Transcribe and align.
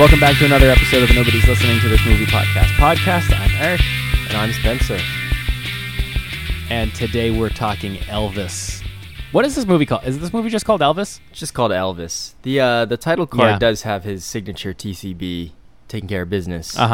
Welcome 0.00 0.18
back 0.18 0.38
to 0.38 0.46
another 0.46 0.70
episode 0.70 1.02
of 1.02 1.14
Nobody's 1.14 1.46
Listening 1.46 1.78
to 1.80 1.88
This 1.90 2.04
Movie 2.06 2.24
Podcast. 2.24 2.68
Podcast, 2.78 3.38
I'm 3.38 3.50
Eric, 3.62 3.82
And 4.28 4.36
I'm 4.38 4.50
Spencer. 4.52 4.98
and 6.70 6.94
today 6.94 7.30
we're 7.30 7.50
talking 7.50 7.96
Elvis. 8.04 8.82
What 9.32 9.44
is 9.44 9.54
this 9.56 9.66
movie 9.66 9.84
called? 9.84 10.04
Is 10.04 10.18
this 10.18 10.32
movie 10.32 10.48
just 10.48 10.64
called 10.64 10.80
Elvis? 10.80 11.20
It's 11.30 11.38
just 11.40 11.52
called 11.52 11.70
Elvis. 11.70 12.32
The 12.42 12.60
uh, 12.60 12.84
the 12.86 12.96
title 12.96 13.26
card 13.26 13.50
Yeah. 13.50 13.58
does 13.58 13.82
have 13.82 14.02
his 14.04 14.24
signature 14.24 14.72
TCB, 14.72 15.52
taking 15.88 16.08
care 16.08 16.22
of 16.22 16.30
business. 16.30 16.78
Uh 16.78 16.88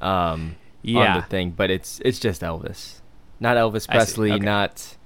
huh. 0.00 0.06
Um, 0.06 0.40
on 0.40 0.56
Yeah. 0.82 1.20
the 1.20 1.26
thing, 1.26 1.50
but 1.50 1.70
it's 1.72 2.00
it's 2.04 2.20
just 2.20 2.42
Elvis, 2.42 3.00
not 3.40 3.56
Elvis 3.56 3.88
Presley, 3.88 4.30
Okay. 4.32 4.44
not 4.44 4.96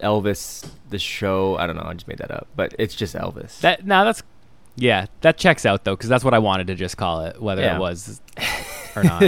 Elvis 0.00 0.68
the 0.90 0.98
show. 0.98 1.56
I 1.58 1.68
don't 1.68 1.76
know. 1.76 1.84
I 1.86 1.92
just 1.94 2.08
made 2.08 2.18
that 2.18 2.32
up, 2.32 2.48
but 2.56 2.74
it's 2.78 2.96
just 2.96 3.14
Elvis. 3.14 3.60
That 3.60 3.86
now 3.86 4.02
that's 4.02 4.22
yeah, 4.76 5.06
that 5.20 5.36
checks 5.38 5.64
out 5.66 5.84
though 5.84 5.94
because 5.96 6.08
that's 6.08 6.24
what 6.24 6.34
I 6.34 6.38
wanted 6.38 6.66
to 6.68 6.74
just 6.74 6.96
call 6.96 7.22
it, 7.26 7.40
whether 7.40 7.62
Yeah. 7.62 7.76
it 7.76 7.80
was 7.80 8.20
or 8.96 9.04
not. 9.04 9.22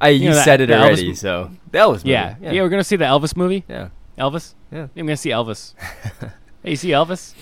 I 0.00 0.08
you, 0.10 0.28
know 0.30 0.34
that- 0.34 0.44
said 0.44 0.60
it 0.60 0.66
the 0.66 0.74
Elvis 0.74 0.80
already, 0.84 1.14
so 1.14 1.50
the 1.70 1.78
Elvis. 1.78 1.92
Movie. 1.98 2.10
yeah. 2.10 2.34
yeah, 2.40 2.52
yeah, 2.52 2.62
We're 2.62 2.68
gonna 2.68 2.84
see 2.84 2.96
the 2.96 3.04
Elvis 3.04 3.36
movie. 3.36 3.64
yeah. 3.68 3.88
Elvis. 4.18 4.54
Yeah. 4.70 4.82
I'm 4.96 5.06
gonna 5.06 5.16
see 5.16 5.30
Elvis. 5.30 5.74
hey, 6.62 6.70
you 6.70 6.76
see 6.76 6.90
Elvis? 6.90 7.34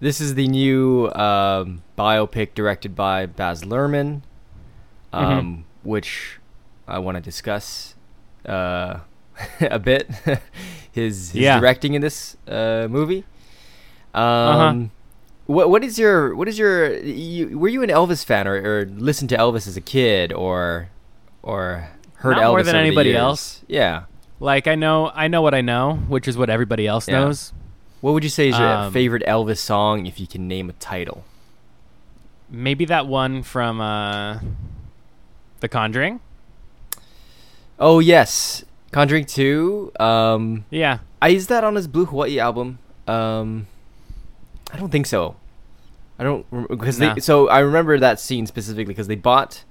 This 0.00 0.20
is 0.20 0.34
the 0.34 0.48
new 0.48 1.08
um, 1.12 1.82
biopic 1.96 2.54
directed 2.54 2.94
by 2.96 3.24
Baz 3.26 3.62
Luhrmann, 3.62 4.22
um, 5.12 5.24
Mhm. 5.24 5.62
which 5.84 6.38
I 6.88 6.98
want 6.98 7.16
to 7.16 7.20
discuss 7.22 7.94
uh, 8.44 8.98
a 9.60 9.78
bit. 9.78 10.10
his 10.92 11.30
his 11.30 11.34
Yeah. 11.34 11.58
directing 11.60 11.94
in 11.94 12.02
this 12.02 12.36
uh, 12.48 12.88
movie. 12.90 13.24
Um, 14.14 14.22
Uh-huh. 14.22 14.84
What 15.46 15.70
what 15.70 15.82
is 15.84 15.98
your 15.98 16.34
what 16.34 16.48
is 16.48 16.58
your 16.58 16.94
you, 16.98 17.58
were 17.58 17.68
you 17.68 17.82
an 17.82 17.90
Elvis 17.90 18.24
fan 18.24 18.46
or, 18.46 18.54
or 18.54 18.84
listened 18.86 19.28
to 19.30 19.36
Elvis 19.36 19.66
as 19.66 19.76
a 19.76 19.80
kid 19.80 20.32
or 20.32 20.88
or 21.42 21.88
heard 22.14 22.36
Not 22.36 22.44
Elvis 22.44 22.48
more 22.50 22.62
than 22.62 22.76
anybody 22.76 23.16
else. 23.16 23.62
Yeah. 23.66 24.04
Like 24.38 24.66
I 24.68 24.74
know, 24.76 25.10
I 25.14 25.28
know 25.28 25.42
what 25.42 25.54
I 25.54 25.60
know, 25.60 25.94
which 26.08 26.26
is 26.28 26.36
what 26.36 26.48
everybody 26.50 26.86
else 26.86 27.08
Yeah. 27.08 27.20
knows. 27.20 27.52
What 28.00 28.12
would 28.14 28.24
you 28.24 28.30
say 28.30 28.48
is 28.48 28.58
your 28.58 28.68
Um, 28.68 28.92
favorite 28.92 29.22
Elvis 29.26 29.58
song 29.58 30.06
if 30.06 30.18
you 30.20 30.26
can 30.26 30.46
name 30.48 30.68
a 30.70 30.72
title? 30.74 31.24
Maybe 32.50 32.84
that 32.84 33.06
one 33.06 33.42
from 33.42 33.80
uh, 33.80 34.38
The 35.60 35.68
Conjuring. 35.68 36.20
Oh 37.78 37.98
yes, 37.98 38.64
Conjuring 38.92 39.24
Two. 39.24 39.92
Um, 39.98 40.64
Yeah. 40.70 40.98
I 41.20 41.30
is 41.30 41.46
that 41.48 41.64
on 41.64 41.74
his 41.76 41.86
Blue 41.88 42.04
Hawaii 42.06 42.38
album? 42.38 42.78
Um, 43.08 43.66
I 44.72 44.78
don't 44.78 44.90
think 44.90 45.06
so. 45.06 45.36
I 46.18 46.24
don't 46.24 46.68
because 46.68 46.98
they. 46.98 47.20
So 47.20 47.48
I 47.48 47.60
remember 47.60 47.98
that 47.98 48.18
scene 48.20 48.46
specifically 48.46 48.84
because 48.84 49.06
they 49.08 49.16
bought, 49.16 49.64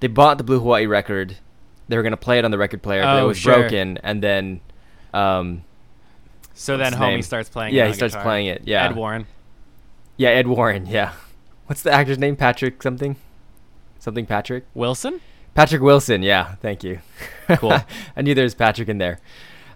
they 0.00 0.06
bought 0.08 0.38
the 0.38 0.44
Blue 0.44 0.58
Hawaii 0.60 0.86
record. 0.86 1.36
They 1.88 1.96
were 1.96 2.02
gonna 2.02 2.16
play 2.16 2.38
it 2.38 2.44
on 2.44 2.50
the 2.50 2.58
record 2.58 2.82
player, 2.82 3.02
but 3.02 3.16
it 3.18 3.22
Oh, 3.22 3.28
was 3.28 3.38
sure. 3.38 3.54
broken, 3.54 3.98
and 4.02 4.22
then, 4.22 4.60
um, 5.14 5.62
So 6.54 6.76
then 6.76 6.92
Homie 6.92 7.00
name? 7.00 7.22
starts 7.22 7.48
playing. 7.48 7.74
It. 7.74 7.76
Yeah, 7.78 7.84
he 7.84 7.90
on 7.90 7.94
starts 7.94 8.14
guitar. 8.14 8.24
playing 8.24 8.46
it. 8.46 8.62
Yeah, 8.64 8.84
Ed 8.84 8.96
Warren. 8.96 9.26
yeah, 10.16 10.30
Ed 10.30 10.46
Warren. 10.46 10.86
Yeah, 10.86 11.12
what's 11.66 11.82
the 11.82 11.92
actor's 11.92 12.18
name? 12.18 12.36
Patrick 12.36 12.82
something, 12.82 13.16
something 13.98 14.26
Patrick. 14.26 14.64
Wilson. 14.74 15.20
Patrick 15.54 15.82
Wilson. 15.82 16.22
Yeah, 16.22 16.54
thank 16.62 16.84
you. 16.84 17.00
Cool. 17.48 17.72
I 18.16 18.22
knew 18.22 18.34
there 18.34 18.44
was 18.44 18.54
Patrick 18.54 18.88
in 18.88 18.98
there. 18.98 19.18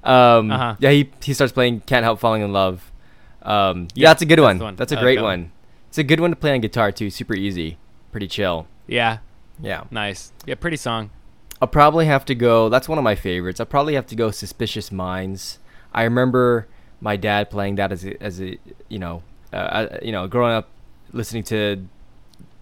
Um, 0.04 0.50
Uh-huh. 0.50 0.76
Yeah, 0.78 0.90
he 0.90 1.10
he 1.22 1.34
starts 1.34 1.52
playing 1.52 1.80
"Can't 1.80 2.04
Help 2.04 2.18
Falling 2.20 2.42
in 2.42 2.52
Love." 2.52 2.91
Um, 3.42 3.88
yeah, 3.94 4.04
Yeah, 4.04 4.08
that's 4.10 4.22
a 4.22 4.26
good 4.26 4.38
that's 4.38 4.44
one. 4.44 4.58
one. 4.58 4.76
That's 4.76 4.92
a 4.92 4.96
great 4.96 5.18
one. 5.18 5.24
one. 5.24 5.52
It's 5.88 5.98
a 5.98 6.04
good 6.04 6.20
one 6.20 6.30
to 6.30 6.36
play 6.36 6.52
on 6.54 6.60
guitar 6.60 6.90
too. 6.92 7.10
Super 7.10 7.34
easy, 7.34 7.76
pretty 8.12 8.28
chill. 8.28 8.66
Yeah. 8.86 9.18
Yeah, 9.60 9.84
Nice. 9.90 10.32
Yeah. 10.46 10.54
Pretty 10.56 10.76
song. 10.76 11.10
I'll 11.60 11.68
probably 11.68 12.06
have 12.06 12.24
to 12.24 12.34
go. 12.34 12.68
That's 12.68 12.88
one 12.88 12.98
of 12.98 13.04
my 13.04 13.14
favorites. 13.14 13.60
I'll 13.60 13.66
probably 13.66 13.94
have 13.94 14.06
to 14.06 14.16
go 14.16 14.30
"Suspicious 14.32 14.90
Minds." 14.90 15.58
I 15.94 16.02
remember 16.04 16.66
my 17.00 17.16
dad 17.16 17.50
playing 17.50 17.76
that 17.76 17.92
as 17.92 18.04
a, 18.04 18.20
as 18.22 18.40
a 18.42 18.58
you 18.88 18.98
know 18.98 19.22
uh, 19.52 19.56
uh, 19.56 19.98
you 20.02 20.10
know 20.10 20.26
growing 20.26 20.52
up 20.54 20.68
listening 21.12 21.42
to 21.44 21.86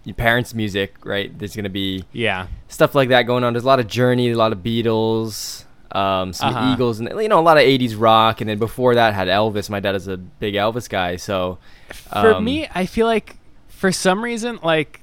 your 0.03 0.13
parents' 0.15 0.53
music. 0.53 0.93
Right, 1.03 1.35
there's 1.39 1.55
gonna 1.55 1.69
be 1.69 2.03
Yeah. 2.11 2.47
stuff 2.67 2.93
like 2.93 3.09
that 3.09 3.23
going 3.23 3.43
on. 3.43 3.53
There's 3.53 3.63
a 3.63 3.67
lot 3.67 3.79
of 3.79 3.87
Journey, 3.87 4.29
a 4.29 4.37
lot 4.37 4.51
of 4.51 4.59
Beatles, 4.59 5.63
um, 5.95 6.33
some 6.33 6.55
Uh-huh. 6.55 6.73
Eagles, 6.73 6.99
and 6.99 7.09
you 7.21 7.27
know 7.27 7.39
a 7.39 7.41
lot 7.41 7.57
of 7.57 7.63
'80s 7.63 7.95
rock. 7.99 8.41
And 8.41 8.49
then 8.49 8.57
before 8.59 8.95
that 8.95 9.13
had 9.13 9.27
Elvis. 9.27 9.69
My 9.69 9.79
dad 9.79 9.95
is 9.95 10.07
a 10.07 10.17
big 10.17 10.53
Elvis 10.55 10.89
guy, 10.89 11.15
so 11.17 11.57
For 11.93 12.35
um, 12.35 12.43
me, 12.43 12.67
I 12.73 12.85
feel 12.85 13.05
like 13.07 13.37
for 13.67 13.91
some 13.91 14.23
reason, 14.23 14.59
like 14.63 15.01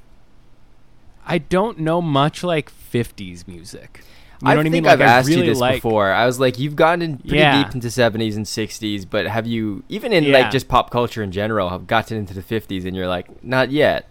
I 1.27 1.39
don't 1.39 1.79
know 1.81 2.01
much 2.01 2.43
like 2.43 2.71
'50s 2.71 3.47
music. 3.47 4.01
You 4.41 4.47
know 4.47 4.53
I 4.53 4.57
what 4.57 4.61
I 4.61 4.63
think 4.71 4.73
mean? 4.73 4.87
I've 4.87 5.01
Like, 5.01 5.09
I 5.09 5.13
asked 5.19 5.29
really 5.29 5.41
you 5.43 5.47
this 5.49 5.59
like, 5.59 5.83
before. 5.83 6.13
I 6.13 6.25
was 6.25 6.39
like, 6.39 6.61
you've 6.61 6.77
gotten 6.77 7.03
in 7.03 7.19
pretty 7.19 7.39
Yeah. 7.39 7.65
deep 7.65 7.75
into 7.75 7.89
'70s 7.89 8.37
and 8.37 8.47
'60s, 8.47 9.05
but 9.09 9.27
have 9.27 9.47
you 9.49 9.83
even 9.89 10.13
in 10.13 10.25
Yeah. 10.25 10.39
like 10.39 10.51
just 10.53 10.69
pop 10.69 10.91
culture 10.91 11.23
in 11.25 11.33
general 11.33 11.71
have 11.71 11.87
gotten 11.89 12.17
into 12.17 12.35
the 12.35 12.43
'50s? 12.43 12.85
And 12.87 12.95
you're 12.97 13.09
like, 13.09 13.43
not 13.45 13.71
yet. 13.73 14.09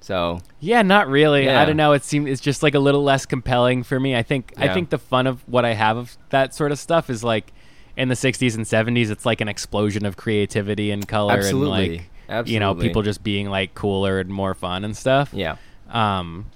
So 0.00 0.40
Yeah, 0.60 0.82
not 0.82 1.08
really. 1.08 1.44
Yeah. 1.44 1.60
I 1.60 1.64
don't 1.64 1.76
know. 1.76 1.92
It 1.92 2.04
seems 2.04 2.28
it's 2.30 2.40
just 2.40 2.62
like 2.62 2.74
a 2.74 2.78
little 2.78 3.02
less 3.02 3.26
compelling 3.26 3.82
for 3.82 3.98
me. 3.98 4.16
I 4.16 4.22
think 4.22 4.52
I 4.56 4.72
think 4.72 4.90
the 4.90 4.98
fun 4.98 5.26
of 5.26 5.46
what 5.48 5.64
I 5.64 5.74
have 5.74 5.96
of 5.96 6.16
that 6.30 6.54
sort 6.54 6.72
of 6.72 6.78
stuff 6.78 7.10
is 7.10 7.22
like 7.24 7.52
in 7.96 8.08
the 8.08 8.14
60s 8.14 8.54
and 8.54 8.64
70s 8.64 9.10
it's 9.10 9.26
like 9.26 9.40
an 9.40 9.48
explosion 9.48 10.06
of 10.06 10.16
creativity 10.16 10.92
and 10.92 11.08
color 11.08 11.32
Absolutely. 11.34 11.98
and 12.28 12.36
like 12.38 12.48
you 12.48 12.60
know 12.60 12.74
people 12.74 13.02
just 13.02 13.24
being 13.24 13.50
like 13.50 13.74
cooler 13.74 14.20
and 14.20 14.30
more 14.30 14.54
fun 14.54 14.84
and 14.84 14.96
stuff. 14.96 15.30
yeah, 15.32 15.56
Um 15.90 16.46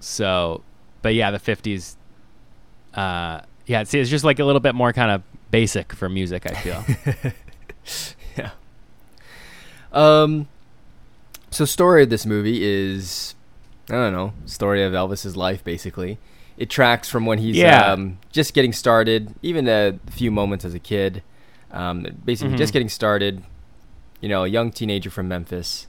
so 0.00 0.62
but 1.00 1.14
yeah, 1.14 1.30
the 1.30 1.38
50s 1.38 1.96
uh 2.92 3.40
yeah, 3.66 3.82
See, 3.84 3.98
it's 3.98 4.10
just 4.10 4.24
like 4.24 4.38
a 4.38 4.44
little 4.44 4.60
bit 4.60 4.74
more 4.74 4.92
kind 4.92 5.10
of 5.10 5.22
basic 5.50 5.92
for 5.94 6.08
music, 6.08 6.44
I 6.50 6.54
feel. 6.54 7.32
yeah. 8.36 8.50
Um. 9.92 10.48
So 11.54 11.62
the 11.62 11.68
story 11.68 12.02
of 12.02 12.10
this 12.10 12.26
movie 12.26 12.64
is, 12.64 13.34
I 13.88 13.92
don't 13.94 14.12
know, 14.12 14.32
story 14.44 14.82
of 14.82 14.92
Elvis's 14.92 15.36
life 15.36 15.62
basically. 15.62 16.18
It 16.56 16.68
tracks 16.68 17.08
from 17.08 17.26
when 17.26 17.38
he's 17.38 17.56
Yeah. 17.56 17.92
um, 17.92 18.18
just 18.32 18.54
getting 18.54 18.72
started, 18.72 19.34
even 19.42 19.68
a 19.68 19.98
few 20.10 20.30
moments 20.32 20.64
as 20.64 20.74
a 20.74 20.78
kid. 20.80 21.22
Um, 21.72 22.06
basically, 22.24 22.54
Mhm. 22.54 22.58
just 22.58 22.72
getting 22.72 22.88
started. 22.88 23.42
You 24.20 24.28
know, 24.28 24.44
a 24.44 24.48
young 24.48 24.72
teenager 24.72 25.10
from 25.10 25.28
Memphis, 25.28 25.86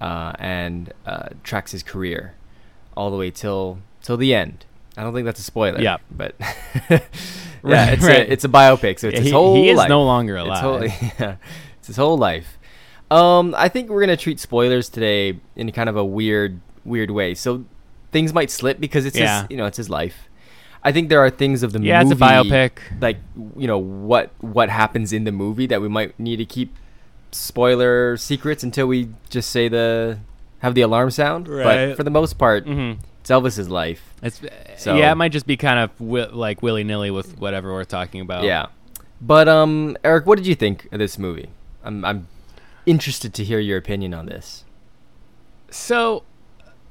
uh, 0.00 0.32
and 0.38 0.92
uh, 1.06 1.28
tracks 1.42 1.72
his 1.72 1.82
career 1.82 2.34
all 2.96 3.10
the 3.10 3.16
way 3.16 3.30
till 3.30 3.78
till 4.02 4.16
the 4.16 4.34
end. 4.34 4.64
I 4.96 5.02
don't 5.02 5.12
think 5.12 5.24
that's 5.26 5.40
a 5.40 5.42
spoiler. 5.44 5.80
Yeah. 5.82 5.96
but 6.10 6.34
yeah, 6.90 7.00
Right, 7.62 7.92
it's 7.94 8.04
right. 8.04 8.28
a 8.28 8.32
it's 8.32 8.44
a 8.44 8.48
biopic, 8.48 8.98
so 9.00 9.08
it's 9.08 9.14
Yeah, 9.16 9.20
his 9.20 9.26
he, 9.26 9.30
whole 9.32 9.54
he 9.56 9.68
is 9.70 9.76
life. 9.76 9.88
no 9.90 10.02
longer 10.02 10.36
It's 10.36 10.46
alive. 10.46 10.60
whole, 10.62 10.84
yeah, 11.18 11.36
it's 11.78 11.88
his 11.88 11.96
whole 11.96 12.16
life. 12.16 12.58
Um, 13.10 13.54
I 13.56 13.68
think 13.68 13.90
we're 13.90 14.00
gonna 14.00 14.16
treat 14.16 14.40
spoilers 14.40 14.88
today 14.88 15.38
in 15.56 15.70
kind 15.72 15.88
of 15.88 15.96
a 15.96 16.04
weird, 16.04 16.60
weird 16.84 17.10
way. 17.10 17.34
So 17.34 17.64
things 18.12 18.32
might 18.32 18.50
slip 18.50 18.80
because 18.80 19.04
it's 19.06 19.16
Yeah. 19.16 19.42
his, 19.42 19.50
you 19.50 19.56
know, 19.56 19.66
it's 19.66 19.76
his 19.76 19.90
life. 19.90 20.28
I 20.82 20.92
think 20.92 21.08
there 21.08 21.20
are 21.20 21.30
things 21.30 21.62
of 21.62 21.72
the 21.72 21.80
yeah, 21.80 22.02
movie, 22.02 22.12
it's 22.12 22.20
a 22.20 22.24
biopic. 22.24 22.70
like 23.00 23.16
you 23.56 23.66
know 23.66 23.78
what 23.78 24.30
what 24.40 24.68
happens 24.68 25.12
in 25.12 25.24
the 25.24 25.32
movie 25.32 25.66
that 25.66 25.80
we 25.80 25.88
might 25.88 26.18
need 26.20 26.36
to 26.36 26.44
keep 26.44 26.76
spoiler 27.32 28.16
secrets 28.16 28.62
until 28.62 28.86
we 28.86 29.08
just 29.30 29.50
say 29.50 29.68
the 29.68 30.18
have 30.60 30.74
the 30.74 30.82
alarm 30.82 31.10
sound. 31.10 31.46
But 31.46 31.96
for 31.96 32.04
the 32.04 32.10
most 32.10 32.38
part, 32.38 32.64
Mhm. 32.66 32.98
it's 33.20 33.30
Elvis's 33.30 33.68
life. 33.68 34.14
It's 34.22 34.40
So- 34.76 34.96
yeah, 34.96 35.12
it 35.12 35.16
might 35.16 35.32
just 35.32 35.46
be 35.46 35.56
kind 35.56 35.78
of 35.78 35.90
wi- 35.98 36.30
like 36.32 36.62
willy 36.62 36.84
nilly 36.84 37.10
with 37.10 37.38
whatever 37.38 37.72
we're 37.72 37.84
talking 37.84 38.20
about. 38.20 38.44
Yeah. 38.44 38.66
But 39.20 39.48
um, 39.48 39.96
Eric, 40.04 40.26
what 40.26 40.36
did 40.36 40.46
you 40.46 40.54
think 40.54 40.88
of 40.92 40.98
this 40.98 41.18
movie? 41.18 41.48
I'm 41.84 42.04
I'm 42.04 42.26
interested 42.86 43.34
to 43.34 43.44
hear 43.44 43.58
your 43.58 43.78
opinion 43.78 44.14
on 44.14 44.26
this. 44.26 44.64
So, 45.70 46.22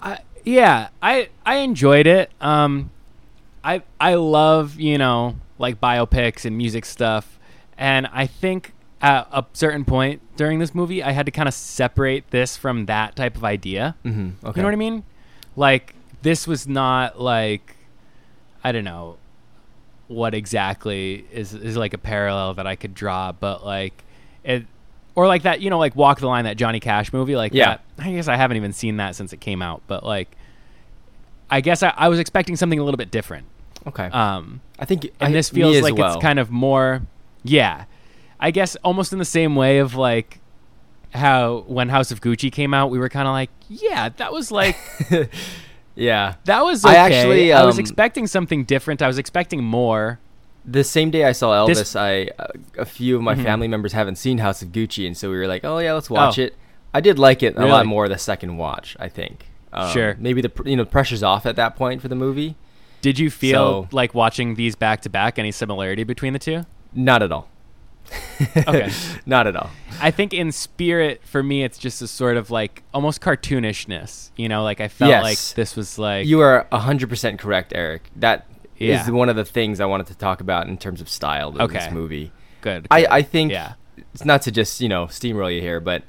I 0.02 0.20
yeah, 0.44 0.90
I 1.02 1.30
I 1.46 1.58
enjoyed 1.58 2.08
it. 2.08 2.32
Um, 2.42 2.92
I 3.64 3.84
I 4.00 4.16
love 4.16 4.80
you 4.80 4.98
know 4.98 5.36
like 5.58 5.80
biopics 5.80 6.46
and 6.46 6.58
music 6.58 6.86
stuff, 6.86 7.40
and 7.78 8.08
I 8.08 8.28
think 8.28 8.74
at 9.02 9.28
a 9.32 9.46
certain 9.54 9.86
point 9.86 10.22
during 10.38 10.60
this 10.60 10.74
movie, 10.74 11.04
I 11.04 11.12
had 11.12 11.26
to 11.26 11.32
kind 11.32 11.48
of 11.48 11.54
separate 11.54 12.32
this 12.32 12.58
from 12.58 12.86
that 12.86 13.16
type 13.16 13.36
of 13.36 13.44
idea. 13.44 13.96
Mm-hmm. 14.06 14.46
Okay. 14.46 14.60
You 14.60 14.64
know 14.64 14.68
what 14.68 14.74
I 14.74 14.78
mean? 14.78 15.04
Like 15.56 15.94
this 16.22 16.48
was 16.48 16.68
not 16.68 17.20
like 17.20 17.76
I 18.64 18.72
don't 18.72 18.86
know 18.86 19.18
what 20.08 20.34
exactly 20.34 21.26
is 21.32 21.54
is 21.54 21.78
like 21.78 21.94
a 21.94 21.98
parallel 21.98 22.56
that 22.56 22.68
I 22.68 22.76
could 22.76 22.94
draw, 22.94 23.32
but 23.32 23.66
like 23.66 24.04
it 24.44 24.66
or 25.16 25.28
like 25.28 25.44
that, 25.44 25.62
you 25.62 25.70
know, 25.70 25.80
like 25.80 25.96
Walk 25.96 26.20
the 26.20 26.28
Line, 26.28 26.46
that 26.46 26.58
Johnny 26.58 26.80
Cash 26.80 27.14
movie, 27.14 27.36
like 27.36 27.54
Yeah. 27.54 27.78
that. 27.98 28.06
I 28.06 28.12
guess 28.12 28.28
I 28.28 28.36
haven't 28.36 28.58
even 28.58 28.74
seen 28.74 28.98
that 28.98 29.16
since 29.16 29.34
it 29.34 29.40
came 29.42 29.62
out, 29.62 29.82
but 29.88 30.04
like 30.04 30.36
I 31.50 31.62
guess 31.62 31.84
I, 31.84 31.94
I 31.96 32.08
was 32.10 32.20
expecting 32.20 32.56
something 32.56 32.80
a 32.80 32.84
little 32.84 32.98
bit 32.98 33.12
different. 33.12 33.46
Okay. 33.86 34.06
Um, 34.06 34.62
I 34.80 34.86
think 34.86 35.06
and 35.20 35.30
I, 35.30 35.32
this 35.32 35.50
feels 35.50 35.82
like 35.82 35.96
well. 35.96 36.16
it's 36.16 36.22
kind 36.24 36.40
of 36.40 36.50
more, 36.50 37.02
yeah. 37.44 37.86
I 38.40 38.52
guess 38.52 38.76
almost 38.78 39.14
in 39.14 39.20
the 39.20 39.26
same 39.26 39.56
way 39.56 39.78
of 39.80 39.96
like 39.96 40.40
how 41.14 41.64
when 41.68 41.90
House 41.90 42.12
of 42.12 42.22
Gucci 42.22 42.52
came 42.52 42.74
out, 42.74 42.90
we 42.90 42.98
were 42.98 43.10
kind 43.10 43.28
of 43.28 43.34
like, 43.34 43.52
yeah, 43.70 44.10
that 44.10 44.32
was 44.34 44.52
like 44.52 44.76
Yeah. 45.96 46.36
That 46.46 46.64
was 46.64 46.84
I 46.86 46.92
okay. 46.92 46.98
actually, 47.20 47.54
I 47.54 47.64
was 47.66 47.76
um, 47.76 47.82
expecting 47.82 48.28
something 48.28 48.64
different. 48.64 49.02
I 49.02 49.08
was 49.08 49.18
expecting 49.18 49.64
more. 49.64 50.20
The 50.66 50.84
same 50.84 51.12
day 51.12 51.26
I 51.26 51.34
saw 51.34 51.52
Elvis, 51.66 51.76
This- 51.76 51.96
I 51.96 52.30
uh, 52.40 52.48
a 52.78 52.86
few 52.86 53.16
of 53.18 53.22
my 53.22 53.36
Mhm. 53.36 53.44
family 53.44 53.68
members 53.68 53.94
haven't 53.94 54.16
seen 54.18 54.38
House 54.38 54.62
of 54.62 54.70
Gucci, 54.70 55.06
and 55.06 55.16
so 55.18 55.30
we 55.30 55.36
were 55.38 55.48
like, 55.48 55.66
"Oh 55.66 55.80
yeah, 55.80 55.94
let's 55.94 56.10
watch 56.10 56.40
Oh. 56.40 56.44
it." 56.44 56.56
I 56.94 57.02
did 57.02 57.18
like 57.20 57.44
it 57.44 57.56
a 57.58 57.66
lot 57.66 57.86
more 57.86 58.08
the 58.08 58.18
second 58.18 58.58
watch. 58.58 58.96
I 59.00 59.10
think. 59.10 59.48
Um, 59.74 59.92
Sure. 59.92 60.16
Maybe 60.20 60.42
the 60.42 60.52
you 60.66 60.78
know 60.78 60.86
pressure's 60.86 61.24
off 61.24 61.46
at 61.46 61.56
that 61.58 61.76
point 61.76 62.02
for 62.02 62.08
the 62.08 62.16
movie. 62.16 62.56
Did 63.02 63.20
you 63.20 63.30
feel 63.30 63.84
So- 63.84 63.88
like 63.92 64.14
watching 64.14 64.56
these 64.56 64.76
back 64.76 65.02
to 65.02 65.10
back 65.10 65.38
any 65.38 65.52
similarity 65.52 66.04
between 66.04 66.32
the 66.34 66.40
two? 66.40 66.66
Not 66.94 67.22
at 67.24 67.32
all. 67.32 67.50
Okay. 68.68 68.90
Not 69.26 69.48
at 69.48 69.56
all. 69.56 69.70
I 70.02 70.12
think 70.12 70.34
in 70.34 70.52
spirit 70.52 71.22
for 71.24 71.42
me 71.44 71.64
it's 71.64 71.78
just 71.78 72.02
a 72.02 72.08
sort 72.08 72.38
of 72.38 72.52
like 72.52 72.84
almost 72.94 73.22
cartoonishness. 73.22 74.30
You 74.36 74.50
know, 74.50 74.64
like 74.64 74.80
I 74.82 74.88
felt 74.88 75.10
Yes. 75.10 75.24
like 75.24 75.56
this 75.56 75.76
was 75.76 75.98
like 75.98 76.26
You 76.28 76.40
are 76.42 76.68
hundred 76.72 77.10
percent 77.10 77.40
correct, 77.40 77.72
Eric. 77.76 78.10
That 78.16 78.46
is 78.80 79.10
one 79.10 79.30
of 79.30 79.36
the 79.36 79.46
things 79.46 79.80
I 79.80 79.86
wanted 79.86 80.08
to 80.08 80.16
talk 80.16 80.42
about 80.42 80.68
in 80.68 80.78
terms 80.78 81.00
of 81.02 81.08
style 81.10 81.50
of 81.50 81.56
this 81.70 81.84
Okay. 81.84 81.90
movie. 81.94 82.32
good. 82.62 82.88
I, 82.92 83.02
good. 83.02 83.10
I 83.12 83.22
think 83.22 83.52
Yeah. 83.52 83.74
it's 84.14 84.26
not 84.26 84.42
to 84.44 84.52
just 84.52 84.80
you 84.82 84.90
know 84.90 85.06
steamroll 85.08 85.54
you 85.54 85.62
here, 85.62 85.80
but 85.80 86.04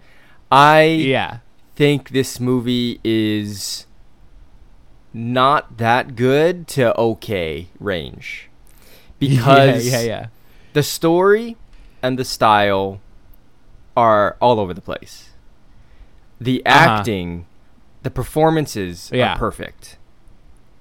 I 0.51 0.83
Yeah. 0.85 1.39
think 1.77 2.11
this 2.11 2.39
movie 2.41 3.01
is 3.05 3.87
not 5.13 5.77
that 5.79 6.17
good 6.17 6.67
to 6.69 6.97
okay 6.99 7.69
range 7.79 8.49
because 9.19 9.87
yeah, 9.87 10.01
yeah, 10.01 10.07
yeah. 10.07 10.27
the 10.73 10.83
story 10.83 11.57
and 12.03 12.19
the 12.19 12.25
style 12.25 13.01
are 13.97 14.37
all 14.41 14.59
over 14.59 14.75
the 14.75 14.81
place. 14.81 15.31
The 16.41 16.63
Uh-huh. 16.67 16.79
acting, 16.99 17.47
the 18.03 18.11
performances 18.11 19.11
Yeah. 19.13 19.35
are 19.35 19.39
perfect. 19.39 19.99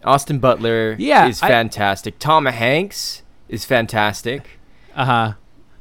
Austin 0.05 0.39
Butler 0.39 0.95
Yeah, 0.99 1.27
is 1.27 1.41
I- 1.41 1.47
fantastic. 1.47 2.19
Tom 2.19 2.45
Hanks 2.45 3.21
is 3.49 3.65
fantastic. 3.65 4.59
Uh-huh. 4.95 5.33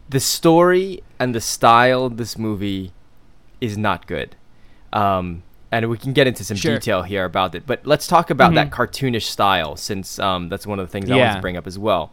The 0.09 0.21
story 0.21 1.03
and 1.19 1.35
the 1.35 1.41
style 1.41 2.05
of 2.05 2.17
this 2.17 2.37
movie 2.39 2.93
is 3.61 3.79
not 3.79 4.07
good. 4.07 4.37
Um, 4.93 5.43
and 5.71 5.89
we 5.89 5.97
can 5.97 6.13
get 6.13 6.27
into 6.27 6.45
some 6.45 6.57
Sure. 6.57 6.75
detail 6.75 7.03
here 7.03 7.25
about 7.25 7.55
it. 7.55 7.65
But 7.67 7.87
let's 7.87 8.07
talk 8.07 8.29
about 8.29 8.53
that 8.55 8.71
Mhm. 8.71 8.75
cartoonish 8.75 9.23
style, 9.23 9.77
since 9.77 10.19
um, 10.19 10.49
that's 10.51 10.67
one 10.67 10.79
of 10.79 10.87
the 10.87 10.93
things 10.93 11.11
I 11.11 11.17
wanted 11.17 11.35
to 11.37 11.41
bring 11.41 11.57
up 11.57 11.67
as 11.67 11.79
well. 11.79 12.13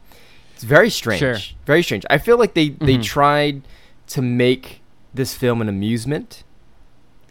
It's 0.56 0.63
very 0.63 0.89
strange. 0.89 1.19
Sure. 1.19 1.38
Very 1.65 1.83
strange. 1.83 2.06
I 2.09 2.17
feel 2.19 2.38
like 2.38 2.53
they, 2.53 2.69
they 2.69 2.97
Mhm. 2.97 3.03
tried 3.03 3.61
to 4.07 4.21
make 4.21 4.81
this 5.13 5.33
film 5.33 5.61
an 5.61 5.67
amusement, 5.69 6.44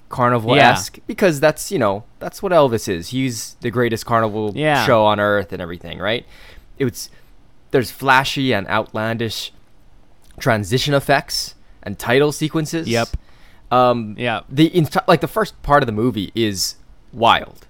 carnival 0.08 0.54
esque, 0.54 0.98
because 1.06 1.40
that's 1.40 1.70
you 1.70 1.78
know 1.78 2.04
that's 2.18 2.42
what 2.42 2.52
Elvis 2.52 2.88
is. 2.88 3.08
He's 3.08 3.54
the 3.60 3.70
greatest 3.70 4.06
carnival 4.06 4.52
Yeah. 4.54 4.84
show 4.86 5.04
on 5.04 5.20
earth 5.20 5.52
and 5.52 5.60
everything, 5.62 5.98
right? 5.98 6.24
It 6.78 6.84
was 6.84 7.10
there's 7.70 7.90
flashy 7.90 8.52
and 8.52 8.66
outlandish 8.68 9.52
transition 10.38 10.94
effects 10.94 11.54
and 11.82 11.98
title 11.98 12.32
sequences. 12.32 12.88
Yep. 12.88 13.08
Um, 13.70 14.14
Yeah. 14.18 14.40
the 14.48 14.70
enti- 14.70 15.06
like 15.06 15.20
the 15.20 15.28
first 15.28 15.60
part 15.62 15.82
of 15.82 15.86
the 15.86 15.92
movie 15.92 16.32
is 16.34 16.76
wild 17.12 17.66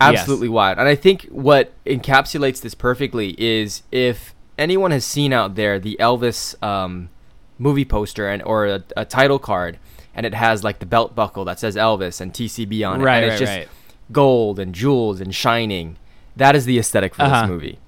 Yes. 0.00 0.20
absolutely 0.20 0.50
wild 0.50 0.76
and 0.78 0.86
i 0.86 0.94
think 0.94 1.22
what 1.30 1.72
encapsulates 1.86 2.60
this 2.60 2.74
perfectly 2.74 3.34
is 3.38 3.82
if 3.90 4.34
anyone 4.58 4.90
has 4.90 5.06
seen 5.06 5.32
out 5.32 5.54
there 5.54 5.78
the 5.78 5.96
elvis 5.98 6.54
um, 6.62 7.08
movie 7.58 7.84
poster 7.86 8.28
and 8.28 8.42
or 8.42 8.66
a, 8.66 8.84
a 8.94 9.06
title 9.06 9.38
card 9.38 9.78
and 10.16 10.26
it 10.26 10.34
has 10.34 10.64
like 10.64 10.80
the 10.80 10.86
belt 10.86 11.14
buckle 11.14 11.44
that 11.44 11.60
says 11.60 11.76
elvis 11.76 12.20
and 12.20 12.32
tcb 12.32 12.88
on 12.88 13.00
it 13.00 13.04
Right, 13.04 13.22
and 13.22 13.32
it's 13.32 13.40
right, 13.40 13.46
just 13.46 13.58
right. 13.58 13.68
gold 14.10 14.58
and 14.58 14.74
jewels 14.74 15.20
and 15.20 15.32
shining 15.34 15.96
that 16.34 16.56
is 16.56 16.64
the 16.64 16.78
aesthetic 16.78 17.14
for 17.14 17.22
Uh-huh. 17.22 17.42
this 17.42 17.48
movie 17.50 17.78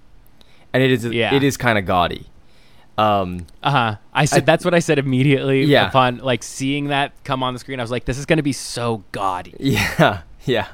and 0.73 0.83
it 0.83 0.93
is 0.93 1.05
Yeah. 1.05 1.35
it 1.35 1.43
is 1.43 1.57
kind 1.57 1.77
of 1.79 1.85
gaudy 1.87 2.27
um, 2.99 3.47
Uh-huh. 3.63 3.95
I 4.13 4.25
said 4.25 4.43
I- 4.43 4.45
that's 4.47 4.65
what 4.65 4.75
I 4.75 4.81
said 4.81 4.99
immediately 4.99 5.65
Yeah. 5.65 5.87
upon 5.89 6.19
like 6.19 6.43
seeing 6.43 6.89
that 6.89 7.13
come 7.25 7.43
on 7.45 7.53
the 7.55 7.61
screen. 7.61 7.79
I 7.79 7.83
was 7.85 7.93
like 7.93 8.05
this 8.07 8.19
is 8.19 8.27
going 8.27 8.39
to 8.39 8.43
be 8.43 8.53
so 8.53 9.05
gaudy. 9.13 9.55
Yeah, 9.61 10.23
yeah. 10.45 10.67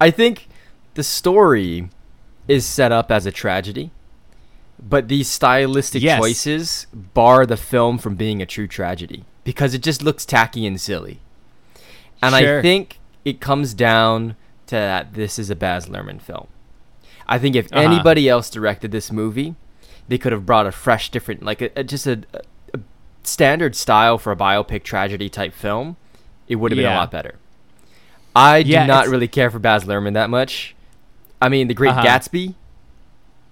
I 0.00 0.10
think 0.10 0.48
the 0.94 1.02
story 1.02 1.90
is 2.46 2.64
set 2.64 2.90
up 2.92 3.10
as 3.10 3.26
a 3.26 3.32
tragedy, 3.32 3.90
but 4.80 5.08
these 5.08 5.28
stylistic 5.28 6.02
Yes. 6.02 6.18
choices 6.20 6.86
bar 6.94 7.44
the 7.44 7.56
film 7.58 7.98
from 7.98 8.14
being 8.14 8.40
a 8.40 8.46
true 8.46 8.66
tragedy 8.66 9.24
because 9.48 9.72
it 9.72 9.82
just 9.82 10.02
looks 10.02 10.26
tacky 10.26 10.66
and 10.66 10.78
silly. 10.78 11.20
And 12.20 12.34
Sure. 12.34 12.58
I 12.58 12.60
think 12.62 12.98
it 13.24 13.40
comes 13.40 13.72
down 13.72 14.36
to 14.66 14.74
that 14.74 15.14
this 15.14 15.38
is 15.38 15.48
a 15.48 15.56
Baz 15.56 15.86
Luhrmann 15.86 16.20
film. 16.20 16.48
I 17.26 17.38
think 17.38 17.56
if 17.56 17.72
Uh-huh. 17.72 17.80
anybody 17.80 18.28
else 18.28 18.50
directed 18.50 18.90
this 18.92 19.10
movie, 19.10 19.54
they 20.06 20.18
could 20.18 20.32
have 20.32 20.44
brought 20.44 20.66
a 20.66 20.70
fresh, 20.72 21.08
different, 21.10 21.42
like 21.42 21.62
a, 21.62 21.70
a- 21.76 21.82
just 21.82 22.06
a, 22.06 22.24
a 22.74 22.80
standard 23.22 23.74
style 23.74 24.18
for 24.18 24.32
a 24.32 24.36
biopic 24.36 24.82
tragedy 24.82 25.30
type 25.30 25.54
film. 25.54 25.96
It 26.46 26.56
would 26.56 26.70
have 26.72 26.76
been 26.76 26.84
a 26.92 26.96
lot 26.96 27.10
better. 27.10 27.36
I 28.36 28.62
do 28.62 28.72
not 28.72 29.04
it's- 29.04 29.08
really 29.08 29.28
care 29.28 29.50
for 29.50 29.58
Baz 29.58 29.84
Luhrmann 29.84 30.12
that 30.12 30.28
much. 30.28 30.76
I 31.40 31.48
mean, 31.48 31.68
The 31.68 31.74
Great 31.74 31.92
Uh-huh. 31.92 32.04
Gatsby. 32.04 32.54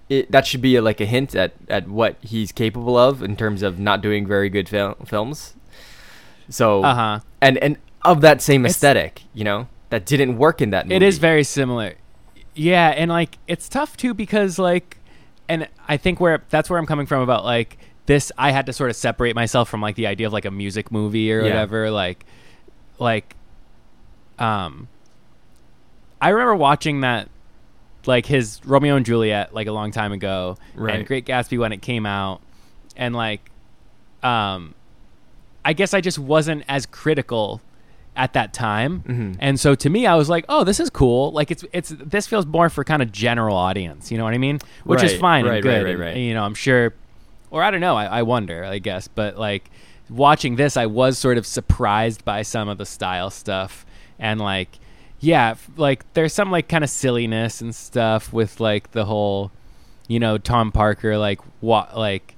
It, 0.09 0.31
that 0.31 0.45
should 0.45 0.61
be 0.61 0.75
a, 0.75 0.81
like 0.83 1.01
a 1.01 1.05
hint 1.05 1.33
at, 1.35 1.53
at 1.67 1.87
what 1.89 2.17
he's 2.21 2.51
capable 2.51 2.95
of 2.97 3.23
in 3.23 3.35
terms 3.35 3.63
of 3.63 3.79
not 3.79 4.01
doing 4.01 4.27
very 4.27 4.47
good 4.49 4.69
fil- 4.69 4.95
films. 5.07 5.55
So 6.49 6.83
Uh-huh. 6.83 7.19
and 7.41 7.57
and 7.57 7.77
of 8.03 8.21
that 8.21 8.41
same 8.41 8.61
It's- 8.65 8.75
aesthetic, 8.75 9.23
you 9.33 9.43
know, 9.43 9.67
that 9.89 10.05
didn't 10.05 10.37
work 10.37 10.61
in 10.61 10.69
that 10.71 10.85
movie. 10.85 10.95
It 10.95 11.01
is 11.03 11.17
very 11.17 11.43
similar. 11.43 11.95
Yeah, 12.55 12.89
and 12.89 13.11
like 13.11 13.37
it's 13.47 13.67
tough 13.69 13.97
too 13.97 14.13
because 14.13 14.57
like 14.57 14.97
and 15.49 15.67
I 15.87 15.97
think 15.97 16.19
where 16.19 16.43
that's 16.49 16.69
where 16.69 16.79
I'm 16.79 16.85
coming 16.85 17.05
from 17.05 17.21
about 17.21 17.43
like 17.45 17.77
this 18.05 18.31
I 18.37 18.51
had 18.51 18.65
to 18.67 18.73
sort 18.73 18.89
of 18.89 18.95
separate 18.95 19.35
myself 19.35 19.69
from 19.69 19.81
like 19.81 19.95
the 19.95 20.07
idea 20.07 20.27
of 20.27 20.33
like 20.33 20.45
a 20.45 20.51
music 20.51 20.91
movie 20.91 21.31
or 21.31 21.39
Yeah. 21.41 21.49
whatever 21.49 21.91
like 21.91 22.25
like 22.99 23.35
um 24.39 24.87
I 26.21 26.29
remember 26.29 26.55
watching 26.55 27.01
that 27.01 27.29
like 28.05 28.25
his 28.25 28.61
Romeo 28.65 28.95
and 28.95 29.05
Juliet 29.05 29.53
like 29.53 29.67
a 29.67 29.71
long 29.71 29.91
time 29.91 30.11
ago 30.11 30.57
Right. 30.75 30.95
and 30.95 31.05
Great 31.07 31.25
Gatsby 31.25 31.59
when 31.59 31.71
it 31.73 31.81
came 31.81 32.05
out 32.05 32.41
and 32.95 33.15
like 33.15 33.51
um 34.23 34.73
I 35.67 35.73
guess 35.73 35.93
I 35.93 35.99
just 36.01 36.17
wasn't 36.17 36.63
as 36.69 36.85
critical 36.85 37.61
at 38.15 38.33
that 38.33 38.53
time. 38.53 39.03
Mhm. 39.07 39.35
And 39.39 39.59
so 39.59 39.75
to 39.75 39.89
me 39.89 40.07
I 40.07 40.15
was 40.15 40.29
like, 40.29 40.45
"Oh, 40.49 40.63
this 40.63 40.79
is 40.79 40.89
cool. 40.89 41.31
Like 41.33 41.51
it's 41.51 41.63
it's 41.73 41.89
this 41.89 42.25
feels 42.25 42.45
more 42.45 42.69
for 42.69 42.83
kind 42.83 43.01
of 43.01 43.11
general 43.11 43.55
audience, 43.55 44.09
you 44.11 44.17
know 44.17 44.23
what 44.23 44.33
I 44.33 44.37
mean? 44.39 44.59
Which 44.85 45.03
is 45.03 45.13
fine 45.19 45.45
right, 45.45 45.57
and 45.57 45.65
right, 45.65 45.83
good. 45.85 45.99
right, 45.99 46.15
and, 46.15 46.23
you 46.25 46.33
know, 46.33 46.43
I'm 46.43 46.55
sure 46.55 46.93
or 47.51 47.61
I 47.63 47.69
don't 47.71 47.81
know, 47.81 47.95
I, 47.95 48.05
I 48.19 48.21
wonder, 48.23 48.63
I 48.63 48.79
guess, 48.79 49.07
but 49.07 49.37
like 49.37 49.69
watching 50.09 50.55
this 50.55 50.77
I 50.77 50.85
was 50.85 51.17
sort 51.17 51.37
of 51.37 51.45
surprised 51.45 52.23
by 52.23 52.41
some 52.41 52.69
of 52.69 52.77
the 52.77 52.85
style 52.85 53.29
stuff 53.29 53.85
and 54.17 54.39
like 54.39 54.79
yeah, 55.19 55.55
like 55.75 56.05
there's 56.13 56.31
some 56.33 56.49
like 56.49 56.69
kind 56.69 56.83
of 56.85 56.89
silliness 56.89 57.59
and 57.59 57.75
stuff 57.75 58.31
with 58.31 58.59
like 58.61 58.91
the 58.91 59.03
whole 59.05 59.51
you 60.07 60.19
know, 60.19 60.37
Tom 60.37 60.71
Parker 60.71 61.17
like 61.17 61.41
what 61.59 61.97
like 61.97 62.35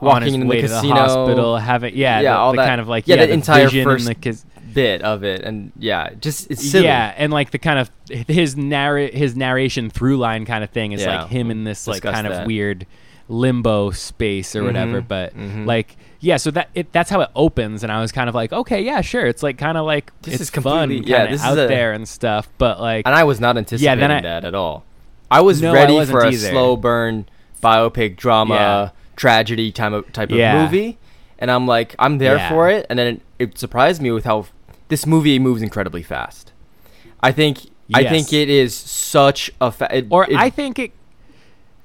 Walking 0.00 0.26
his 0.26 0.34
in 0.34 0.48
the 0.48 0.60
casino. 0.60 0.94
the 0.94 1.00
hospital, 1.00 1.56
having 1.56 1.96
yeah, 1.96 2.20
Yeah, 2.20 2.32
the, 2.34 2.38
all 2.38 2.52
the 2.52 2.56
that- 2.58 2.68
kind 2.68 2.80
of 2.80 2.88
like 2.88 3.06
yeah, 3.08 3.16
yeah, 3.16 3.26
the 3.26 3.32
entire 3.32 3.68
first- 3.68 4.06
and 4.06 4.16
the 4.16 4.20
cas- 4.20 4.44
bit 4.74 5.02
of 5.02 5.24
it, 5.24 5.42
and 5.42 5.72
yeah, 5.78 6.10
just 6.20 6.50
it's 6.50 6.70
silly. 6.70 6.84
yeah, 6.84 7.12
and 7.16 7.32
like 7.32 7.50
the 7.50 7.58
kind 7.58 7.78
of 7.78 7.90
his 8.28 8.56
narr- 8.56 9.08
his 9.10 9.34
narration 9.34 9.90
through 9.90 10.18
line 10.18 10.44
kind 10.44 10.62
of 10.62 10.70
thing 10.70 10.92
is 10.92 11.00
Yeah, 11.02 11.22
like 11.22 11.30
him 11.30 11.50
in 11.50 11.64
this 11.64 11.86
like 11.88 12.02
kind 12.02 12.26
of 12.26 12.46
weird 12.46 12.86
limbo 13.28 13.90
space 13.90 14.54
or 14.56 14.64
whatever. 14.64 15.02
Mhm, 15.02 15.08
But 15.08 15.36
mhm. 15.36 15.66
like 15.66 15.96
yeah, 16.20 16.36
so 16.36 16.50
that 16.52 16.68
it 16.74 16.92
that's 16.92 17.10
how 17.10 17.20
it 17.22 17.30
opens, 17.34 17.82
and 17.82 17.90
I 17.92 18.00
was 18.00 18.12
kind 18.12 18.28
of 18.28 18.34
like 18.34 18.52
okay, 18.52 18.82
yeah, 18.82 19.00
sure, 19.00 19.26
it's 19.26 19.42
like 19.42 19.58
kind 19.58 19.76
of 19.78 19.84
like 19.86 20.12
This 20.22 20.40
is 20.40 20.50
fun, 20.50 20.90
yeah, 21.04 21.26
this 21.26 21.40
is 21.40 21.46
out 21.46 21.58
a- 21.58 21.66
there 21.66 21.92
and 21.92 22.06
stuff. 22.06 22.48
But 22.58 22.80
like 22.80 23.06
and 23.06 23.14
I 23.14 23.24
was 23.24 23.40
not 23.40 23.56
anticipating 23.56 24.04
I- 24.04 24.20
that 24.20 24.44
at 24.44 24.54
all. 24.54 24.84
I 25.30 25.40
was 25.40 25.60
No, 25.60 25.72
ready 25.74 25.94
wasn't 25.94 26.18
for 26.20 26.24
a 26.24 26.28
either. 26.30 26.50
slow 26.50 26.76
burn 26.76 27.26
biopic 27.62 28.16
drama 28.16 28.54
Yeah. 28.54 28.88
Tragedy 29.18 29.72
type 29.72 29.92
of 29.92 30.10
type 30.12 30.30
Yeah. 30.30 30.64
of 30.64 30.70
movie, 30.72 30.96
and 31.38 31.50
I'm 31.50 31.66
like, 31.66 31.94
I'm 31.98 32.18
there 32.18 32.36
Yeah. 32.36 32.48
for 32.48 32.70
it. 32.70 32.86
And 32.88 32.98
then 32.98 33.20
it, 33.38 33.58
surprised 33.58 34.00
me 34.00 34.10
with 34.10 34.24
how 34.24 34.46
this 34.88 35.04
movie 35.06 35.38
moves 35.38 35.60
incredibly 35.60 36.02
fast. 36.02 36.52
I 37.20 37.32
think 37.32 37.58
I 37.92 38.04
think 38.04 38.32
it 38.32 38.48
is 38.48 38.74
such 38.74 39.50
a 39.60 39.70
fa- 39.72 39.88
it, 39.94 40.06
or 40.10 40.24
it- 40.24 40.36
I 40.36 40.50
think 40.50 40.78
it 40.78 40.92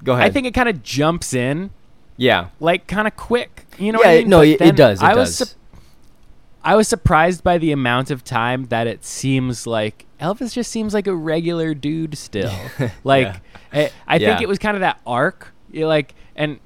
go 0.02 0.12
ahead. 0.12 0.26
I 0.26 0.30
think 0.30 0.46
it 0.46 0.54
kind 0.54 0.68
of 0.68 0.82
jumps 0.82 1.34
in 1.34 1.70
yeah. 2.16 2.48
like 2.60 2.86
kind 2.86 3.06
of 3.08 3.16
quick. 3.16 3.66
You 3.78 3.92
know 3.92 4.00
yeah, 4.00 4.06
what 4.08 4.14
I 4.14 4.18
mean? 4.20 4.28
no, 4.30 4.40
it, 4.42 4.60
it 4.60 4.76
does. 4.76 5.02
It 5.02 5.04
I 5.06 5.14
does. 5.14 5.18
was 5.18 5.36
sup- 5.36 5.58
I 6.62 6.76
was 6.76 6.88
surprised 6.88 7.42
by 7.44 7.58
the 7.58 7.72
amount 7.72 8.10
of 8.10 8.24
time 8.24 8.66
that 8.66 8.86
it 8.86 9.04
seems 9.04 9.66
like 9.66 10.06
Elvis 10.20 10.54
just 10.54 10.70
seems 10.70 10.94
like 10.94 11.06
a 11.06 11.14
regular 11.14 11.74
dude 11.74 12.16
still. 12.16 12.54
like 13.04 13.28
I, 13.72 13.78
eh, 13.78 13.88
I 14.06 14.18
think 14.18 14.40
it 14.40 14.48
was 14.48 14.58
kind 14.58 14.76
of 14.76 14.80
that 14.80 15.00
arc. 15.06 15.52
Eh, 15.74 15.84
like 15.84 16.14
and 16.36 16.60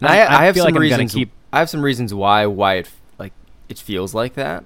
And 0.00 0.08
I, 0.08 0.40
I, 0.40 0.44
have 0.46 0.56
some 0.56 0.64
like 0.66 0.74
reasons. 0.74 1.12
keep 1.14 1.30
I 1.52 1.58
have 1.60 1.70
some 1.70 1.82
reasons 1.82 2.12
why 2.14 2.46
why 2.46 2.74
it 2.76 2.90
like 3.18 3.32
it 3.68 3.78
feels 3.78 4.14
like 4.14 4.34
that. 4.34 4.64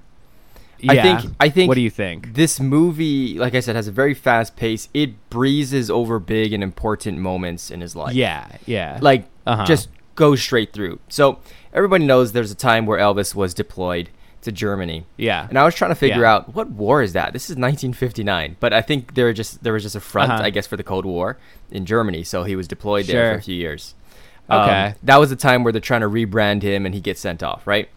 I 0.87 0.93
Yeah. 0.93 1.19
think 1.19 1.33
I 1.39 1.49
think 1.49 1.67
What 1.69 1.75
do 1.75 1.81
you 1.81 1.89
think? 1.89 2.33
this 2.33 2.59
movie, 2.59 3.39
like 3.39 3.55
I 3.55 3.61
said, 3.61 3.75
has 3.75 3.87
a 3.87 3.91
very 3.91 4.13
fast 4.13 4.55
pace. 4.55 4.89
It 4.93 5.29
breezes 5.29 5.89
over 5.89 6.19
big 6.19 6.51
and 6.53 6.61
important 6.61 7.17
moments 7.19 7.71
in 7.71 7.79
his 7.81 7.95
life. 7.95 8.13
yeah, 8.13 8.47
yeah. 8.65 8.99
like 9.01 9.25
Uh-huh. 9.47 9.65
just 9.65 9.89
goes 10.15 10.41
straight 10.41 10.73
through. 10.73 10.99
So 11.09 11.39
everybody 11.73 12.05
knows 12.05 12.33
there's 12.33 12.51
a 12.51 12.55
time 12.55 12.85
where 12.85 12.99
Elvis 12.99 13.33
was 13.33 13.53
deployed 13.53 14.09
to 14.41 14.51
Germany. 14.51 15.05
yeah. 15.15 15.47
And 15.49 15.57
I 15.57 15.63
was 15.63 15.73
trying 15.73 15.91
to 15.91 15.95
figure 15.95 16.23
Yeah. 16.23 16.33
out 16.33 16.53
what 16.53 16.69
war 16.69 17.01
is 17.01 17.13
that? 17.13 17.31
This 17.31 17.49
is 17.49 17.55
1959, 17.55 18.57
but 18.59 18.73
I 18.73 18.81
think 18.81 19.13
there 19.15 19.31
just 19.31 19.63
there 19.63 19.71
was 19.71 19.83
just 19.83 19.95
a 19.95 20.01
front, 20.01 20.33
Uh-huh. 20.33 20.43
I 20.43 20.49
guess, 20.49 20.67
for 20.67 20.75
the 20.75 20.83
Cold 20.83 21.05
War 21.05 21.37
in 21.71 21.85
Germany. 21.85 22.23
So 22.25 22.43
he 22.43 22.55
was 22.57 22.67
deployed 22.67 23.05
there 23.05 23.31
for 23.33 23.39
a 23.39 23.41
few 23.41 23.55
years. 23.55 23.95
Um, 24.49 24.61
Okay. 24.61 24.93
that 25.03 25.17
was 25.17 25.29
the 25.29 25.35
time 25.35 25.63
where 25.63 25.71
they're 25.71 25.79
trying 25.81 26.01
to 26.01 26.09
rebrand 26.09 26.61
him, 26.63 26.85
and 26.85 26.93
he 26.93 27.01
gets 27.01 27.21
sent 27.21 27.41
off, 27.43 27.65
right? 27.65 27.89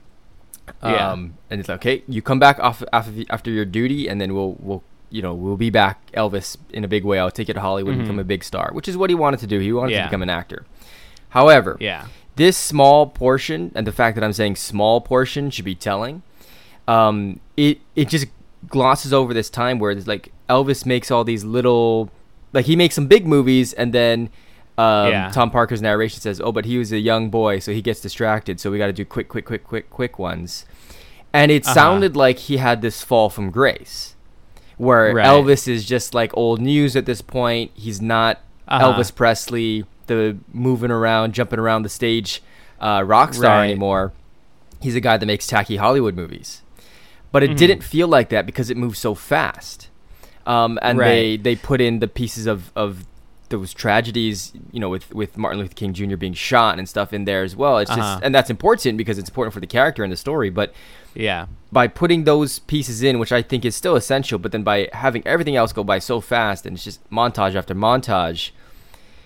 Yeah. 0.83 1.11
Um, 1.13 1.35
and 1.51 1.61
it's 1.61 1.69
like, 1.69 1.79
okay, 1.81 2.03
you 2.09 2.23
come 2.23 2.39
back 2.39 2.59
off 2.61 2.83
after 2.93 3.13
after 3.31 3.51
your 3.51 3.65
duty, 3.65 4.09
and 4.09 4.21
then 4.21 4.35
we'll 4.35 4.57
we'll 4.61 4.83
you 5.11 5.23
know 5.23 5.33
we'll 5.35 5.57
be 5.57 5.71
back, 5.71 6.11
Elvis, 6.13 6.57
in 6.73 6.83
a 6.85 6.89
big 6.89 7.05
way. 7.05 7.19
I'll 7.19 7.31
take 7.31 7.49
you 7.49 7.55
to 7.55 7.61
Hollywood 7.61 7.95
and 7.95 8.03
become 8.03 8.19
a 8.19 8.25
big 8.25 8.43
star, 8.45 8.71
which 8.73 8.89
is 8.89 8.97
what 8.97 9.11
he 9.11 9.15
wanted 9.15 9.41
to 9.41 9.47
do. 9.47 9.59
He 9.61 9.73
wanted 9.73 9.89
Mm-hmm. 9.91 9.95
Yeah. 9.97 10.03
to 10.03 10.09
become 10.09 10.23
an 10.23 10.31
actor. 10.31 10.65
However, 11.31 11.77
yeah. 11.81 12.07
this 12.37 12.57
small 12.57 13.07
portion 13.07 13.71
and 13.75 13.87
the 13.87 13.93
fact 13.93 14.15
that 14.17 14.25
I'm 14.25 14.33
saying 14.33 14.57
small 14.57 15.01
portion 15.01 15.51
should 15.51 15.65
be 15.65 15.75
telling. 15.75 16.23
Um, 16.89 17.41
it 17.57 17.81
it 17.95 18.09
just 18.09 18.27
glosses 18.69 19.13
over 19.13 19.35
this 19.35 19.51
time 19.51 19.79
where 19.79 19.91
it's 19.91 20.07
like 20.07 20.33
Elvis 20.49 20.85
makes 20.87 21.11
all 21.11 21.25
these 21.25 21.45
little, 21.45 22.11
like 22.53 22.67
he 22.67 22.77
makes 22.77 22.95
some 22.95 23.07
big 23.07 23.27
movies 23.27 23.73
and 23.73 23.93
then. 23.93 24.31
Um, 24.79 25.11
Yeah. 25.11 25.31
Tom 25.31 25.51
Parker's 25.51 25.81
narration 25.81 26.21
says, 26.21 26.41
"Oh, 26.43 26.53
but 26.53 26.65
he 26.67 26.77
was 26.79 26.93
a 26.93 26.99
young 26.99 27.31
boy, 27.31 27.59
so 27.61 27.73
he 27.73 27.81
gets 27.83 28.01
distracted. 28.01 28.61
So 28.61 28.71
we 28.71 28.79
got 28.79 28.87
to 28.89 28.93
do 28.93 29.05
quick, 29.05 29.29
quick, 29.29 29.45
quick, 29.47 29.65
quick, 29.65 29.91
quick 29.91 30.19
ones." 30.19 30.67
And 31.33 31.51
it 31.51 31.65
Uh-huh. 31.65 31.75
sounded 31.75 32.17
like 32.17 32.39
he 32.41 32.57
had 32.59 32.83
this 32.83 33.03
fall 33.03 33.29
from 33.31 33.51
grace, 33.51 34.15
where 34.77 35.15
Right. 35.15 35.27
Elvis 35.27 35.67
is 35.69 35.85
just 35.85 36.15
like 36.15 36.31
old 36.37 36.61
news 36.61 36.97
at 36.97 37.07
this 37.07 37.23
point. 37.23 37.71
He's 37.75 38.01
not 38.03 38.41
Uh-huh. 38.69 38.93
Elvis 38.93 39.15
Presley, 39.15 39.85
the 40.09 40.37
moving 40.53 40.91
around, 40.91 41.33
jumping 41.35 41.59
around 41.59 41.83
the 41.83 41.89
stage 41.89 42.43
uh, 42.81 43.03
rock 43.07 43.33
star 43.33 43.59
Right. 43.59 43.71
anymore. 43.71 44.13
He's 44.81 44.95
a 44.95 45.01
guy 45.01 45.17
that 45.17 45.25
makes 45.27 45.47
tacky 45.47 45.77
Hollywood 45.77 46.15
movies. 46.15 46.63
But 47.33 47.43
it 47.43 47.53
Mhm. 47.53 47.57
didn't 47.57 47.83
feel 47.83 48.07
like 48.09 48.29
that 48.29 48.45
because 48.45 48.69
it 48.71 48.77
moved 48.77 48.99
so 48.99 49.15
fast. 49.15 49.89
Um, 50.47 50.79
and 50.83 50.99
they, 51.01 51.37
they 51.39 51.57
put 51.57 51.81
in 51.81 51.99
the 52.01 52.07
pieces 52.09 52.47
of, 52.47 52.71
of 52.77 53.05
those 53.51 53.73
tragedies, 53.75 54.53
you 54.73 54.81
know, 54.81 54.89
with, 54.89 55.15
with 55.15 55.37
Martin 55.37 55.61
Luther 55.61 55.75
King 55.75 55.93
Jr. 55.93 56.17
being 56.17 56.35
shot 56.35 56.79
and 56.79 56.89
stuff 56.89 57.13
in 57.13 57.25
there 57.25 57.43
as 57.43 57.55
well. 57.57 57.79
It's 57.79 57.91
Uh-huh. 57.91 58.01
just, 58.01 58.23
and 58.25 58.35
that's 58.35 58.51
important 58.51 58.97
because 58.99 59.19
it's 59.19 59.29
important 59.29 59.55
for 59.55 59.61
the 59.61 59.67
character 59.67 60.03
and 60.05 60.13
the 60.13 60.17
story. 60.17 60.51
But 60.51 60.73
Yeah. 61.15 61.47
by 61.73 61.89
putting 61.89 62.25
those 62.25 62.59
pieces 62.61 63.03
in, 63.03 63.19
which 63.19 63.33
I 63.33 63.43
think 63.43 63.65
is 63.65 63.75
still 63.77 63.97
essential, 63.97 64.39
but 64.39 64.53
then 64.53 64.63
by 64.63 64.89
having 64.93 65.27
everything 65.27 65.57
else 65.57 65.73
go 65.73 65.85
by 65.85 65.99
so 65.99 66.21
fast 66.21 66.67
and 66.67 66.77
it's 66.77 66.85
just 66.85 67.09
montage 67.11 67.55
after 67.55 67.75
montage, 67.75 68.51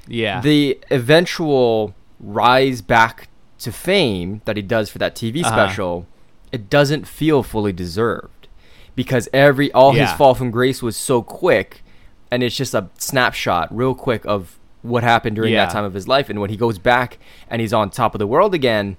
Yeah. 0.06 0.40
the 0.40 0.78
eventual 0.90 1.94
rise 2.18 2.80
back 2.82 3.28
to 3.60 3.72
fame 3.72 4.40
that 4.44 4.56
he 4.56 4.62
does 4.62 4.88
for 4.90 4.98
that 4.98 5.14
TV 5.14 5.40
Uh-huh. 5.42 5.50
special, 5.52 6.06
it 6.52 6.68
doesn't 6.70 7.06
feel 7.06 7.42
fully 7.42 7.72
deserved 7.72 8.48
because 8.96 9.28
every 9.32 9.70
all 9.72 9.92
his 9.92 10.10
fall 10.12 10.34
from 10.34 10.50
grace 10.50 10.82
was 10.82 10.96
so 10.96 11.22
quick, 11.22 11.82
and 12.30 12.42
it's 12.42 12.56
just 12.56 12.74
a 12.74 12.88
snapshot, 12.98 13.74
real 13.74 13.94
quick, 13.94 14.24
of 14.24 14.58
what 14.82 15.02
happened 15.02 15.36
during 15.36 15.52
Yeah. 15.52 15.66
that 15.66 15.72
time 15.72 15.84
of 15.84 15.94
his 15.94 16.08
life. 16.08 16.30
And 16.30 16.40
when 16.40 16.50
he 16.50 16.56
goes 16.56 16.78
back 16.78 17.18
and 17.48 17.60
he's 17.60 17.72
on 17.72 17.90
top 17.90 18.14
of 18.14 18.18
the 18.18 18.26
world 18.26 18.54
again, 18.54 18.96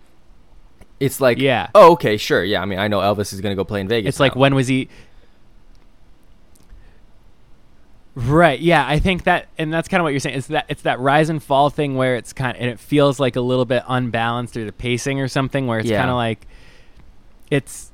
it's 1.00 1.20
like, 1.20 1.40
Yeah. 1.40 1.70
oh, 1.74 1.94
okay, 1.94 2.18
sure, 2.18 2.44
yeah. 2.44 2.62
I 2.62 2.66
mean, 2.66 2.78
I 2.78 2.88
know 2.88 3.00
Elvis 3.00 3.34
is 3.34 3.42
gonna 3.42 3.56
go 3.56 3.64
play 3.64 3.82
in 3.82 3.88
Vegas. 3.88 4.10
It's 4.10 4.20
like 4.20 4.36
when 4.36 4.54
was 4.54 4.68
he? 4.68 4.90
Right. 8.14 8.60
Yeah. 8.60 8.86
I 8.86 9.00
think 9.00 9.24
that, 9.24 9.48
and 9.58 9.74
that's 9.74 9.88
kind 9.88 10.02
of 10.02 10.04
what 10.04 10.10
you're 10.10 10.20
saying. 10.20 10.38
It's 10.38 10.48
that 10.48 10.66
it's 10.68 10.82
that 10.82 11.00
rise 11.00 11.30
and 11.30 11.42
fall 11.42 11.70
thing 11.70 11.96
where 11.96 12.18
it's 12.18 12.34
kind 12.34 12.56
of, 12.58 12.62
and 12.62 12.70
it 12.70 12.78
feels 12.80 13.20
like 13.22 13.38
a 13.38 13.42
little 13.42 13.64
bit 13.66 13.84
unbalanced 13.88 14.54
through 14.54 14.66
the 14.66 14.74
pacing 14.74 15.22
or 15.22 15.30
something 15.30 15.66
where 15.66 15.80
it's 15.80 15.90
Yeah. 15.90 16.00
kind 16.00 16.10
of 16.10 16.18
like, 16.18 16.46
it's, 17.50 17.92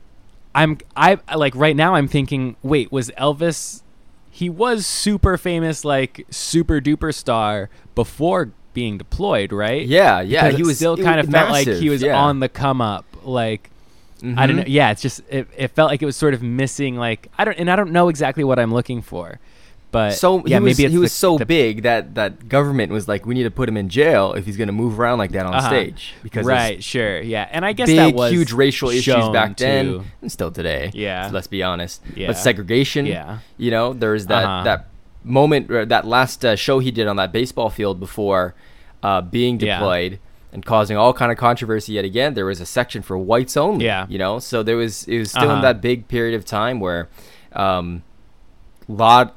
I'm 0.56 0.80
I 0.96 1.20
like 1.36 1.56
right 1.56 1.76
now 1.76 1.94
I'm 1.94 2.08
thinking, 2.08 2.56
wait, 2.64 2.92
was 2.92 3.12
Elvis? 3.12 3.84
He 4.38 4.50
was 4.50 4.86
super 4.86 5.36
famous, 5.38 5.84
like 5.84 6.26
super 6.30 6.80
duper 6.80 7.12
star 7.14 7.70
before 7.96 8.52
being 8.76 9.00
deployed, 9.00 9.52
right? 9.52 9.84
yeah, 9.88 10.22
yeah, 10.22 10.44
Because 10.44 10.58
he 10.58 10.64
was 10.64 10.76
still 10.78 10.96
kind 10.96 11.20
of 11.20 11.26
was 11.26 11.34
felt 11.34 11.50
like 11.50 11.68
he 11.68 11.90
was 11.90 12.04
yeah. 12.04 12.16
on 12.22 12.40
the 12.40 12.48
come 12.50 12.80
up, 12.82 13.06
like. 13.24 13.72
I 14.24 14.46
don't 14.48 14.56
Mhm. 14.56 14.60
know. 14.60 14.64
Yeah, 14.68 14.92
it's 14.92 15.02
just 15.02 15.22
it, 15.30 15.48
it 15.58 15.68
felt 15.70 15.90
like 15.92 16.02
it 16.02 16.06
was 16.06 16.16
sort 16.16 16.34
of 16.34 16.42
missing. 16.44 16.96
Like 16.98 17.28
I 17.38 17.46
don't, 17.46 17.54
and 17.58 17.70
I 17.70 17.76
don't 17.76 17.92
know 17.92 18.10
exactly 18.10 18.44
what 18.44 18.58
I'm 18.60 18.74
looking 18.74 19.02
for, 19.04 19.40
but 19.92 20.12
so 20.12 20.44
yeah, 20.46 20.58
he 20.60 20.64
was, 20.64 20.78
maybe 20.78 20.92
he 20.92 20.98
was 20.98 21.12
the- 21.12 21.16
so 21.18 21.38
the- 21.38 21.46
big 21.46 21.84
that 21.84 22.16
that 22.16 22.50
government 22.50 22.92
was 22.92 23.08
like, 23.08 23.26
we 23.26 23.34
need 23.36 23.44
to 23.44 23.52
put 23.52 23.70
him 23.70 23.78
in 23.78 23.88
jail 23.90 24.34
if 24.34 24.46
he's 24.46 24.58
going 24.58 24.68
to 24.68 24.74
move 24.74 25.00
around 25.00 25.18
like 25.18 25.32
that 25.32 25.46
on 25.46 25.54
Uh-huh. 25.56 25.68
stage 25.70 26.14
because 26.24 26.46
right? 26.46 26.84
Sure, 26.84 27.20
yeah, 27.22 27.48
and 27.52 27.66
I 27.66 27.74
guess 27.74 27.88
big, 27.88 27.98
that 27.98 28.14
was 28.16 28.32
huge 28.32 28.52
racial 28.52 28.90
issues 28.90 29.30
back 29.30 29.58
then 29.58 30.04
and 30.22 30.32
still 30.32 30.52
today. 30.52 30.92
Yeah. 30.94 31.30
let's 31.32 31.48
be 31.48 31.64
honest. 31.64 32.02
Yeah. 32.16 32.28
But 32.28 32.38
segregation. 32.38 33.06
Yeah. 33.06 33.40
you 33.58 33.72
know, 33.72 33.94
there's 33.94 34.26
that 34.28 34.44
Uh-huh. 34.44 34.64
that 34.64 34.88
moment, 35.24 35.68
that 35.90 36.06
last 36.06 36.44
uh, 36.46 36.56
show 36.56 36.80
he 36.80 36.92
did 36.92 37.08
on 37.08 37.16
that 37.18 37.32
baseball 37.32 37.70
field 37.70 38.00
before 38.00 38.56
uh, 39.04 39.22
being 39.22 39.60
Yeah. 39.60 39.78
deployed. 39.80 40.20
And 40.54 40.66
causing 40.66 40.96
all 40.98 41.14
kind 41.14 41.32
of 41.32 41.38
controversy 41.38 41.94
yet 41.94 42.06
again. 42.06 42.34
There 42.34 42.46
was 42.46 42.60
a 42.62 42.66
section 42.66 43.02
for 43.04 43.18
whites 43.18 43.56
only. 43.58 43.86
Yeah. 43.86 44.06
you 44.10 44.18
know, 44.18 44.40
so 44.40 44.64
there 44.64 44.78
was 44.78 45.04
it 45.08 45.20
was 45.20 45.30
still 45.30 45.44
in 45.44 45.50
Uh-huh. 45.52 45.62
that 45.62 45.82
big 45.82 46.08
period 46.08 46.36
of 46.36 46.46
time 46.46 46.80
where, 46.80 47.10
um, 47.54 48.02
lot 48.88 49.36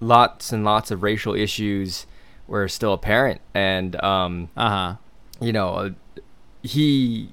lots 0.00 0.52
and 0.52 0.64
lots 0.64 0.90
of 0.90 1.02
racial 1.02 1.34
issues 1.34 2.06
were 2.46 2.68
still 2.68 2.92
apparent 2.92 3.40
and 3.54 4.00
um, 4.04 4.48
Uh 4.56 4.68
huh. 4.70 4.94
you 5.40 5.52
know 5.52 5.94
he 6.62 7.30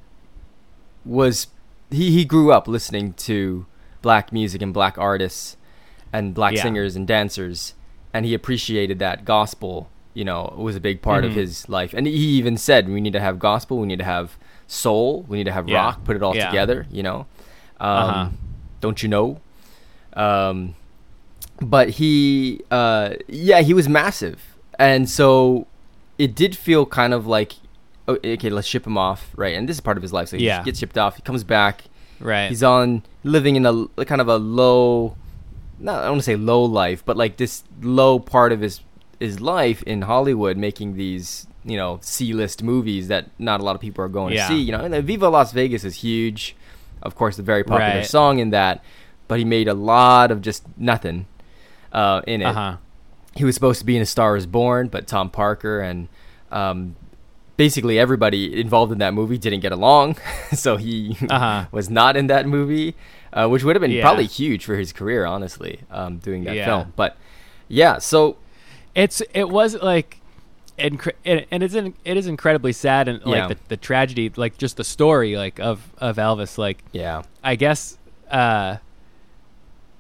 was 1.06 1.48
he, 1.92 2.12
he 2.12 2.26
grew 2.26 2.52
up 2.52 2.68
listening 2.68 3.14
to 3.14 3.66
black 4.02 4.32
music 4.32 4.62
and 4.62 4.74
black 4.74 4.98
artists 4.98 5.58
and 6.12 6.34
black 6.34 6.54
Yeah. 6.54 6.64
singers 6.64 6.96
and 6.96 7.08
dancers 7.08 7.74
and 8.14 8.26
he 8.26 8.34
appreciated 8.34 9.00
that 9.00 9.26
gospel 9.26 9.90
you 10.14 10.24
know 10.24 10.54
was 10.58 10.76
a 10.76 10.80
big 10.80 11.02
part 11.02 11.24
of 11.26 11.32
Mhm. 11.32 11.36
his 11.36 11.68
life 11.70 11.94
and 11.94 12.06
he 12.08 12.14
even 12.14 12.58
said 12.58 12.88
we 12.90 13.02
need 13.02 13.14
to 13.14 13.20
have 13.20 13.40
gospel 13.40 13.80
we 13.80 13.88
need 13.88 14.00
to 14.00 14.06
have 14.06 14.38
soul 14.68 15.24
we 15.28 15.38
need 15.38 15.44
to 15.46 15.52
have 15.52 15.68
Yeah. 15.68 15.78
rock 15.78 16.04
put 16.04 16.16
it 16.16 16.24
all 16.24 16.36
Yeah. 16.36 16.48
together 16.48 16.86
you 16.92 17.04
know 17.04 17.26
um, 17.80 17.88
Uh-huh. 18.10 18.30
don't 18.82 19.04
you 19.04 19.10
know 19.10 19.40
um, 20.14 20.76
but 21.70 21.90
he 21.90 22.62
uh, 22.72 23.14
yeah 23.28 23.62
he 23.62 23.74
was 23.74 23.88
massive 23.90 24.40
and 24.80 25.10
so 25.10 25.68
it 26.18 26.36
did 26.36 26.56
feel 26.58 26.86
kind 26.86 27.14
of 27.14 27.26
like 27.28 27.54
oh, 28.08 28.18
okay 28.24 28.50
let's 28.50 28.68
ship 28.68 28.86
him 28.88 28.98
off 28.98 29.32
right 29.36 29.56
and 29.56 29.68
this 29.70 29.78
is 29.78 29.82
part 29.82 29.98
of 29.98 30.04
his 30.04 30.14
life 30.14 30.28
so 30.30 30.38
he 30.38 30.46
Yeah. 30.46 30.64
gets 30.64 30.80
shipped 30.80 30.98
off 30.98 31.16
he 31.16 31.22
comes 31.22 31.44
back 31.44 31.84
Right. 32.20 32.48
he's 32.50 32.64
on 32.64 33.04
living 33.24 33.56
in 33.56 33.66
a 33.66 34.06
kind 34.06 34.22
of 34.22 34.28
a 34.28 34.38
low 34.38 35.16
not 35.80 36.00
i 36.00 36.02
don't 36.04 36.12
want 36.12 36.20
to 36.22 36.26
say 36.26 36.36
low 36.36 36.64
life 36.64 37.04
but 37.06 37.18
like 37.18 37.38
this 37.38 37.64
low 37.82 38.20
part 38.20 38.52
of 38.52 38.62
his 38.62 38.82
his 39.20 39.40
life 39.42 39.84
in 39.84 40.04
hollywood 40.04 40.56
making 40.58 40.96
these 40.96 41.48
you 41.66 41.78
know 41.78 42.00
c-list 42.02 42.62
movies 42.64 43.08
that 43.08 43.30
not 43.40 43.60
a 43.62 43.64
lot 43.64 43.76
of 43.76 43.82
people 43.82 44.04
are 44.04 44.10
going 44.10 44.34
Yeah. 44.34 44.48
to 44.48 44.54
see 44.54 44.62
you 44.62 44.72
know 44.72 44.80
and 44.84 44.94
uh, 44.94 45.02
viva 45.02 45.30
las 45.30 45.52
vegas 45.52 45.84
is 45.84 45.96
huge 45.96 46.56
of 47.02 47.16
course 47.16 47.38
a 47.40 47.42
very 47.44 47.64
popular 47.64 47.98
Right. 48.00 48.06
song 48.06 48.40
in 48.40 48.50
that 48.52 48.84
but 49.28 49.40
he 49.40 49.46
made 49.46 49.68
a 49.68 49.74
lot 49.74 50.32
of 50.32 50.42
just 50.42 50.64
nothing 50.78 51.26
uh, 51.94 52.22
in 52.28 52.42
it 52.42 52.46
uh 52.46 52.54
huh. 52.54 52.78
he 53.36 53.44
was 53.46 53.56
supposed 53.56 53.80
to 53.80 53.86
be 53.86 53.96
in 53.96 54.02
A 54.02 54.06
Star 54.06 54.36
Is 54.36 54.46
Born, 54.46 54.88
but 54.90 55.08
Tom 55.08 55.30
Parker 55.30 55.80
and 55.80 56.08
um, 56.52 56.96
basically 57.58 57.98
everybody 58.00 58.60
involved 58.60 58.92
in 58.92 58.98
that 59.00 59.14
movie 59.14 59.38
didn't 59.38 59.62
get 59.62 59.72
along, 59.72 60.18
so 60.54 60.78
he 60.78 61.18
Uh-huh. 61.30 61.66
was 61.72 61.90
not 61.90 62.18
in 62.18 62.28
that 62.28 62.46
movie, 62.48 62.96
uh, 63.32 63.48
which 63.48 63.64
would 63.64 63.76
have 63.76 63.82
been 63.82 63.92
Yeah. 63.92 64.02
probably 64.04 64.26
huge 64.26 64.66
for 64.66 64.76
his 64.76 64.92
career, 64.94 65.26
honestly, 65.26 65.80
um, 65.92 66.18
doing 66.18 66.44
that 66.46 66.56
Yeah. 66.56 66.66
film. 66.66 66.94
But 66.96 67.16
yeah, 67.68 67.98
so 68.00 68.38
It's 68.96 69.22
it 69.34 69.50
was 69.50 69.76
like. 69.82 70.20
Incre- 70.80 71.14
and 71.24 71.46
and 71.52 71.62
it's 71.62 71.76
in, 71.76 71.94
it 72.04 72.18
is 72.18 72.26
incredibly 72.26 72.74
sad 72.74 73.08
and 73.08 73.24
like 73.24 73.36
Yeah. 73.38 73.48
the, 73.50 73.58
the 73.68 73.78
tragedy 73.78 74.32
like 74.36 74.58
just 74.58 74.76
the 74.78 74.84
story 74.84 75.38
like 75.38 75.60
of 75.60 75.92
of 76.00 76.16
Elvis 76.18 76.58
like 76.58 76.80
yeah, 76.92 77.22
I 77.44 77.56
guess 77.56 78.00
uh 78.32 78.78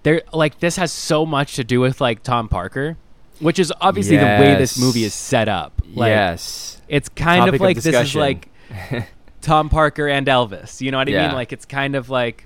there 0.03 0.21
like 0.31 0.59
this 0.59 0.75
has 0.77 0.91
so 0.91 1.25
much 1.25 1.55
to 1.55 1.63
do 1.63 1.79
with 1.79 1.99
like 2.01 2.23
Tom 2.23 2.47
Parker, 2.49 2.97
which 3.39 3.59
is 3.59 3.73
obviously 3.81 4.17
the 4.17 4.23
way 4.25 4.55
this 4.55 4.77
movie 4.79 5.03
is 5.03 5.13
set 5.13 5.47
up. 5.49 5.81
Like 5.93 6.09
yes, 6.09 6.81
it's 6.87 7.09
kind 7.09 7.39
Topic 7.41 7.49
of 7.49 7.55
of 7.55 7.61
like 7.61 7.75
this 7.81 7.85
is 7.87 8.15
like 8.15 8.49
Tom 9.41 9.69
Parker 9.69 10.07
and 10.07 10.27
Elvis. 10.27 10.81
You 10.81 10.91
know 10.91 10.97
what 10.97 11.07
I 11.07 11.11
Yeah. 11.11 11.27
mean? 11.27 11.35
Like 11.35 11.51
it's 11.53 11.65
kind 11.65 11.95
of 11.95 12.09
like 12.09 12.45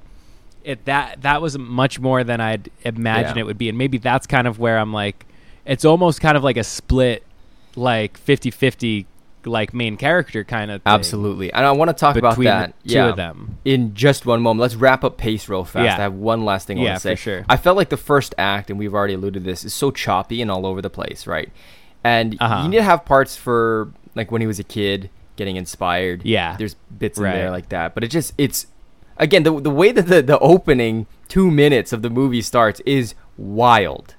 it 0.64 0.86
that 0.86 1.22
that 1.22 1.42
was 1.42 1.58
much 1.58 2.00
more 2.00 2.24
than 2.24 2.40
I'd 2.42 2.70
imagine 2.84 3.38
Yeah. 3.38 3.42
it 3.42 3.46
would 3.46 3.58
be. 3.58 3.70
And 3.70 3.78
maybe 3.78 3.98
that's 3.98 4.28
kind 4.28 4.48
of 4.48 4.60
where 4.60 4.78
I'm 4.80 4.94
like 4.94 5.26
it's 5.66 5.84
almost 5.86 6.22
kind 6.22 6.38
of 6.38 6.44
like 6.44 6.58
a 6.58 6.64
split 6.64 7.24
like 7.76 8.20
50-50 8.20 9.06
like 9.48 9.74
main 9.74 9.98
character 9.98 10.44
kind 10.44 10.70
of 10.72 10.82
Absolutely, 10.86 11.52
and 11.52 11.66
I 11.66 11.72
want 11.72 11.90
to 11.90 11.94
talk 11.94 12.16
about 12.16 12.38
that. 12.38 12.74
two 12.86 12.94
yeah. 12.96 13.08
of 13.10 13.16
them. 13.16 13.58
in 13.66 13.94
just 13.96 14.26
one 14.26 14.42
moment. 14.42 14.62
Let's 14.62 14.76
wrap 14.76 15.04
up 15.04 15.18
pace 15.18 15.48
real 15.50 15.64
fast. 15.66 15.86
Yeah. 15.86 15.98
I 15.98 16.02
have 16.02 16.14
one 16.14 16.46
last 16.46 16.68
thing 16.68 16.80
I 16.80 16.84
Yeah, 16.84 16.90
want 16.92 16.98
to 16.98 17.02
say. 17.02 17.16
for 17.16 17.22
sure. 17.22 17.46
I 17.50 17.58
felt 17.58 17.78
like 17.78 17.90
the 17.90 17.98
first 17.98 18.36
act, 18.38 18.70
and 18.70 18.78
we've 18.78 18.94
already 18.94 19.14
alluded 19.16 19.44
to 19.44 19.50
this, 19.50 19.64
is 19.66 19.74
so 19.74 19.92
choppy 19.92 20.42
and 20.42 20.52
all 20.52 20.66
over 20.66 20.82
the 20.82 20.90
place, 20.90 21.26
right? 21.28 21.50
And 22.04 22.38
Uh-huh. 22.40 22.64
you 22.64 22.70
need 22.70 22.78
to 22.78 22.84
have 22.84 23.06
parts 23.06 23.36
for 23.36 23.92
like 24.16 24.32
when 24.32 24.42
he 24.42 24.48
was 24.48 24.60
a 24.60 24.64
kid 24.64 25.10
getting 25.36 25.56
inspired. 25.56 26.24
Yeah. 26.26 26.56
There's 26.58 26.76
bits 26.98 27.18
in 27.18 27.24
there 27.24 27.52
like 27.52 27.70
that, 27.70 27.94
but 27.94 28.04
it 28.04 28.08
just 28.10 28.34
it's 28.38 28.68
again 29.18 29.44
the 29.44 29.60
the 29.60 29.70
way 29.70 29.92
that 29.92 30.08
the 30.08 30.22
the 30.22 30.40
opening 30.40 31.06
two 31.28 31.50
minutes 31.52 31.92
of 31.94 32.02
the 32.02 32.10
movie 32.10 32.42
starts 32.42 32.80
is 32.86 33.14
wild 33.38 34.16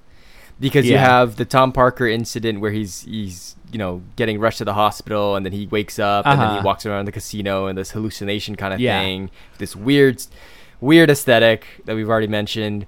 because 0.59 0.85
you 0.87 0.97
have 0.97 1.35
the 1.37 1.45
Tom 1.45 1.71
Parker 1.71 2.07
incident 2.07 2.59
where 2.61 2.71
he's 2.71 3.01
he's 3.01 3.55
you 3.71 3.77
know 3.77 4.01
getting 4.15 4.39
rushed 4.39 4.57
to 4.59 4.65
the 4.65 4.73
hospital 4.73 5.35
and 5.35 5.45
then 5.45 5.53
he 5.53 5.67
wakes 5.67 5.99
up 5.99 6.25
and 6.25 6.39
then 6.41 6.49
he 6.49 6.55
Uh-huh. 6.57 6.65
walks 6.65 6.85
around 6.85 7.05
the 7.05 7.11
casino 7.11 7.67
and 7.67 7.77
this 7.77 7.91
hallucination 7.91 8.55
kind 8.55 8.73
of 8.73 8.79
Yeah. 8.79 8.99
thing 8.99 9.29
this 9.57 9.75
weird 9.75 10.23
weird 10.81 11.09
aesthetic 11.09 11.65
that 11.85 11.95
we've 11.95 12.09
already 12.09 12.27
mentioned 12.27 12.85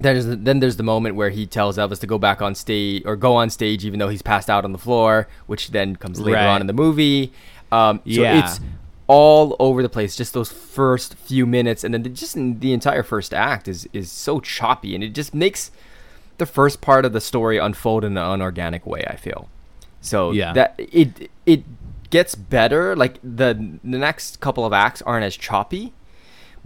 there's 0.00 0.26
then 0.26 0.58
there's 0.60 0.76
the 0.76 0.82
moment 0.82 1.14
where 1.14 1.30
he 1.30 1.46
tells 1.46 1.78
Elvis 1.78 2.00
to 2.00 2.06
go 2.06 2.18
back 2.18 2.42
on 2.42 2.54
stage 2.54 3.02
or 3.06 3.14
go 3.16 3.36
on 3.36 3.48
stage 3.48 3.84
even 3.84 3.98
though 4.00 4.08
he's 4.08 4.22
passed 4.22 4.50
out 4.50 4.64
on 4.64 4.72
the 4.72 4.78
floor 4.78 5.28
which 5.46 5.70
then 5.70 5.96
comes 5.96 6.18
later 6.20 6.36
Right. 6.36 6.46
on 6.46 6.60
in 6.60 6.66
the 6.66 6.72
movie 6.72 7.32
um, 7.72 7.98
so 7.98 8.22
Yeah. 8.22 8.44
it's 8.44 8.60
all 9.06 9.54
over 9.58 9.82
the 9.82 9.88
place 9.88 10.16
just 10.16 10.32
those 10.34 10.50
first 10.50 11.14
few 11.14 11.46
minutes 11.46 11.84
and 11.84 11.92
then 11.94 12.02
the, 12.02 12.08
just 12.08 12.36
in 12.36 12.58
the 12.60 12.72
entire 12.72 13.02
first 13.02 13.32
act 13.34 13.68
is 13.68 13.86
is 13.92 14.10
so 14.10 14.40
choppy 14.40 14.94
and 14.94 15.04
it 15.04 15.10
just 15.14 15.34
makes 15.34 15.70
the 16.38 16.46
first 16.46 16.80
part 16.80 17.04
of 17.04 17.12
the 17.12 17.20
story 17.20 17.58
unfold 17.58 18.02
in 18.04 18.16
an 18.16 18.24
unorganic 18.24 18.84
way 18.86 19.04
i 19.08 19.14
feel 19.14 19.48
so 20.04 20.30
Yeah. 20.32 20.52
that 20.52 20.74
it 20.78 21.30
it 21.46 21.64
gets 22.10 22.34
better 22.34 22.94
like 22.94 23.18
the 23.22 23.54
the 23.82 23.98
next 23.98 24.38
couple 24.40 24.64
of 24.64 24.72
acts 24.72 25.02
aren't 25.02 25.24
as 25.24 25.36
choppy 25.36 25.92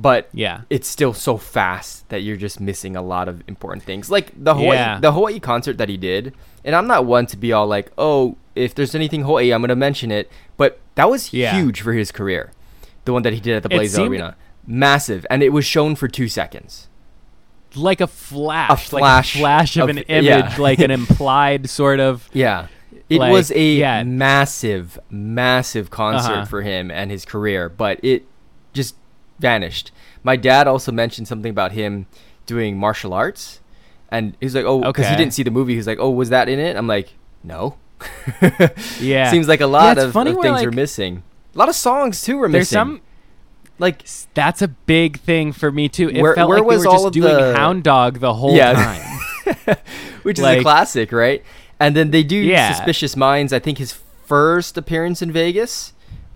but 0.01 0.29
Yeah. 0.33 0.61
it's 0.71 0.87
still 0.87 1.13
so 1.15 1.37
fast 1.39 2.09
that 2.11 2.23
you're 2.23 2.37
just 2.37 2.61
missing 2.61 2.95
a 2.97 3.03
lot 3.03 3.29
of 3.29 3.43
important 3.49 3.83
things 3.85 4.11
like 4.11 4.33
the 4.37 4.55
hawaii 4.55 4.77
Yeah. 4.77 5.01
the 5.01 5.13
hawaii 5.13 5.41
concert 5.41 5.79
that 5.79 5.89
he 5.89 5.97
did 5.97 6.35
and 6.65 6.75
i'm 6.77 6.87
not 6.87 7.07
one 7.07 7.27
to 7.27 7.37
be 7.37 7.53
all 7.53 7.67
like 7.67 7.91
oh 7.97 8.37
if 8.55 8.75
there's 8.75 8.95
anything 8.95 9.23
hawaii 9.23 9.51
i'm 9.53 9.61
gonna 9.63 9.75
mention 9.77 10.11
it 10.11 10.31
but 10.57 10.79
that 10.97 11.09
was 11.09 11.33
Yeah. 11.33 11.55
huge 11.57 11.81
for 11.81 11.93
his 11.95 12.11
career 12.13 12.51
the 13.07 13.13
one 13.13 13.23
that 13.23 13.33
he 13.33 13.41
did 13.41 13.57
at 13.57 13.63
the 13.63 13.69
blaze 13.71 13.99
arena 13.99 14.37
massive 14.67 15.25
and 15.31 15.43
it 15.43 15.51
was 15.51 15.65
shown 15.65 15.95
for 15.97 16.09
two 16.09 16.29
seconds 16.29 16.89
Like 17.75 18.01
a 18.01 18.07
flash, 18.07 18.89
flash 18.89 18.93
like 18.93 19.03
a 19.03 19.39
flash 19.39 19.77
of, 19.77 19.89
of- 19.91 19.97
an 19.97 20.05
yeah. 20.09 20.39
image, 20.41 20.59
like 20.59 20.79
an 20.81 20.91
implied 21.01 21.69
sort 21.69 22.01
of. 22.01 22.29
Yeah. 22.33 22.67
It 23.09 23.19
Like, 23.21 23.33
was 23.33 23.51
a 23.53 23.73
yeah. 23.75 24.03
massive, 24.03 24.99
massive 25.11 25.91
concert 25.91 26.33
Uh-huh. 26.33 26.45
for 26.45 26.63
him 26.63 26.91
and 26.91 27.11
his 27.11 27.25
career, 27.25 27.69
but 27.69 27.99
it 28.03 28.25
just 28.75 28.97
vanished. 29.39 29.91
My 30.23 30.37
dad 30.37 30.67
also 30.69 30.93
mentioned 30.93 31.27
something 31.29 31.51
about 31.51 31.73
him 31.73 32.07
doing 32.45 32.77
martial 32.77 33.15
arts, 33.15 33.61
and 34.11 34.37
he's 34.41 34.55
like, 34.55 34.65
"Oh, 34.67 34.81
because 34.83 35.09
he 35.09 35.17
didn't 35.17 35.33
see 35.33 35.43
the 35.43 35.51
movie." 35.51 35.75
He's 35.75 35.87
like, 35.87 35.99
"Oh, 36.01 36.11
was 36.11 36.29
that 36.31 36.49
in 36.49 36.59
it?" 36.59 36.77
I'm 36.77 36.87
like, 36.87 37.15
"No." 37.43 37.77
Yeah. 39.01 39.31
Seems 39.31 39.49
like 39.49 39.61
a 39.61 39.67
lot 39.67 39.97
it's 39.97 40.07
of, 40.07 40.13
funny 40.13 40.33
of 40.33 40.41
things 40.41 40.63
are 40.63 40.71
missing. 40.71 41.23
A 41.55 41.59
lot 41.59 41.69
of 41.69 41.75
songs 41.75 42.23
too 42.23 42.37
were 42.37 42.49
There's 42.49 42.71
missing. 42.73 42.77
some. 42.77 43.01
like 43.79 44.05
That's 44.35 44.61
a 44.63 44.69
big 44.69 45.19
thing 45.21 45.53
for 45.53 45.73
me 45.73 45.89
too. 45.89 46.09
It 46.11 46.21
Where- 46.21 46.35
felt 46.35 46.49
where 46.49 46.59
like 46.59 46.67
was 46.67 46.83
they 46.83 46.89
were 46.89 46.95
all 46.95 47.05
just 47.05 47.15
doing 47.15 47.35
the- 47.35 47.57
Hound 47.57 47.85
Dog 47.85 48.21
the 48.21 48.35
whole 48.35 48.55
Yeah. 48.55 48.73
time. 48.75 49.77
which 50.23 50.39
is 50.39 50.45
a 50.45 50.61
classic, 50.63 51.11
right? 51.11 51.43
And 51.81 51.95
then 51.97 52.11
they 52.11 52.23
do 52.23 52.37
Yeah. 52.37 52.73
Suspicious 52.73 53.17
Minds. 53.17 53.53
I 53.53 53.59
think 53.59 53.79
his 53.79 53.93
first 54.27 54.77
appearance 54.77 55.23
in 55.23 55.31
Vegas 55.33 55.93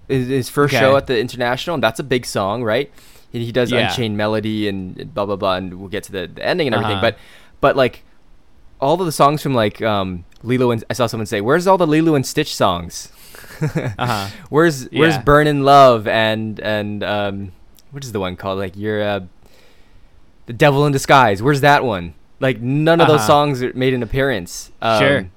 is 0.08 0.28
his 0.28 0.48
first 0.48 0.72
Okay. 0.74 0.80
show 0.80 0.96
at 0.96 1.06
the 1.06 1.18
International, 1.18 1.74
and 1.74 1.82
that's 1.82 1.98
a 2.00 2.04
big 2.04 2.26
song, 2.26 2.62
right? 2.62 2.90
And 3.34 3.42
he 3.42 3.50
does 3.52 3.70
Yeah. 3.72 3.88
Unchained 3.88 4.16
Melody 4.16 4.68
and 4.68 5.12
blah 5.14 5.26
blah 5.26 5.36
blah, 5.36 5.56
and 5.56 5.74
we'll 5.80 5.88
get 5.88 6.04
to 6.04 6.12
the, 6.12 6.26
the 6.32 6.44
ending 6.44 6.66
and 6.68 6.74
everything. 6.74 6.96
Uh-huh. 6.98 7.12
But 7.12 7.18
but 7.60 7.76
like 7.76 8.04
all 8.80 8.98
of 9.00 9.06
the 9.06 9.12
songs 9.12 9.42
from 9.42 9.54
like 9.54 9.80
um, 9.82 10.24
Lilo 10.42 10.70
and 10.70 10.84
I 10.90 10.92
saw 10.92 11.06
someone 11.06 11.26
say, 11.26 11.40
"Where's 11.40 11.66
all 11.66 11.78
the 11.78 11.86
Lilo 11.86 12.14
and 12.14 12.26
Stitch 12.26 12.54
songs? 12.54 13.10
Uh-huh. 13.62 14.28
Where's 14.50 14.84
Where's 14.90 15.14
Yeah. 15.14 15.22
Burnin' 15.22 15.62
Love 15.64 16.06
and 16.08 16.58
and 16.60 17.02
um, 17.04 17.52
what 17.92 18.04
is 18.04 18.10
the 18.12 18.20
one 18.20 18.36
called? 18.36 18.58
Like 18.58 18.76
you're 18.76 19.02
uh, 19.02 19.20
the 20.46 20.52
Devil 20.52 20.84
in 20.86 20.92
Disguise. 20.92 21.40
Where's 21.42 21.60
that 21.62 21.84
one? 21.84 22.14
Like 22.42 22.60
none 22.60 23.00
of 23.00 23.06
those 23.08 23.20
Uh-huh. 23.20 23.26
songs 23.26 23.62
made 23.74 23.94
an 23.94 24.02
appearance. 24.02 24.70
Um, 24.82 24.98
Sure. 25.00 25.28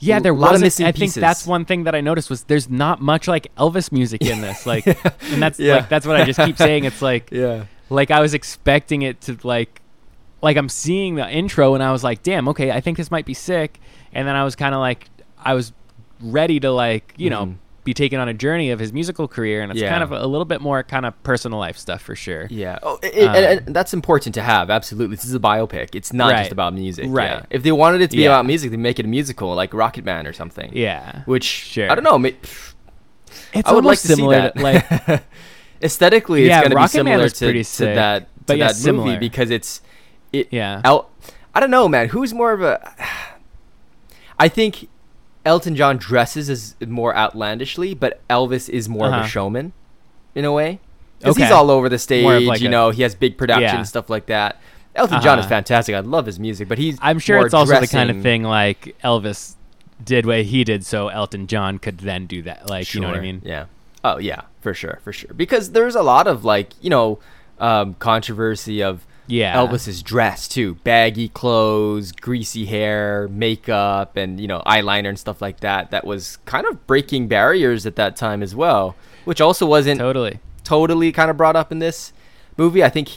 Yeah, 0.00 0.18
there 0.18 0.32
a 0.32 0.36
lot 0.36 0.54
of 0.54 0.60
was. 0.62 0.80
I 0.80 0.92
think 0.92 1.14
that's 1.14 1.46
one 1.46 1.64
thing 1.64 1.84
that 1.84 1.94
I 1.94 2.00
noticed 2.00 2.28
was 2.28 2.42
there's 2.44 2.68
not 2.68 3.00
much 3.00 3.28
like 3.28 3.54
Elvis 3.56 3.92
music 3.92 4.22
in 4.22 4.40
this. 4.40 4.66
Like, 4.72 4.86
and 4.86 5.40
that's 5.40 5.58
Yeah. 5.60 5.76
like 5.76 5.88
that's 5.88 6.06
what 6.06 6.16
I 6.20 6.24
just 6.24 6.40
keep 6.40 6.58
saying. 6.58 6.84
It's 6.84 7.00
like 7.00 7.28
Yeah. 7.44 7.64
like 7.90 8.10
I 8.10 8.20
was 8.20 8.34
expecting 8.34 9.02
it 9.02 9.20
to 9.22 9.38
like 9.44 9.80
like 10.42 10.56
I'm 10.56 10.68
seeing 10.68 11.14
the 11.14 11.30
intro 11.30 11.74
and 11.74 11.82
I 11.82 11.90
was 11.92 12.02
like, 12.04 12.22
damn, 12.22 12.48
okay, 12.48 12.70
I 12.70 12.80
think 12.80 12.96
this 12.98 13.10
might 13.10 13.24
be 13.26 13.34
sick. 13.34 13.80
And 14.12 14.26
then 14.28 14.36
I 14.36 14.44
was 14.44 14.54
kind 14.56 14.74
of 14.74 14.80
like, 14.80 15.08
I 15.42 15.54
was 15.54 15.72
ready 16.20 16.60
to 16.60 16.70
like 16.70 17.14
you 17.16 17.30
know 17.30 17.46
Mhm. 17.46 17.54
Be 17.84 17.92
taken 17.94 18.18
on 18.18 18.28
a 18.28 18.34
journey 18.34 18.70
of 18.70 18.78
his 18.80 18.92
musical 18.94 19.28
career, 19.28 19.60
and 19.62 19.70
it's 19.70 19.80
Yeah. 19.80 19.90
kind 19.90 20.02
of 20.02 20.10
a, 20.10 20.26
little 20.26 20.46
bit 20.46 20.62
more 20.62 20.82
kind 20.82 21.04
of 21.04 21.22
personal 21.22 21.58
life 21.58 21.76
stuff 21.76 22.00
for 22.00 22.16
sure. 22.16 22.46
Yeah. 22.50 22.78
Oh, 22.82 22.98
it, 23.02 23.28
Um, 23.28 23.34
and, 23.34 23.66
and 23.66 23.76
that's 23.76 23.92
important 23.92 24.34
to 24.36 24.42
have. 24.42 24.70
Absolutely. 24.70 25.16
This 25.16 25.26
is 25.26 25.34
a 25.34 25.38
biopic. 25.38 25.94
It's 25.94 26.10
not 26.12 26.32
Right. 26.32 26.38
just 26.40 26.52
about 26.52 26.72
music. 26.72 27.04
Right. 27.08 27.30
Yeah. 27.30 27.42
If 27.50 27.62
they 27.62 27.72
wanted 27.72 28.00
it 28.00 28.10
to 28.10 28.16
be 28.16 28.22
Yeah. 28.22 28.30
about 28.30 28.46
music, 28.46 28.70
they 28.70 28.78
make 28.78 28.98
it 28.98 29.04
a 29.04 29.08
musical, 29.08 29.54
like 29.54 29.72
Rocketman 29.72 30.26
or 30.26 30.32
something. 30.32 30.70
Yeah, 30.74 31.22
Which 31.26 31.44
Sure. 31.44 31.90
I 31.90 31.94
don't 31.94 32.04
know. 32.04 32.18
ma- 32.18 32.28
it's 32.28 32.74
I 33.54 33.58
would 33.58 33.84
like 33.84 33.98
almost 33.98 34.02
to 34.02 34.08
see 34.08 34.14
similar 34.14 34.36
that. 34.40 34.56
to, 34.56 34.62
like 34.62 35.22
aesthetically, 35.82 36.46
Yeah, 36.46 36.60
it's 36.60 36.68
going 36.68 36.76
to 36.78 36.82
be 36.84 36.88
similar 36.88 37.28
to, 37.28 37.44
pretty 37.44 37.64
to 37.64 37.84
that 37.84 38.18
to 38.20 38.26
but 38.46 38.56
yeah, 38.58 38.68
that 38.68 38.72
movie 38.76 38.82
similar. 38.82 39.18
because 39.18 39.50
it's 39.50 39.82
it. 40.32 40.48
yeah. 40.50 40.80
El- 40.84 41.10
I 41.54 41.60
don't 41.60 41.70
know, 41.70 41.88
man. 41.88 42.08
Who's 42.08 42.32
more 42.32 42.52
of 42.52 42.62
a? 42.62 42.80
I 44.38 44.48
think 44.48 44.88
Elton 45.44 45.76
John 45.76 45.96
dresses 45.98 46.48
as 46.48 46.74
more 46.86 47.14
outlandishly, 47.16 47.94
but 47.94 48.20
Elvis 48.28 48.68
is 48.68 48.88
more 48.88 49.06
of 49.08 49.12
Uh-huh. 49.12 49.24
a 49.24 49.28
showman, 49.28 49.72
in 50.34 50.44
a 50.44 50.52
way. 50.52 50.80
Because 51.18 51.36
he's 51.36 51.50
all 51.50 51.70
over 51.70 51.88
the 51.88 51.98
stage, 51.98 52.24
like 52.46 52.60
you 52.60 52.68
a- 52.68 52.70
know. 52.70 52.90
He 52.90 53.02
has 53.02 53.14
big 53.14 53.38
production 53.38 53.62
Yeah. 53.62 53.76
and 53.78 53.86
stuff 53.88 54.10
like 54.10 54.26
that. 54.26 54.60
Elton 54.94 55.20
John 55.22 55.38
is 55.38 55.44
Uh-huh. 55.44 55.50
fantastic. 55.56 55.94
I 55.94 56.00
love 56.00 56.26
his 56.26 56.38
music, 56.38 56.68
but 56.68 56.78
he's. 56.78 56.98
I'm 57.02 57.18
sure 57.18 57.44
it's 57.44 57.54
also 57.54 57.78
the 57.80 57.86
kind 57.86 58.10
of 58.10 58.20
thing 58.22 58.42
like 58.42 58.94
Elvis 59.02 59.54
did 60.04 60.26
what 60.26 60.42
he 60.42 60.64
did, 60.64 60.84
so 60.84 61.08
Elton 61.08 61.46
John 61.46 61.78
could 61.78 61.98
then 61.98 62.26
do 62.26 62.42
that. 62.42 62.68
Like, 62.68 62.92
you 62.94 63.00
know 63.00 63.08
what 63.08 63.16
I 63.16 63.20
mean? 63.20 63.40
Yeah. 63.44 63.64
Oh 64.04 64.18
yeah, 64.18 64.42
for 64.60 64.74
sure, 64.74 65.00
for 65.02 65.12
sure. 65.12 65.30
Because 65.34 65.70
there's 65.72 65.94
a 65.94 66.02
lot 66.02 66.26
of 66.26 66.44
like 66.44 66.70
you 66.82 66.90
know 66.90 67.18
um, 67.58 67.94
controversy 67.94 68.82
of 68.82 69.06
Yeah. 69.26 69.56
Elvis's 69.56 70.02
dress 70.02 70.46
too, 70.48 70.74
baggy 70.84 71.28
clothes, 71.28 72.12
greasy 72.12 72.66
hair, 72.66 73.28
makeup, 73.28 74.16
and 74.16 74.38
you 74.40 74.46
know 74.48 74.62
eyeliner 74.66 75.08
and 75.08 75.18
stuff 75.18 75.40
like 75.40 75.60
that. 75.60 75.90
That 75.90 76.04
was 76.06 76.38
kind 76.44 76.66
of 76.66 76.86
breaking 76.86 77.28
barriers 77.28 77.86
at 77.86 77.96
that 77.96 78.16
time 78.16 78.42
as 78.42 78.54
well, 78.54 78.96
which 79.24 79.40
also 79.40 79.64
wasn't 79.66 80.00
Totally. 80.00 80.40
totally 80.62 81.10
kind 81.12 81.30
of 81.30 81.36
brought 81.36 81.56
up 81.56 81.72
in 81.72 81.78
this 81.78 82.12
movie. 82.56 82.84
I 82.84 82.88
think 82.90 83.08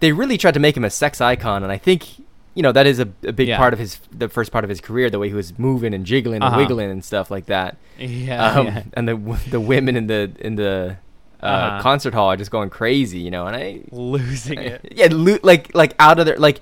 they 0.00 0.12
really 0.12 0.38
tried 0.38 0.54
to 0.54 0.60
make 0.60 0.76
him 0.76 0.84
a 0.84 0.90
sex 0.90 1.20
icon, 1.20 1.62
and 1.62 1.72
I 1.72 1.78
think 1.78 2.18
you 2.54 2.62
know 2.62 2.72
that 2.72 2.86
is 2.86 2.98
a, 2.98 3.08
a 3.24 3.32
big 3.32 3.48
Yeah. 3.48 3.56
part 3.56 3.72
of 3.72 3.78
his 3.78 3.98
the 4.10 4.28
first 4.28 4.50
part 4.52 4.64
of 4.64 4.68
his 4.70 4.80
career, 4.80 5.10
the 5.10 5.18
way 5.18 5.28
he 5.28 5.34
was 5.34 5.58
moving 5.58 5.92
and 5.94 6.04
jiggling 6.06 6.42
Uh-huh. 6.42 6.52
and 6.54 6.56
wiggling 6.62 6.90
and 6.90 7.04
stuff 7.04 7.30
like 7.30 7.46
that. 7.46 7.76
Yeah. 7.98 8.52
Um, 8.52 8.66
yeah. 8.66 8.82
and 8.94 9.08
the 9.08 9.16
the 9.50 9.60
women 9.60 9.96
in 9.96 10.06
the 10.06 10.30
in 10.40 10.54
the 10.56 10.98
uh, 11.42 11.46
Uh-huh. 11.46 11.82
concert 11.82 12.14
hall 12.14 12.30
are 12.30 12.36
just 12.36 12.50
going 12.50 12.70
crazy, 12.70 13.18
you 13.20 13.30
know. 13.30 13.46
And 13.46 13.56
I 13.56 13.80
Losing 13.92 14.58
it. 14.58 14.80
yeah, 14.96 15.08
lo- 15.10 15.38
like 15.42 15.74
like 15.74 15.94
out 15.98 16.18
of 16.18 16.26
their 16.26 16.36
like 16.38 16.60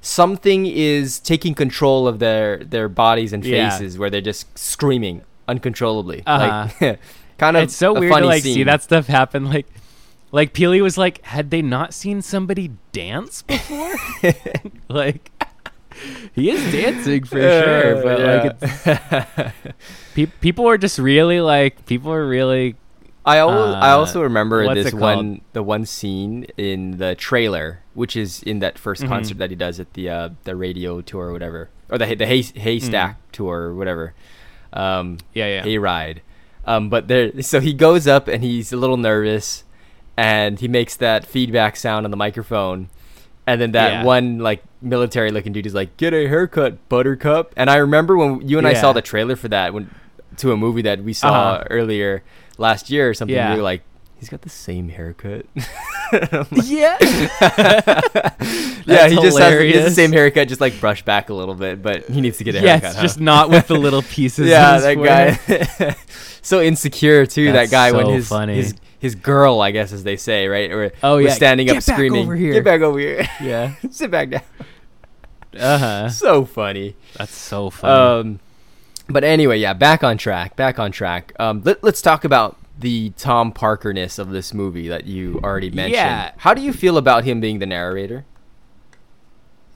something 0.00 0.66
is 0.66 1.18
taking 1.18 1.54
control 1.54 2.06
of 2.06 2.18
their 2.18 2.58
their 2.64 2.88
bodies 2.88 3.32
and 3.32 3.44
Yeah. 3.44 3.70
faces 3.70 3.98
where 3.98 4.10
they're 4.10 4.20
just 4.20 4.56
screaming 4.58 5.22
uncontrollably. 5.48 6.22
Uh-huh. 6.26 6.68
Like 6.80 7.00
kind 7.38 7.56
of 7.56 7.62
it's 7.64 7.76
so 7.76 7.92
weird 7.98 8.12
to 8.14 8.24
like 8.26 8.42
see 8.42 8.62
that 8.64 8.82
stuff 8.82 9.06
happen. 9.06 9.44
Like, 9.46 9.66
like 10.30 10.52
Peely 10.52 10.82
was 10.82 10.98
like, 10.98 11.24
had 11.24 11.50
they 11.50 11.62
not 11.62 11.94
seen 11.94 12.20
somebody 12.20 12.72
dance 12.92 13.42
before? 13.42 13.94
like, 14.88 15.30
he 16.34 16.50
is 16.50 16.70
dancing 16.70 17.24
for 17.24 17.40
sure, 17.40 18.02
but 18.02 18.20
like, 18.20 18.56
it's, 18.60 19.54
pe- 20.14 20.26
people 20.40 20.68
are 20.68 20.76
just 20.78 20.98
really 20.98 21.40
like, 21.40 21.86
people 21.86 22.12
are 22.12 22.26
really 22.28 22.76
I 23.28 23.36
al- 23.38 23.74
I 23.74 23.90
uh, 23.92 23.96
also 23.98 24.22
remember 24.22 24.74
this 24.74 24.92
one 24.94 25.40
the 25.52 25.62
one 25.62 25.84
scene 25.86 26.46
in 26.56 26.96
the 26.98 27.14
trailer, 27.14 27.80
which 27.94 28.16
is 28.16 28.42
in 28.42 28.58
that 28.60 28.78
1st 28.78 29.02
Mhm. 29.04 29.08
concert 29.08 29.38
that 29.38 29.50
he 29.50 29.56
does 29.56 29.78
at 29.80 29.92
the 29.94 30.08
uh, 30.08 30.28
the 30.44 30.56
radio 30.56 31.00
tour 31.00 31.26
or 31.28 31.32
whatever, 31.32 31.68
or 31.90 31.98
the 31.98 32.14
the 32.14 32.26
hay- 32.26 32.42
haystack 32.56 33.16
tour 33.32 33.68
or 33.68 33.74
whatever. 33.74 34.14
Um, 34.72 35.16
Mm. 35.16 35.20
Yeah, 35.34 35.46
yeah. 35.46 35.62
Hayride. 35.64 36.18
Um, 36.66 36.88
but 36.90 37.08
there, 37.08 37.40
so 37.42 37.60
he 37.60 37.72
goes 37.72 38.06
up 38.06 38.28
and 38.28 38.42
he's 38.44 38.72
a 38.72 38.76
little 38.76 38.98
nervous, 38.98 39.64
and 40.16 40.58
he 40.60 40.68
makes 40.68 40.96
that 40.96 41.24
feedback 41.24 41.76
sound 41.76 42.04
on 42.04 42.10
the 42.10 42.16
microphone, 42.16 42.88
and 43.46 43.60
then 43.60 43.72
that 43.72 43.92
Yeah. 43.92 44.04
one 44.04 44.38
like 44.38 44.62
military 44.82 45.30
looking 45.30 45.52
dude 45.52 45.66
is 45.66 45.74
like, 45.74 45.96
"Get 45.96 46.12
a 46.12 46.28
haircut, 46.28 46.76
Buttercup." 46.88 47.52
And 47.56 47.70
I 47.70 47.76
remember 47.76 48.16
when 48.16 48.46
you 48.46 48.58
and 48.58 48.66
I 48.66 48.74
saw 48.74 48.92
the 48.92 49.02
trailer 49.02 49.36
for 49.36 49.48
that 49.48 49.72
when 49.72 49.90
to 50.36 50.52
a 50.52 50.56
movie 50.56 50.82
that 50.82 51.02
we 51.02 51.12
saw 51.12 51.28
Uh-huh. 51.32 51.64
earlier 51.70 52.22
last 52.58 52.90
year 52.90 53.08
or 53.08 53.14
something. 53.14 53.34
Yeah. 53.34 53.52
We 53.52 53.56
were 53.56 53.62
like, 53.62 53.82
he's 54.18 54.28
got 54.28 54.42
the 54.42 54.50
same 54.50 54.88
haircut. 54.88 55.46
yeah. 56.52 56.98
yeah, 58.86 59.08
he 59.08 59.16
just 59.16 59.38
has 59.38 59.60
he 59.60 59.72
has 59.72 59.84
the 59.84 59.92
same 59.94 60.12
haircut, 60.12 60.48
just 60.48 60.60
like 60.60 60.78
brushed 60.80 61.04
back 61.04 61.30
a 61.30 61.34
little 61.34 61.54
bit, 61.54 61.82
but 61.82 62.04
he 62.06 62.20
needs 62.20 62.38
to 62.38 62.44
get 62.44 62.54
a 62.54 62.60
yes, 62.60 62.82
haircut. 62.82 62.96
huh? 62.96 63.02
just 63.02 63.20
not 63.20 63.48
with 63.48 63.66
the 63.68 63.78
little 63.78 64.02
pieces. 64.02 64.48
yeah, 64.50 64.78
that 64.78 64.94
guy. 64.94 65.96
so 66.42 66.60
insecure 66.60 67.24
too. 67.26 67.52
That's 67.52 67.70
that 67.70 67.74
guy 67.74 67.96
when 67.96 68.08
his 68.08 68.28
funny. 68.28 68.56
his 68.56 68.74
his 68.98 69.14
girl, 69.14 69.60
I 69.60 69.70
guess 69.70 69.92
as 69.92 70.02
they 70.02 70.16
say, 70.16 70.48
right? 70.48 70.70
Or 70.70 70.92
Oh, 71.02 71.18
yeah, 71.18 71.32
standing 71.32 71.66
"Get 71.66 71.76
up 71.76 71.86
back 71.86 71.96
screaming, 71.96 72.24
over 72.24 72.34
here." 72.34 72.54
"Get 72.54 72.64
back 72.64 72.80
over 72.80 72.98
here! 72.98 73.28
Yeah. 73.40 73.74
Sit 73.90 74.10
back 74.10 74.30
down." 74.30 74.42
Uh 75.56 75.78
huh. 75.78 76.08
So 76.10 76.44
funny. 76.44 76.96
That's 77.16 77.34
so 77.34 77.70
funny. 77.70 78.20
Um, 78.30 78.40
but 79.08 79.24
anyway, 79.24 79.58
yeah, 79.58 79.72
back 79.72 80.04
on 80.04 80.18
track. 80.18 80.54
Back 80.56 80.78
on 80.78 80.92
track. 80.92 81.32
Um, 81.38 81.62
let, 81.64 81.82
let's 81.82 82.00
talk 82.02 82.24
about 82.24 82.56
the 82.78 83.10
Tom 83.16 83.52
Parkerness 83.52 84.18
of 84.18 84.30
this 84.30 84.54
movie 84.54 84.88
that 84.88 85.06
you 85.06 85.40
already 85.42 85.70
mentioned. 85.70 85.94
Yeah. 85.94 86.32
How 86.36 86.54
do 86.54 86.62
you 86.62 86.72
feel 86.72 86.96
about 86.96 87.24
him 87.24 87.40
being 87.40 87.58
the 87.58 87.66
narrator? 87.66 88.24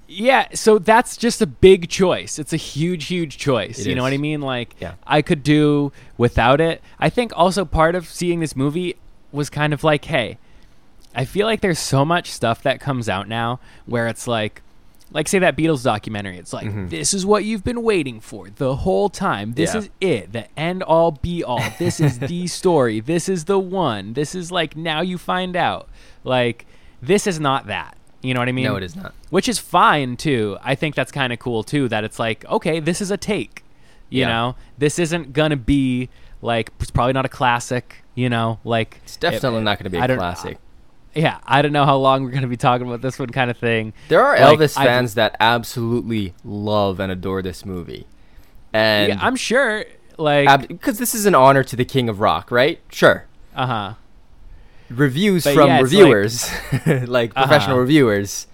Yeah, 0.07 0.49
so 0.53 0.79
that's 0.79 1.17
just 1.17 1.41
a 1.41 1.47
big 1.47 1.89
choice. 1.89 2.39
It's 2.39 2.53
a 2.53 2.59
huge, 2.59 3.07
huge 3.07 3.39
choice. 3.39 3.79
It 3.79 3.87
you 3.87 3.95
know 3.95 4.03
what 4.03 4.13
I 4.13 4.19
mean? 4.19 4.43
Like, 4.43 4.77
Yeah. 4.79 4.95
I 5.07 5.23
could 5.23 5.43
do 5.43 5.91
without 6.19 6.61
it. 6.61 6.83
I 6.99 7.09
think 7.09 7.33
also 7.35 7.65
part 7.65 7.95
of 7.95 8.07
seeing 8.07 8.41
this 8.41 8.55
movie 8.55 8.97
was 9.33 9.49
kind 9.49 9.73
of 9.73 9.83
like, 9.83 10.05
hey, 10.05 10.39
I 11.15 11.25
feel 11.25 11.47
like 11.47 11.61
there's 11.63 11.79
so 11.79 12.05
much 12.05 12.31
stuff 12.31 12.63
that 12.63 12.79
comes 12.79 13.09
out 13.09 13.27
now 13.27 13.59
where 13.87 14.07
it's 14.07 14.29
like, 14.29 14.63
like 15.13 15.29
say 15.29 15.39
that 15.41 15.57
Beatles 15.57 15.85
documentary. 15.85 16.39
It's 16.39 16.53
like 16.53 16.67
Mhm. 16.67 16.91
this 16.91 17.13
is 17.15 17.25
what 17.27 17.45
you've 17.45 17.65
been 17.65 17.83
waiting 17.83 18.21
for 18.21 18.49
the 18.51 18.77
whole 18.77 19.09
time. 19.09 19.53
This 19.55 19.75
Yeah. 19.75 19.81
is 19.81 19.91
it, 20.01 20.33
the 20.33 20.59
end 20.59 20.83
all 20.83 21.11
be 21.13 21.45
all. 21.45 21.63
This 21.79 22.01
is 22.01 22.19
the 22.19 22.47
story. 22.61 23.01
This 23.01 23.29
is 23.29 23.45
the 23.45 23.59
one. 23.59 24.15
This 24.15 24.35
is 24.35 24.51
like 24.51 24.77
now 24.77 25.01
you 25.01 25.19
find 25.19 25.57
out. 25.57 25.89
Like 26.25 26.67
this 27.03 27.27
is 27.27 27.39
not 27.41 27.67
that. 27.67 27.97
You 28.23 28.35
know 28.35 28.41
what 28.41 28.49
I 28.49 28.53
mean? 28.53 28.65
no, 28.67 28.77
it 28.77 28.83
is 28.85 28.95
not. 28.95 29.13
which 29.31 29.49
is 29.49 29.59
fine 29.59 30.17
too. 30.17 30.57
I 30.63 30.75
think 30.77 30.95
that's 30.95 31.11
kind 31.13 31.33
of 31.33 31.39
cool 31.41 31.63
too. 31.65 31.89
That 31.89 32.05
it's 32.05 32.19
like, 32.19 32.45
okay, 32.47 32.79
this 32.81 33.01
is 33.01 33.11
a 33.11 33.17
take. 33.17 33.65
You 34.11 34.21
Yeah. 34.21 34.29
know, 34.29 34.57
this 34.79 34.99
isn't 34.99 35.33
gonna 35.33 35.57
be 35.57 36.09
like 36.41 36.71
it's 36.81 36.91
probably 36.91 37.13
not 37.15 37.25
a 37.25 37.29
classic. 37.31 38.05
You 38.15 38.29
know, 38.29 38.59
like 38.63 39.01
It's 39.05 39.17
definitely 39.17 39.63
not 39.63 39.79
going 39.79 39.85
to 39.85 39.91
be 39.91 39.97
a 39.99 40.17
classic. 40.17 40.59
Yeah, 41.15 41.39
I 41.45 41.63
don't 41.63 41.73
know 41.73 41.85
how 41.85 41.97
long 41.97 42.25
we're 42.25 42.31
gonna 42.31 42.47
be 42.47 42.57
talking 42.57 42.87
about 42.87 43.03
this 43.03 43.19
one 43.19 43.31
kind 43.31 43.51
of 43.51 43.57
thing. 43.57 43.93
There 44.09 44.23
are 44.23 44.39
Like, 44.39 44.59
Elvis 44.59 44.79
I- 44.79 44.85
fans 44.87 45.15
that 45.15 45.37
absolutely 45.41 46.35
love 46.45 47.01
and 47.01 47.11
adore 47.13 47.43
this 47.43 47.65
movie, 47.67 48.07
and 48.73 49.09
yeah, 49.13 49.19
I'm 49.21 49.37
sure. 49.37 49.85
Like, 50.19 50.69
because 50.69 50.99
this 50.99 51.15
is 51.15 51.25
an 51.27 51.35
honor 51.35 51.65
to 51.65 51.75
the 51.75 51.85
King 51.87 52.09
of 52.09 52.21
Rock, 52.21 52.51
right? 52.51 52.79
Sure. 52.91 53.25
uh 53.57 53.67
huh. 53.67 53.95
Reviews 54.91 55.45
But 55.45 55.55
from 55.55 55.69
yeah, 55.69 55.81
it's 55.81 55.93
like- 55.93 56.01
reviewers, 56.03 56.51
like, 57.09 57.35
professional 57.35 57.77
Uh-huh. 57.77 57.81
reviewers, 57.81 58.47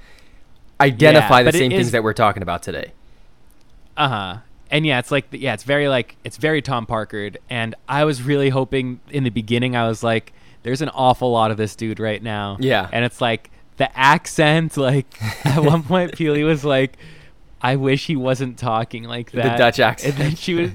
identify 0.80 1.38
Yeah, 1.40 1.50
the 1.50 1.52
same 1.58 1.70
things 1.72 1.90
that 1.90 2.02
we're 2.04 2.12
talking 2.12 2.42
about 2.42 2.62
today. 2.62 2.92
Uh 3.96 4.08
huh. 4.08 4.36
And 4.70 4.86
yeah, 4.86 4.98
it's 5.00 5.10
like 5.10 5.26
yeah, 5.32 5.54
it's 5.54 5.64
very 5.64 5.88
like 5.88 6.16
it's 6.24 6.36
very 6.36 6.62
Tom 6.62 6.86
Parkered. 6.86 7.38
And 7.50 7.74
I 7.88 8.04
was 8.04 8.22
really 8.22 8.50
hoping 8.50 9.00
in 9.10 9.24
the 9.24 9.30
beginning, 9.30 9.74
I 9.74 9.88
was 9.88 10.02
like, 10.04 10.32
there's 10.62 10.82
an 10.82 10.88
awful 10.90 11.30
lot 11.30 11.50
of 11.50 11.56
this 11.56 11.76
dude 11.76 12.00
right 12.00 12.22
now. 12.22 12.56
Yeah. 12.60 12.88
And 12.92 13.04
it's 13.04 13.20
like 13.20 13.50
the 13.76 13.96
accent. 13.98 14.76
Like 14.76 15.06
at 15.46 15.62
one 15.62 15.82
point, 15.82 16.12
Peely 16.12 16.44
was 16.44 16.64
like, 16.64 16.96
"I 17.62 17.76
wish 17.76 18.06
he 18.06 18.16
wasn't 18.16 18.58
talking 18.58 19.04
like 19.04 19.30
that. 19.32 19.52
The. 19.52 19.58
Dutch 19.58 19.80
accent. 19.80 20.14
And 20.14 20.22
then 20.24 20.36
she 20.36 20.54
was, 20.54 20.70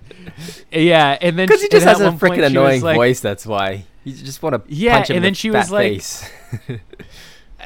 yeah. 0.72 1.18
And 1.22 1.38
then 1.38 1.46
Because 1.48 1.62
he 1.62 1.70
just 1.70 1.86
has 1.86 2.02
a 2.02 2.12
freaking 2.12 2.46
annoying 2.46 2.82
like- 2.82 2.96
voice. 2.96 3.20
That's 3.20 3.46
why 3.46 3.86
you 4.04 4.14
just 4.14 4.42
want 4.44 4.56
to 4.56 4.74
Yeah, 4.74 4.98
punch 4.98 5.10
him 5.10 5.16
and 5.18 5.26
then 5.26 5.32
the 5.34 5.38
she 5.38 5.52
was 5.52 5.72
like-. 5.72 6.02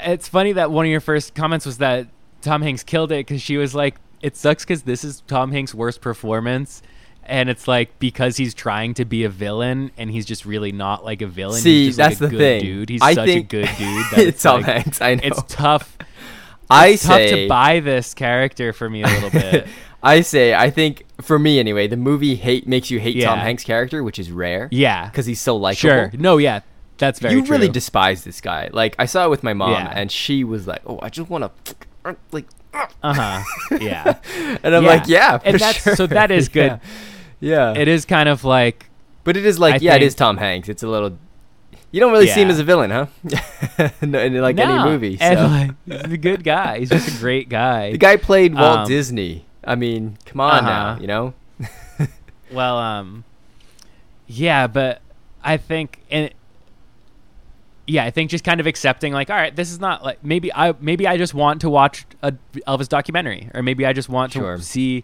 It's 0.03 0.27
funny 0.27 0.53
that 0.53 0.69
one 0.69 0.85
of 0.85 0.91
your 0.91 1.01
first 1.01 1.33
comments 1.33 1.65
was 1.65 1.79
that 1.79 2.07
Tom 2.41 2.61
Hanks 2.61 2.83
killed 2.83 3.11
it 3.11 3.25
because 3.25 3.41
she 3.41 3.57
was 3.57 3.73
like, 3.73 3.95
"It 4.21 4.35
sucks 4.37 4.63
because 4.63 4.83
this 4.83 5.03
is 5.03 5.23
Tom 5.27 5.51
Hanks' 5.51 5.73
worst 5.73 6.01
performance." 6.01 6.83
And 7.27 7.49
it's 7.49 7.67
like 7.67 7.97
because 7.99 8.37
he's 8.37 8.53
trying 8.53 8.93
to 8.95 9.05
be 9.05 9.23
a 9.25 9.29
villain 9.29 9.91
and 9.97 10.09
he's 10.09 10.25
just 10.25 10.45
really 10.45 10.71
not 10.71 11.03
like 11.05 11.21
a 11.21 11.27
villain. 11.27 11.59
See, 11.61 11.85
he's 11.85 11.97
just 11.97 11.99
like 11.99 12.09
that's 12.11 12.21
a 12.21 12.23
the 12.25 12.29
good 12.29 12.37
thing. 12.39 12.61
dude. 12.63 12.89
He's 12.89 13.01
I 13.01 13.13
such 13.13 13.29
a 13.29 13.41
good 13.41 13.69
dude. 13.77 14.05
That 14.11 14.19
it's 14.19 14.27
it's 14.29 14.43
Tom 14.43 14.61
like, 14.61 14.65
Hanks. 14.83 15.01
I 15.01 15.15
know. 15.15 15.21
It's 15.23 15.43
tough. 15.47 15.97
I 16.69 16.87
It's 16.87 17.03
tough 17.03 17.17
say 17.17 17.43
to 17.43 17.47
buy 17.49 17.79
this 17.81 18.13
character 18.13 18.73
for 18.73 18.89
me 18.89 19.03
a 19.03 19.07
little 19.07 19.29
bit. 19.29 19.67
I 20.03 20.21
say 20.21 20.53
I 20.53 20.69
think 20.69 21.03
for 21.21 21.37
me 21.39 21.59
anyway, 21.59 21.87
the 21.87 21.97
movie 21.97 22.35
hate 22.35 22.67
makes 22.67 22.89
you 22.91 22.99
hate 22.99 23.21
Tom 23.23 23.39
Hanks' 23.39 23.63
character, 23.63 24.03
which 24.03 24.19
is 24.19 24.31
rare. 24.31 24.69
yeah, 24.71 25.07
because 25.09 25.25
he's 25.25 25.41
so 25.41 25.55
likable. 25.57 25.79
sure. 25.79 26.11
No, 26.13 26.37
yeah, 26.37 26.59
that's 26.97 27.19
very 27.19 27.33
you 27.33 27.41
true. 27.45 27.55
really 27.57 27.67
despise 27.69 28.23
this 28.23 28.39
guy. 28.39 28.69
Like 28.71 28.95
I 28.99 29.05
saw 29.05 29.25
it 29.25 29.29
with 29.29 29.43
my 29.43 29.53
mom, 29.53 29.71
Yeah. 29.71 29.91
and 29.93 30.11
she 30.11 30.43
was 30.43 30.67
like, 30.67 30.81
"Oh, 30.85 30.99
I 31.01 31.09
just 31.09 31.29
want 31.29 31.49
to 31.65 31.75
like," 32.31 32.45
uh 32.73 33.13
huh. 33.13 33.43
Yeah, 33.81 34.19
and 34.63 34.75
I'm 34.75 34.83
Yeah. 34.83 34.89
like, 34.89 35.07
"Yeah, 35.07 35.37
for 35.39 35.45
And 35.47 35.59
that's- 35.59 35.83
sure." 35.83 35.95
so 35.95 36.05
that 36.07 36.31
is 36.31 36.47
good. 36.47 36.79
Yeah, 37.39 37.73
yeah. 37.73 37.79
it 37.79 37.87
is 37.87 38.05
kind 38.05 38.27
of 38.29 38.43
like 38.43 38.89
but 39.23 39.35
it 39.37 39.45
is 39.45 39.59
like, 39.59 39.75
I 39.75 39.77
yeah, 39.81 39.95
it 39.95 40.03
is 40.03 40.15
Tom 40.15 40.37
Hanks. 40.37 40.69
It's 40.69 40.83
a 40.83 40.87
little. 40.87 41.17
You 41.91 41.99
don't 41.99 42.11
really 42.11 42.27
see 42.27 42.41
him 42.41 42.49
as 42.49 42.59
a 42.59 42.63
villain, 42.63 42.91
huh? 42.91 43.07
no, 44.01 44.19
in 44.19 44.39
like 44.41 44.57
any 44.57 44.73
No, 44.73 44.85
movie. 44.85 45.17
And 45.19 45.37
so. 45.39 45.45
like, 45.47 46.03
he's 46.05 46.13
a 46.13 46.17
good 46.17 46.43
guy. 46.43 46.79
He's 46.79 46.89
just 46.89 47.07
a 47.17 47.19
great 47.19 47.49
guy. 47.49 47.91
the 47.91 47.97
guy 47.97 48.15
played 48.17 48.53
Walt 48.55 48.79
Um, 48.79 48.87
Disney. 48.87 49.45
I 49.63 49.75
mean, 49.75 50.17
come 50.25 50.39
on 50.41 50.63
now, 50.65 50.87
Uh-huh. 50.91 51.01
you 51.01 51.07
know. 51.07 51.33
Well, 52.51 52.77
um, 52.77 53.25
yeah, 54.27 54.67
but 54.67 55.01
I 55.43 55.57
think 55.57 55.99
and 56.09 56.31
yeah, 57.85 58.05
I 58.05 58.11
think 58.11 58.31
just 58.31 58.43
kind 58.45 58.59
of 58.61 58.67
accepting 58.67 59.11
like, 59.13 59.29
all 59.29 59.35
right, 59.35 59.53
this 59.55 59.71
is 59.71 59.79
not 59.81 60.03
like 60.03 60.23
maybe 60.23 60.53
I 60.53 60.73
maybe 60.79 61.05
I 61.07 61.17
just 61.17 61.33
want 61.33 61.61
to 61.61 61.69
watch 61.69 62.05
a 62.23 62.33
Elvis 62.67 62.87
documentary, 62.87 63.49
or 63.53 63.61
maybe 63.63 63.85
I 63.85 63.91
just 63.93 64.07
want 64.09 64.31
to 64.33 64.61
see, 64.61 65.03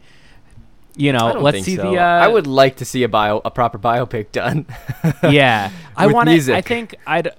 you 0.95 1.11
know, 1.13 1.33
let's 1.39 1.63
see 1.63 1.75
so. 1.75 1.91
the. 1.91 1.97
Uh, 1.99 2.03
I 2.03 2.27
would 2.27 2.47
like 2.47 2.77
to 2.77 2.85
see 2.85 3.03
a 3.03 3.09
bio, 3.09 3.41
a 3.43 3.51
proper 3.51 3.79
biopic 3.79 4.31
done. 4.31 4.65
yeah, 5.23 5.71
I 5.97 6.07
want 6.07 6.29
to. 6.29 6.53
I 6.55 6.61
think 6.61 6.95
I'd. 7.05 7.29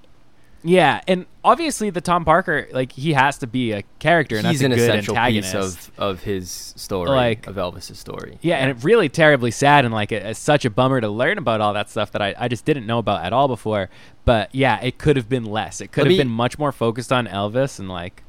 Yeah, 0.67 1.03
and 1.07 1.27
obviously 1.45 1.91
the 1.91 2.01
Tom 2.01 2.25
Parker, 2.25 2.67
like 2.73 2.93
he 2.93 3.13
has 3.13 3.37
to 3.39 3.47
be 3.47 3.73
a 3.73 3.83
character, 3.99 4.39
and 4.39 4.47
He's 4.47 4.61
that's 4.61 4.73
an 4.73 4.81
a 4.81 4.83
essential 4.83 5.15
antagonist. 5.15 5.53
piece 5.55 5.89
of, 5.89 5.93
of 5.99 6.23
his 6.23 6.51
story, 6.51 7.11
Like- 7.11 7.47
of 7.47 7.57
Elvis's 7.57 7.99
story. 7.99 8.39
Yeah, 8.41 8.57
and 8.57 8.71
it 8.71 8.83
really 8.83 9.11
terribly 9.11 9.51
sad 9.51 9.85
and 9.85 9.93
like 9.93 10.11
it, 10.11 10.23
it's 10.25 10.41
such 10.41 10.65
a 10.65 10.71
bummer 10.71 11.03
to 11.03 11.09
learn 11.11 11.37
about 11.37 11.61
all 11.61 11.75
that 11.75 11.91
stuff 11.91 12.13
that 12.13 12.23
I, 12.23 12.35
I 12.39 12.49
just 12.49 12.65
didn't 12.65 12.87
know 12.87 12.97
about 12.99 13.27
at 13.27 13.35
all 13.35 13.47
before. 13.47 13.91
But 14.25 14.55
yeah, 14.55 14.81
it 14.81 14.97
could 14.97 15.17
have 15.17 15.29
been 15.29 15.45
less. 15.45 15.83
It 15.83 15.93
could 15.93 16.05
Let 16.05 16.13
have 16.13 16.17
me- 16.17 16.25
been 16.25 16.31
much 16.33 16.59
more 16.59 16.73
focused 16.73 17.13
on 17.13 17.27
Elvis 17.27 17.79
and 17.79 17.91
like 17.91 18.23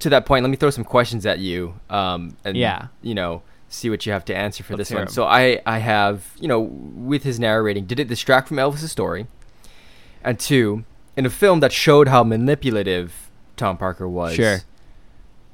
to 0.00 0.10
that 0.10 0.26
point, 0.26 0.42
let 0.42 0.50
me 0.50 0.56
throw 0.56 0.70
some 0.70 0.82
questions 0.84 1.24
at 1.24 1.38
you. 1.38 1.74
Um, 1.88 2.36
and 2.44 2.56
Yeah. 2.56 2.88
you 3.00 3.14
know, 3.14 3.42
see 3.68 3.90
what 3.90 4.06
you 4.06 4.12
have 4.12 4.24
to 4.26 4.36
answer 4.36 4.62
for 4.64 4.76
Let's 4.76 4.88
this 4.90 4.94
one. 4.94 5.02
'em. 5.02 5.08
So 5.08 5.24
I, 5.24 5.60
I 5.66 5.78
have, 5.78 6.32
you 6.40 6.48
know, 6.48 6.60
with 6.60 7.22
his 7.24 7.38
narrating, 7.40 7.84
did 7.86 7.98
it 8.00 8.08
distract 8.08 8.48
from 8.48 8.56
Elvis's 8.58 8.92
story? 8.92 9.26
And 10.22 10.38
two, 10.38 10.84
in 11.16 11.26
a 11.26 11.30
film 11.30 11.60
that 11.60 11.72
showed 11.72 12.08
how 12.08 12.22
manipulative 12.24 13.30
Tom 13.56 13.76
Parker 13.76 14.08
was, 14.08 14.34
Sure. 14.34 14.58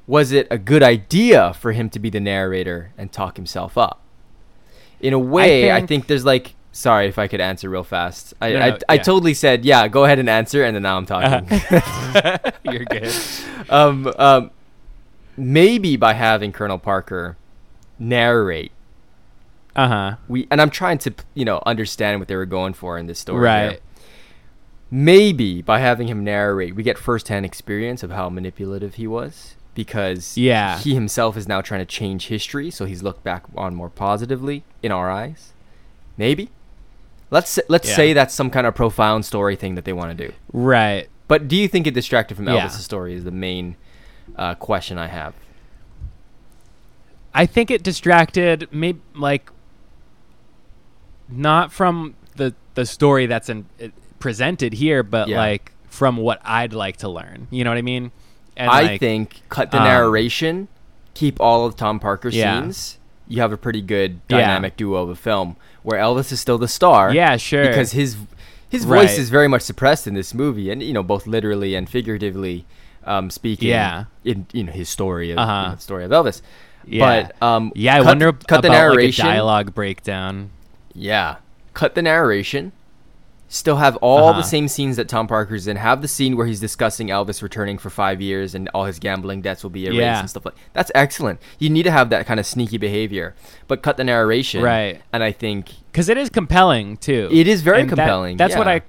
was 0.06 0.32
it 0.32 0.46
a 0.50 0.58
good 0.58 0.82
idea 0.82 1.52
for 1.54 1.72
him 1.72 1.88
to 1.90 1.98
be 1.98 2.10
the 2.10 2.20
narrator 2.20 2.92
and 2.98 3.12
talk 3.12 3.36
himself 3.36 3.76
up? 3.78 4.00
In 5.00 5.12
a 5.12 5.18
way, 5.18 5.70
I 5.72 5.78
think, 5.80 5.88
think- 5.88 6.06
there's 6.08 6.24
like. 6.24 6.54
Sorry 6.74 7.06
if 7.06 7.18
I 7.18 7.28
could 7.28 7.42
answer 7.42 7.68
real 7.68 7.84
fast. 7.84 8.32
I, 8.40 8.52
No, 8.52 8.58
I, 8.58 8.70
no, 8.70 8.78
I 8.88 8.94
yeah. 8.94 9.02
totally 9.02 9.34
said, 9.34 9.62
yeah, 9.66 9.88
go 9.88 10.04
ahead 10.04 10.18
and 10.18 10.26
answer, 10.30 10.64
and 10.64 10.74
then 10.74 10.82
now 10.84 10.96
I'm 10.96 11.04
talking. 11.06 11.46
you're 12.64 12.86
good. 12.86 13.12
um, 13.68 14.10
um, 14.18 14.50
maybe 15.36 15.96
by 15.98 16.14
having 16.14 16.50
Colonel 16.50 16.78
Parker 16.78 17.36
narrate, 18.08 18.72
Uh 19.76 19.88
huh. 19.88 20.16
we 20.28 20.46
and 20.50 20.60
I'm 20.60 20.70
trying 20.70 20.98
to 20.98 21.14
you 21.34 21.44
know 21.44 21.62
understand 21.66 22.18
what 22.20 22.28
they 22.28 22.36
were 22.36 22.46
going 22.46 22.74
for 22.74 22.98
in 22.98 23.06
this 23.06 23.18
story. 23.18 23.38
here. 23.38 23.68
Right. 23.68 23.80
Maybe 24.90 25.62
by 25.62 25.78
having 25.78 26.08
him 26.08 26.22
narrate, 26.22 26.74
we 26.74 26.82
get 26.82 26.98
firsthand 26.98 27.46
experience 27.46 28.02
of 28.02 28.10
how 28.10 28.28
manipulative 28.28 28.94
he 28.96 29.06
was 29.06 29.54
because 29.74 30.36
Yeah. 30.36 30.78
he 30.78 30.92
himself 30.94 31.34
is 31.34 31.48
now 31.48 31.62
trying 31.62 31.80
to 31.80 31.86
change 31.86 32.26
history, 32.26 32.70
so 32.70 32.84
he's 32.84 33.02
looked 33.02 33.24
back 33.24 33.44
on 33.56 33.74
more 33.74 33.88
positively 33.88 34.64
in 34.82 34.92
our 34.92 35.10
eyes. 35.10 35.52
Maybe. 36.18 36.50
Let's 37.30 37.48
say, 37.48 37.62
let's 37.68 37.88
Yeah. 37.88 37.96
say 37.96 38.12
that's 38.12 38.34
some 38.34 38.50
kind 38.50 38.66
of 38.66 38.74
profound 38.74 39.24
story 39.24 39.56
thing 39.56 39.74
that 39.76 39.86
they 39.86 39.94
want 39.94 40.16
to 40.16 40.26
do. 40.28 40.34
Right. 40.52 41.08
But 41.26 41.48
do 41.48 41.56
you 41.56 41.68
think 41.68 41.86
it 41.86 41.94
distracted 41.94 42.34
from 42.36 42.46
Yeah. 42.46 42.66
Elvis' 42.66 42.80
story? 42.82 43.14
Is 43.14 43.24
the 43.24 43.30
main 43.30 43.76
uh, 44.36 44.54
question 44.56 44.98
I 44.98 45.06
have. 45.06 45.32
I 47.34 47.46
think 47.46 47.70
it 47.70 47.82
distracted 47.82 48.68
maybe 48.72 49.00
like 49.14 49.50
not 51.28 51.72
from 51.72 52.14
the 52.36 52.54
the 52.74 52.86
story 52.86 53.26
that's 53.26 53.48
in, 53.48 53.66
presented 54.18 54.72
here, 54.74 55.02
but 55.02 55.28
Yeah. 55.28 55.38
like 55.38 55.72
from 55.88 56.16
what 56.16 56.40
I'd 56.44 56.72
like 56.72 56.96
to 56.98 57.08
learn. 57.08 57.48
You 57.50 57.64
know 57.64 57.70
what 57.70 57.78
I 57.78 57.82
mean? 57.82 58.12
And 58.56 58.70
I 58.70 58.82
like, 58.82 59.00
think 59.00 59.42
cut 59.48 59.70
the 59.70 59.78
um, 59.78 59.84
narration, 59.84 60.68
keep 61.14 61.40
all 61.40 61.66
of 61.66 61.76
Tom 61.76 61.98
Parker's 62.00 62.34
Yeah. 62.34 62.60
scenes, 62.60 62.98
you 63.28 63.40
have 63.40 63.52
a 63.52 63.56
pretty 63.56 63.80
good 63.82 64.20
Yeah. 64.28 64.38
dynamic 64.40 64.76
duo 64.76 65.02
of 65.02 65.08
a 65.10 65.14
film 65.16 65.56
where 65.82 65.98
Elvis 66.00 66.32
is 66.32 66.40
still 66.40 66.58
the 66.58 66.68
star. 66.68 67.12
Yeah, 67.14 67.36
sure. 67.36 67.66
Because 67.66 67.92
his 67.92 68.16
his 68.68 68.84
voice 68.86 69.10
Right. 69.10 69.18
is 69.18 69.28
very 69.28 69.48
much 69.48 69.60
suppressed 69.62 70.06
in 70.06 70.14
this 70.14 70.32
movie, 70.32 70.70
and 70.70 70.82
you 70.82 70.92
know 70.94 71.02
both 71.02 71.26
literally 71.26 71.74
and 71.74 71.88
figuratively 71.88 72.64
um, 73.04 73.30
speaking. 73.30 73.68
Yeah. 73.68 74.04
In 74.24 74.46
you 74.52 74.64
know 74.64 74.72
his 74.72 74.88
story 74.88 75.30
of 75.32 75.38
Uh-huh. 75.38 75.62
you 75.62 75.68
know, 75.70 75.74
the 75.74 75.80
story 75.82 76.04
of 76.04 76.10
Elvis. 76.10 76.40
Yeah. 76.86 77.30
But 77.40 77.42
um, 77.46 77.72
yeah, 77.74 77.94
I 77.94 77.98
cut- 77.98 78.06
wonder 78.06 78.32
cut 78.32 78.50
about 78.58 78.62
the 78.62 78.68
narration. 78.70 79.24
like 79.26 79.32
a 79.32 79.36
dialogue 79.36 79.74
breakdown. 79.74 80.50
Yeah. 80.94 81.36
Cut 81.74 81.94
the 81.94 82.02
narration. 82.02 82.72
Still 83.48 83.76
have 83.76 83.96
all 83.96 84.28
Uh-huh. 84.30 84.38
the 84.40 84.46
same 84.46 84.66
scenes 84.66 84.96
that 84.96 85.08
Tom 85.08 85.26
Parker's 85.26 85.66
in. 85.66 85.76
Have 85.76 86.00
the 86.00 86.08
scene 86.08 86.38
where 86.38 86.46
he's 86.46 86.58
discussing 86.60 87.08
Elvis 87.08 87.42
returning 87.42 87.76
for 87.76 87.90
five 87.90 88.20
years 88.22 88.54
and 88.54 88.68
all 88.72 88.84
his 88.86 88.98
gambling 88.98 89.42
debts 89.42 89.62
will 89.62 89.68
be 89.70 89.84
erased 89.84 90.00
Yeah. 90.00 90.20
and 90.20 90.30
stuff 90.30 90.46
like 90.46 90.54
That's 90.72 90.90
excellent. 90.94 91.38
You 91.58 91.68
need 91.68 91.82
to 91.82 91.90
have 91.90 92.08
that 92.10 92.24
kind 92.24 92.40
of 92.40 92.46
sneaky 92.46 92.78
behavior. 92.78 93.34
But 93.68 93.82
cut 93.82 93.98
the 93.98 94.04
narration. 94.04 94.62
Right. 94.62 95.02
And 95.12 95.22
I 95.22 95.32
think 95.32 95.70
because 95.90 96.08
it 96.08 96.16
is 96.16 96.30
compelling 96.30 96.96
too. 96.96 97.28
It 97.30 97.46
is 97.46 97.60
very 97.60 97.82
And 97.82 97.90
that- 97.90 97.96
compelling, 97.96 98.36
that's 98.38 98.56
what. 98.56 98.68
I. 98.68 98.80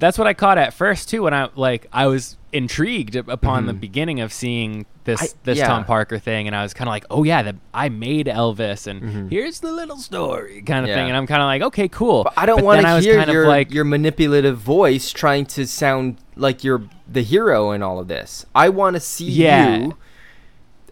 That's 0.00 0.18
what 0.18 0.26
I 0.26 0.34
caught 0.34 0.58
at 0.58 0.74
first 0.74 1.08
too. 1.08 1.22
When 1.22 1.32
I 1.34 1.48
like, 1.54 1.86
I 1.92 2.06
was 2.08 2.36
intrigued 2.54 3.16
upon 3.16 3.66
the 3.66 3.72
Mhm. 3.74 3.80
beginning 3.80 4.20
of 4.20 4.32
seeing 4.32 4.86
this 5.04 5.20
I- 5.22 5.36
this 5.44 5.58
yeah. 5.58 5.66
Tom 5.66 5.84
Parker 5.84 6.18
thing, 6.18 6.46
and 6.46 6.56
I 6.56 6.62
was 6.62 6.72
kind 6.72 6.88
of 6.88 6.92
like, 6.92 7.04
oh 7.10 7.24
yeah, 7.24 7.42
the, 7.42 7.56
I 7.74 7.88
made 7.90 8.26
Elvis, 8.26 8.86
and 8.86 9.02
Mhm. 9.02 9.30
here's 9.30 9.60
the 9.60 9.70
little 9.72 9.98
story 9.98 10.62
kind 10.62 10.84
of 10.84 10.88
Yeah. 10.88 10.94
thing, 10.96 11.08
and 11.08 11.16
I'm 11.16 11.26
kind 11.26 11.42
of 11.42 11.46
like, 11.46 11.60
okay, 11.62 11.88
cool. 11.88 12.24
But 12.24 12.32
I 12.36 12.46
don't 12.46 12.64
want 12.64 12.80
to 12.80 13.00
hear 13.00 13.16
kind 13.18 13.28
of 13.28 13.34
your, 13.34 13.46
like, 13.48 13.70
your 13.74 13.84
manipulative 13.84 14.56
voice 14.58 15.10
trying 15.12 15.44
to 15.46 15.66
sound 15.66 16.16
like 16.36 16.64
you're 16.64 16.82
the 17.10 17.22
hero 17.22 17.72
in 17.72 17.82
all 17.82 17.98
of 17.98 18.08
this. 18.08 18.46
I 18.54 18.70
want 18.70 18.94
to 18.94 19.00
see 19.00 19.28
Yeah. 19.30 19.76
you. 19.76 19.94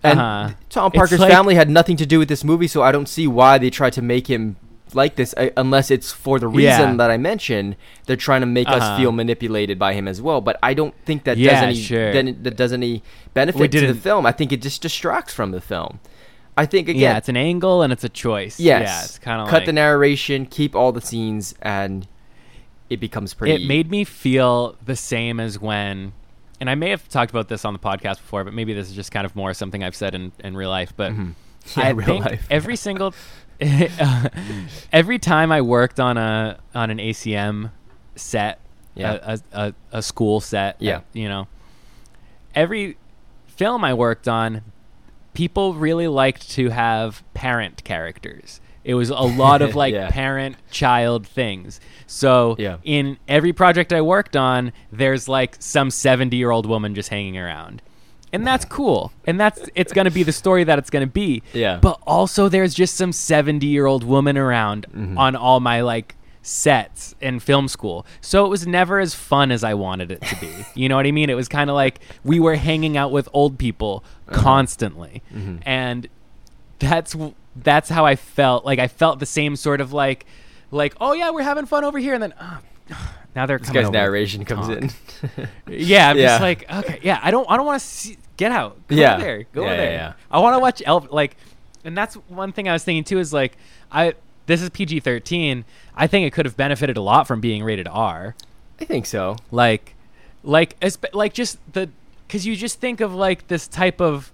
And 0.05 0.19
Uh-huh. 0.19 0.49
Tom 0.69 0.91
Parker's 0.91 1.21
like- 1.21 1.31
family 1.31 1.55
had 1.55 1.71
nothing 1.71 1.97
to 1.97 2.05
do 2.05 2.19
with 2.19 2.29
this 2.29 2.43
movie, 2.43 2.67
so 2.67 2.83
I 2.83 2.91
don't 2.91 3.09
see 3.09 3.27
why 3.29 3.57
they 3.59 3.71
tried 3.71 3.93
to 3.95 4.03
make 4.03 4.27
him 4.27 4.57
like 4.95 5.17
this, 5.17 5.35
uh, 5.37 5.51
unless 5.57 5.91
it's 5.91 6.13
for 6.13 6.39
the 6.39 6.49
reason 6.49 6.91
Yeah. 6.91 6.97
that 6.97 7.11
I 7.11 7.17
mentioned. 7.17 7.77
They're 8.07 8.17
trying 8.17 8.41
to 8.43 8.47
make 8.47 8.69
us 8.69 8.83
Uh-huh. 8.83 8.97
feel 8.99 9.13
manipulated 9.13 9.79
by 9.79 9.95
him 9.95 10.07
as 10.09 10.21
well. 10.21 10.41
But 10.41 10.59
I 10.63 10.75
don't 10.75 10.95
think 11.05 11.25
that 11.25 11.35
does 11.35 11.39
Yeah, 11.45 11.63
any 11.63 11.75
sure. 11.75 12.13
then 12.13 12.39
that 12.43 12.57
does 12.57 12.73
any 12.73 13.03
benefit 13.35 13.71
to 13.73 13.87
the 13.87 13.95
film. 13.95 14.27
I 14.27 14.33
think 14.33 14.53
it 14.53 14.61
just 14.63 14.83
distracts 14.83 15.33
from 15.35 15.51
the 15.53 15.61
film. 15.61 16.01
I 16.57 16.67
think 16.67 16.89
again, 16.89 17.01
yeah, 17.01 17.17
it's 17.17 17.29
an 17.31 17.37
angle 17.37 17.81
and 17.83 17.93
it's 17.93 18.05
a 18.05 18.09
choice. 18.11 18.61
Yes. 18.61 18.83
yeah, 18.83 19.05
it's 19.05 19.19
kind 19.19 19.41
of 19.41 19.49
cut 19.49 19.59
like, 19.61 19.67
the 19.67 19.73
narration, 19.73 20.45
keep 20.47 20.75
all 20.77 20.93
the 20.93 21.01
scenes, 21.01 21.55
and 21.63 22.07
it 22.91 23.01
becomes 23.01 23.33
pretty. 23.33 23.55
it 23.65 23.67
made 23.67 23.91
me 23.91 24.05
feel 24.05 24.77
the 24.85 24.97
same 24.97 25.41
as 25.41 25.59
when 25.59 26.13
and 26.61 26.69
i 26.69 26.75
may 26.75 26.91
have 26.91 27.09
talked 27.09 27.31
about 27.31 27.49
this 27.49 27.65
on 27.65 27.73
the 27.73 27.79
podcast 27.79 28.17
before 28.17 28.45
but 28.45 28.53
maybe 28.53 28.75
this 28.75 28.87
is 28.91 28.95
just 28.95 29.11
kind 29.11 29.25
of 29.25 29.35
more 29.35 29.55
something 29.55 29.83
i've 29.83 29.97
said 29.97 30.15
in, 30.15 30.31
in 30.45 30.55
real 30.55 30.69
life 30.69 30.93
but 30.95 31.11
Mhm. 31.13 31.33
Yeah, 31.77 31.85
i 31.85 31.89
real 31.91 32.05
think 32.07 32.25
life. 32.27 32.47
every 32.51 32.77
single 32.77 33.15
every 34.93 35.19
time 35.19 35.53
i 35.53 35.61
worked 35.61 36.01
on 36.01 36.17
a 36.17 36.59
on 36.75 36.91
an 36.91 36.99
acm 36.99 37.71
set 38.17 38.59
Yeah. 38.95 39.19
a, 39.23 39.41
a, 39.53 39.75
a, 39.93 40.03
school 40.03 40.41
set 40.41 40.77
Yeah. 40.81 40.99
uh, 40.99 41.01
you 41.13 41.29
know 41.29 41.49
every 42.55 42.97
film 43.47 43.85
i 43.85 43.95
worked 43.95 44.29
on 44.29 44.63
people 45.35 45.75
really 45.75 46.09
liked 46.09 46.51
to 46.53 46.69
have 46.71 47.23
parent 47.35 47.85
characters 47.85 48.61
it 48.85 48.95
was 48.95 49.11
a 49.11 49.15
lot 49.15 49.63
of 49.63 49.75
like 49.83 49.95
Yeah. 49.95 50.11
parent 50.11 50.57
child 50.71 51.27
things 51.27 51.81
so 52.07 52.57
Yeah. 52.59 52.79
in 52.85 53.17
every 53.29 53.53
project 53.53 53.93
i 53.93 54.01
worked 54.01 54.37
on 54.37 54.73
there's 54.91 55.29
like 55.29 55.57
some 55.61 55.91
70 55.91 56.37
year 56.37 56.51
old 56.51 56.67
woman 56.67 56.95
just 56.95 57.09
hanging 57.09 57.39
around 57.39 57.81
and 58.33 58.47
that's 58.47 58.65
cool 58.65 59.13
and 59.27 59.39
that's 59.39 59.69
it's 59.75 59.93
going 59.93 60.05
to 60.07 60.11
be 60.11 60.23
the 60.23 60.33
story 60.33 60.65
that 60.65 60.79
it's 60.79 60.91
going 60.91 61.07
to 61.07 61.13
be 61.13 61.43
Yeah. 61.53 61.79
but 61.81 61.99
also 62.07 62.49
there's 62.49 62.75
just 62.75 62.95
some 62.97 63.13
70 63.13 63.67
year 63.67 63.87
old 63.87 64.05
woman 64.05 64.37
around 64.39 64.87
Mhm. 64.95 65.19
on 65.19 65.37
all 65.37 65.61
my 65.61 65.81
like 65.83 66.15
sets 66.45 67.15
in 67.21 67.39
film 67.39 67.69
school 67.69 68.05
so 68.21 68.45
it 68.45 68.49
was 68.49 68.67
never 68.67 68.99
as 68.99 69.15
fun 69.15 69.53
as 69.53 69.63
i 69.63 69.75
wanted 69.75 70.11
it 70.11 70.21
to 70.23 70.37
be 70.41 70.51
you 70.75 70.89
know 70.89 70.97
what 70.97 71.07
i 71.07 71.13
mean 71.13 71.31
it 71.31 71.35
was 71.35 71.47
kind 71.49 71.71
of 71.71 71.75
like 71.77 72.01
we 72.25 72.41
were 72.41 72.57
hanging 72.57 72.97
out 72.97 73.13
with 73.13 73.29
old 73.33 73.59
people 73.59 74.03
Uh-huh. 74.29 74.41
constantly 74.43 75.23
Mhm. 75.33 75.61
and 75.65 76.09
that's 76.81 77.15
that's 77.55 77.89
how 77.91 78.05
i 78.05 78.17
felt 78.17 78.65
like 78.65 78.79
i 78.81 78.89
felt 78.89 79.19
the 79.21 79.27
same 79.27 79.55
sort 79.57 79.81
of 79.81 79.93
like 79.93 80.27
like 80.73 80.95
oh 81.01 81.13
yeah 81.13 81.31
we're 81.31 81.43
having 81.45 81.67
fun 81.67 81.85
over 81.85 81.99
here 81.99 82.15
and 82.15 82.23
then 82.23 82.35
oh, 82.41 82.59
now 83.37 83.47
they're 83.47 83.59
this 83.59 83.69
coming 83.69 83.83
guy's 83.85 83.93
narration 83.93 84.45
comes 84.45 84.69
in. 84.69 84.91
Yeah, 85.69 86.11
I'm 86.11 86.17
Yeah. 86.19 86.27
just 86.27 86.43
like, 86.43 86.71
okay, 86.71 86.99
yeah, 87.03 87.19
I 87.23 87.31
don't, 87.31 87.47
I 87.51 87.57
don't 87.57 87.65
want 87.65 87.81
to 87.81 87.87
see. 87.87 88.19
Get 88.43 88.51
out. 88.53 88.77
Go 88.89 88.97
Yeah. 88.97 89.19
there. 89.19 89.45
Go 89.53 89.63
Yeah, 89.63 89.71
yeah, 89.71 89.77
there. 89.77 89.93
yeah. 89.93 90.13
I 90.31 90.41
want 90.41 90.55
to 90.57 90.59
watch 90.59 90.83
Elf. 90.85 91.07
Like, 91.13 91.37
and 91.85 91.97
that's 91.97 92.15
one 92.29 92.51
thing 92.51 92.69
I 92.69 92.73
was 92.73 92.83
thinking 92.83 93.05
too. 93.05 93.21
Is 93.21 93.33
like, 93.33 93.57
I 93.93 94.15
this 94.47 94.61
is 94.61 94.69
PG-13. 94.71 95.63
I 95.97 96.07
think 96.09 96.27
it 96.27 96.33
could 96.33 96.45
have 96.47 96.57
benefited 96.57 96.97
a 96.97 97.01
lot 97.03 97.29
from 97.29 97.41
being 97.41 97.63
rated 97.63 97.87
R. 97.87 98.35
I 98.81 98.85
think 98.85 99.07
so. 99.07 99.37
Like, 99.53 99.95
like, 100.43 100.75
like 101.13 101.33
just 101.35 101.59
the 101.73 101.89
because 102.27 102.45
you 102.45 102.57
just 102.57 102.81
think 102.81 103.01
of 103.01 103.15
like 103.15 103.47
this 103.47 103.69
type 103.69 104.01
of, 104.01 104.33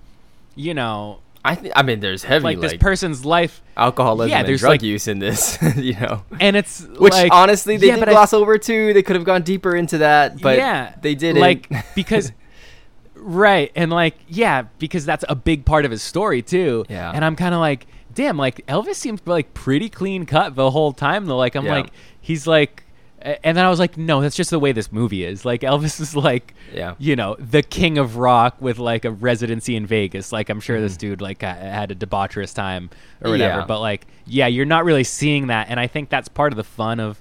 you 0.54 0.72
know, 0.72 1.18
I 1.44 1.54
think. 1.54 1.74
I 1.76 1.82
mean, 1.82 2.00
there's 2.00 2.24
heavy 2.24 2.44
like 2.44 2.58
like, 2.58 2.70
this 2.70 2.80
person's 2.80 3.24
life, 3.26 3.60
alcoholism 3.76 4.30
Yeah, 4.30 4.38
and 4.38 4.48
there's, 4.48 4.60
drug 4.60 4.70
like- 4.70 4.82
use 4.82 5.06
in 5.06 5.18
this. 5.18 5.58
you 5.76 5.94
know, 6.00 6.22
and 6.40 6.56
it's 6.56 6.80
which 6.86 7.12
like, 7.12 7.32
honestly 7.32 7.76
they 7.76 7.88
yeah, 7.88 7.94
did 7.96 8.00
but 8.00 8.08
I- 8.08 8.12
gloss 8.12 8.32
over 8.32 8.56
too. 8.56 8.94
They 8.94 9.02
could 9.02 9.16
have 9.16 9.24
gone 9.26 9.42
deeper 9.42 9.76
into 9.76 9.98
that, 9.98 10.40
but 10.40 10.56
yeah, 10.56 10.94
they 11.02 11.14
didn't. 11.14 11.42
Like 11.42 11.68
because 11.94 12.32
right, 13.20 13.70
and 13.74 13.90
like 13.90 14.14
yeah, 14.28 14.62
because 14.78 15.04
that's 15.04 15.24
a 15.28 15.34
big 15.34 15.64
part 15.64 15.84
of 15.84 15.90
his 15.90 16.02
story 16.02 16.42
too. 16.42 16.84
Yeah. 16.88 17.10
And 17.14 17.24
I'm 17.24 17.36
kind 17.36 17.54
of 17.54 17.60
like, 17.60 17.86
damn, 18.14 18.36
like 18.36 18.64
Elvis 18.66 18.94
seems 18.96 19.20
like 19.26 19.54
pretty 19.54 19.88
clean 19.88 20.26
cut 20.26 20.54
the 20.54 20.70
whole 20.70 20.92
time 20.92 21.26
though. 21.26 21.36
Like 21.36 21.54
I'm 21.54 21.64
Yeah. 21.66 21.72
like 21.76 21.90
he's 22.20 22.46
like 22.46 22.84
and 23.20 23.56
then 23.56 23.64
I 23.64 23.68
was 23.68 23.80
like, 23.80 23.96
no, 23.96 24.20
that's 24.20 24.36
just 24.36 24.50
the 24.50 24.60
way 24.60 24.70
this 24.70 24.92
movie 24.92 25.24
is. 25.24 25.44
Like 25.44 25.62
Elvis 25.62 26.00
is 26.00 26.14
like, 26.14 26.54
Yeah. 26.72 26.94
you 26.98 27.16
know, 27.16 27.34
the 27.40 27.62
king 27.62 27.98
of 27.98 28.16
rock 28.16 28.54
with 28.60 28.78
like 28.78 29.04
a 29.04 29.10
residency 29.10 29.74
in 29.74 29.86
Vegas. 29.86 30.30
Like 30.30 30.48
I'm 30.48 30.60
sure 30.60 30.80
this 30.80 30.94
Mhm. 30.94 30.98
dude 30.98 31.20
like 31.20 31.42
had 31.42 31.90
a 31.90 31.96
debaucherous 31.96 32.54
time 32.54 32.90
or 33.20 33.32
whatever. 33.32 33.58
Yeah. 33.60 33.64
But 33.66 33.80
like, 33.80 34.06
yeah, 34.24 34.46
you're 34.46 34.66
not 34.66 34.84
really 34.84 35.02
seeing 35.02 35.48
that, 35.48 35.66
and 35.68 35.80
I 35.80 35.88
think 35.88 36.10
that's 36.10 36.28
part 36.28 36.52
of 36.52 36.56
the 36.56 36.64
fun 36.64 37.00
of. 37.00 37.20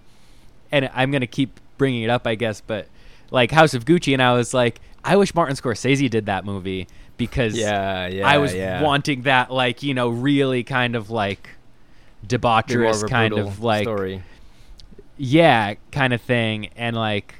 And 0.71 0.87
I'm 0.93 1.09
gonna 1.11 1.25
keep 1.25 1.59
bringing 1.79 2.03
it 2.03 2.09
up, 2.11 2.27
I 2.27 2.35
guess, 2.35 2.61
but 2.61 2.87
like 3.31 3.49
House 3.51 3.73
of 3.73 3.83
Gucci, 3.85 4.13
and 4.13 4.21
I 4.21 4.33
was 4.33 4.53
like, 4.53 4.79
I 5.07 5.15
wish 5.15 5.33
Martin 5.33 5.55
Scorsese 5.55 6.09
did 6.09 6.25
that 6.27 6.45
movie 6.45 6.87
because 7.17 7.57
yeah, 7.57 8.07
yeah. 8.07 8.27
I 8.27 8.37
was 8.37 8.53
yeah. 8.53 8.81
wanting 8.83 9.23
that, 9.23 9.51
like 9.51 9.81
you 9.81 9.93
know, 9.93 10.09
really 10.09 10.63
kind 10.63 10.95
of 10.95 11.09
like 11.09 11.49
debaucherous 12.25 13.03
a 13.03 13.07
kind 13.07 13.33
of 13.37 13.61
like 13.63 13.83
story. 13.83 14.23
yeah 15.17 15.75
kind 15.91 16.13
of 16.13 16.21
thing 16.21 16.69
and 16.75 16.95
like 16.95 17.35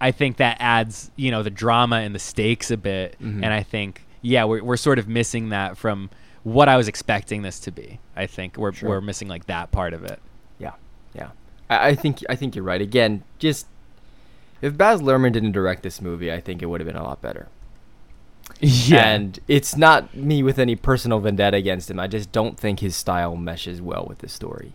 i 0.00 0.10
think 0.12 0.36
that 0.38 0.56
adds 0.60 1.10
you 1.16 1.30
know 1.30 1.42
the 1.42 1.50
drama 1.50 1.96
and 1.96 2.14
the 2.14 2.18
stakes 2.18 2.70
a 2.70 2.76
bit 2.76 3.16
Mhm. 3.20 3.42
and 3.42 3.46
i 3.46 3.62
think 3.62 4.06
yeah 4.22 4.44
we're, 4.44 4.62
we're 4.62 4.76
sort 4.76 4.98
of 5.00 5.08
missing 5.08 5.48
that 5.50 5.76
from 5.76 6.10
what 6.44 6.68
i 6.68 6.76
was 6.76 6.86
expecting 6.88 7.42
this 7.42 7.58
to 7.60 7.70
be 7.72 7.98
i 8.16 8.24
think 8.24 8.56
we're, 8.56 8.72
Sure. 8.72 8.88
we're 8.88 9.00
missing 9.00 9.28
like 9.28 9.46
that 9.46 9.70
part 9.72 9.92
of 9.94 10.04
it 10.04 10.20
Yeah, 10.58 10.72
yeah. 11.14 11.30
I, 11.68 11.88
I 11.88 11.94
think 11.96 12.20
I 12.28 12.36
think 12.36 12.54
you're 12.54 12.64
right. 12.64 12.80
Again, 12.80 13.24
just 13.40 13.66
if 14.62 14.76
Baz 14.76 15.00
Luhrmann 15.00 15.32
didn't 15.32 15.52
direct 15.52 15.82
this 15.82 16.00
movie, 16.00 16.32
I 16.32 16.40
think 16.40 16.62
it 16.62 16.66
would 16.66 16.80
have 16.80 16.86
been 16.86 16.96
a 16.96 17.02
lot 17.02 17.20
better. 17.22 17.48
yeah 18.60 19.04
And 19.06 19.38
it's 19.48 19.76
not 19.76 20.14
me 20.14 20.42
with 20.42 20.58
any 20.58 20.76
personal 20.76 21.20
vendetta 21.20 21.56
against 21.56 21.90
him. 21.90 21.98
I 22.00 22.06
just 22.08 22.32
don't 22.32 22.58
think 22.58 22.80
his 22.80 22.96
style 22.96 23.36
meshes 23.36 23.80
well 23.80 24.04
with 24.08 24.18
the 24.18 24.28
story. 24.28 24.72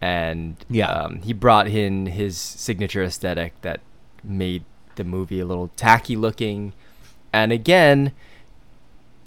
And 0.00 0.56
Yeah. 0.70 0.90
um, 0.90 1.20
he 1.22 1.32
brought 1.32 1.66
in 1.68 2.06
his 2.06 2.38
signature 2.38 3.02
aesthetic 3.02 3.60
that 3.62 3.80
made 4.22 4.64
the 4.96 5.04
movie 5.04 5.40
a 5.40 5.46
little 5.46 5.68
tacky 5.76 6.16
looking. 6.16 6.72
And 7.32 7.52
again, 7.52 8.12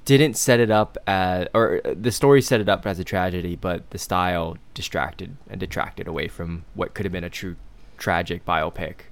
didn't 0.05 0.35
set 0.35 0.59
it 0.59 0.71
up 0.71 0.97
as, 1.05 1.47
or 1.53 1.79
uh, 1.85 1.93
the 1.99 2.11
story 2.11 2.41
set 2.41 2.59
it 2.59 2.67
up 2.69 2.87
as 2.87 2.97
a 2.99 3.03
tragedy, 3.03 3.55
but 3.55 3.89
the 3.91 3.97
style 3.99 4.57
distracted 4.73 5.35
and 5.49 5.59
detracted 5.59 6.07
away 6.07 6.27
from 6.27 6.63
what 6.73 6.93
could 6.93 7.05
have 7.05 7.13
been 7.13 7.23
a 7.23 7.29
true 7.29 7.55
tragic 7.97 8.43
biopic. 8.45 9.10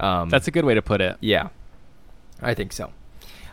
Um, 0.00 0.28
that's 0.28 0.48
a 0.48 0.50
good 0.50 0.64
way 0.64 0.74
to 0.74 0.82
put 0.82 1.00
it 1.00 1.16
yeah, 1.20 1.48
I 2.42 2.54
think 2.54 2.72
so. 2.72 2.92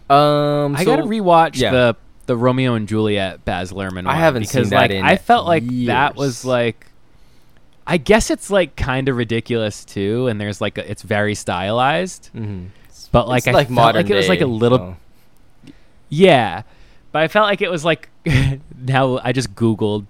Um, 0.10 0.76
i 0.76 0.84
so- 0.84 0.86
gotta 0.96 1.04
rewatch 1.04 1.58
yeah. 1.60 1.72
the 1.72 1.96
the 2.28 2.36
romeo 2.38 2.74
and 2.76 2.88
juliet 2.88 3.44
baz 3.46 3.72
luhrmann 3.72 4.08
I 4.08 4.16
haven't 4.16 4.44
because 4.44 4.70
seen 4.70 4.70
that 4.70 4.92
like 4.92 5.04
i 5.04 5.16
felt 5.18 5.46
like 5.48 5.64
that 5.86 6.16
was 6.16 6.44
like 6.46 6.88
i 7.88 7.98
guess 7.98 8.30
it's 8.32 8.50
like 8.52 8.76
kind 8.76 9.10
of 9.10 9.16
ridiculous 9.18 9.84
too 9.86 10.28
and 10.28 10.40
there's 10.42 10.60
like 10.62 10.78
a, 10.80 10.90
it's 10.90 11.02
very 11.04 11.34
stylized 11.36 12.30
Mhm. 12.36 12.68
but 13.12 13.28
like 13.28 13.40
It's 13.42 13.48
i 13.48 13.52
like 13.52 13.68
felt 13.68 13.76
modern 13.76 14.04
like 14.04 14.12
it 14.12 14.16
was 14.16 14.30
like 14.30 14.42
a 14.42 14.46
little 14.48 14.78
so- 14.80 15.72
Yeah, 16.10 16.62
but 17.12 17.22
I 17.24 17.28
felt 17.28 17.48
like 17.48 17.62
it 17.62 17.70
was 17.72 17.84
like 17.86 18.10
now 18.80 19.20
I 19.24 19.32
just 19.32 19.56
googled 19.56 20.06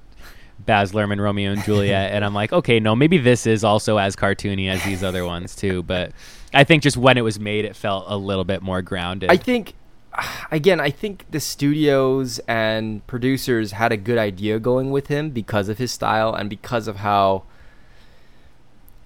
Baz 0.60 0.94
Luhrmann 0.94 1.20
Romeo 1.20 1.52
and 1.52 1.64
Juliet, 1.64 2.12
and 2.12 2.24
I'm 2.26 2.34
like, 2.34 2.52
okay, 2.54 2.80
no, 2.80 2.96
maybe 2.96 3.18
this 3.18 3.46
is 3.46 3.64
also 3.64 3.98
as 3.98 4.16
cartoony 4.16 4.70
as 4.70 4.84
these 4.84 5.04
other 5.04 5.26
ones 5.26 5.56
too. 5.56 5.84
But 5.84 6.12
I 6.54 6.64
think 6.64 6.82
just 6.84 6.98
when 6.98 7.18
it 7.18 7.22
was 7.22 7.40
made, 7.40 7.66
it 7.66 7.76
felt 7.76 8.06
a 8.08 8.18
little 8.18 8.46
bit 8.46 8.62
more 8.62 8.82
grounded. 8.82 9.30
I 9.32 9.38
think 9.38 9.74
again, 10.52 10.80
I 10.80 10.90
think 10.90 11.26
the 11.32 11.40
studios 11.40 12.40
and 12.48 13.06
producers 13.08 13.74
had 13.74 13.92
a 13.92 13.98
good 13.98 14.18
idea 14.18 14.60
going 14.60 14.92
with 14.92 15.08
him 15.08 15.30
because 15.30 15.70
of 15.70 15.78
his 15.78 15.92
style 15.92 16.34
and 16.34 16.50
because 16.50 16.88
of 16.88 16.98
how 16.98 17.44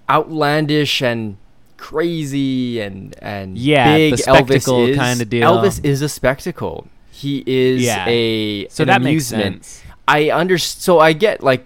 outlandish 0.10 1.02
and 1.02 1.38
crazy 1.78 2.80
and 2.82 3.16
and 3.22 3.58
Yeah, 3.58 3.96
big 3.96 4.14
Elvis 4.16 4.90
is. 4.90 4.98
kinda 4.98 5.26
deal. 5.26 5.50
Elvis 5.52 5.84
is 5.84 6.02
a 6.02 6.10
spectacle. 6.10 6.88
He 7.12 7.44
is 7.46 7.84
Yeah. 7.84 8.06
a 8.08 8.68
So 8.70 8.84
an 8.84 8.88
that 8.88 9.02
makes 9.02 9.32
amusement. 9.32 9.66
sense. 9.66 9.84
I 10.18 10.32
under 10.32 10.58
so 10.58 11.00
I 11.00 11.14
get 11.14 11.44
like 11.44 11.66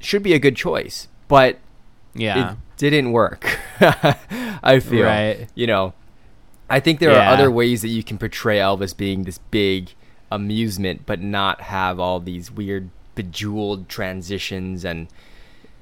should 0.00 0.22
be 0.22 0.32
a 0.34 0.38
good 0.38 0.56
choice, 0.56 1.08
but 1.28 1.58
Yeah. 2.14 2.52
it 2.52 2.56
didn't 2.78 3.12
work. 3.12 3.58
I 4.62 4.80
feel 4.80 5.04
Right. 5.06 5.48
You 5.54 5.66
know, 5.66 5.92
I 6.68 6.80
think 6.80 7.00
there 7.00 7.12
Yeah. 7.12 7.28
are 7.30 7.34
other 7.34 7.50
ways 7.50 7.82
that 7.82 7.88
you 7.88 8.02
can 8.02 8.18
portray 8.18 8.58
Elvis 8.58 8.96
being 8.96 9.24
this 9.24 9.38
big 9.38 9.90
amusement, 10.30 11.02
but 11.06 11.20
not 11.20 11.60
have 11.62 12.00
all 12.00 12.18
these 12.20 12.50
weird 12.50 12.90
bejeweled 13.14 13.88
transitions 13.88 14.84
and 14.84 15.08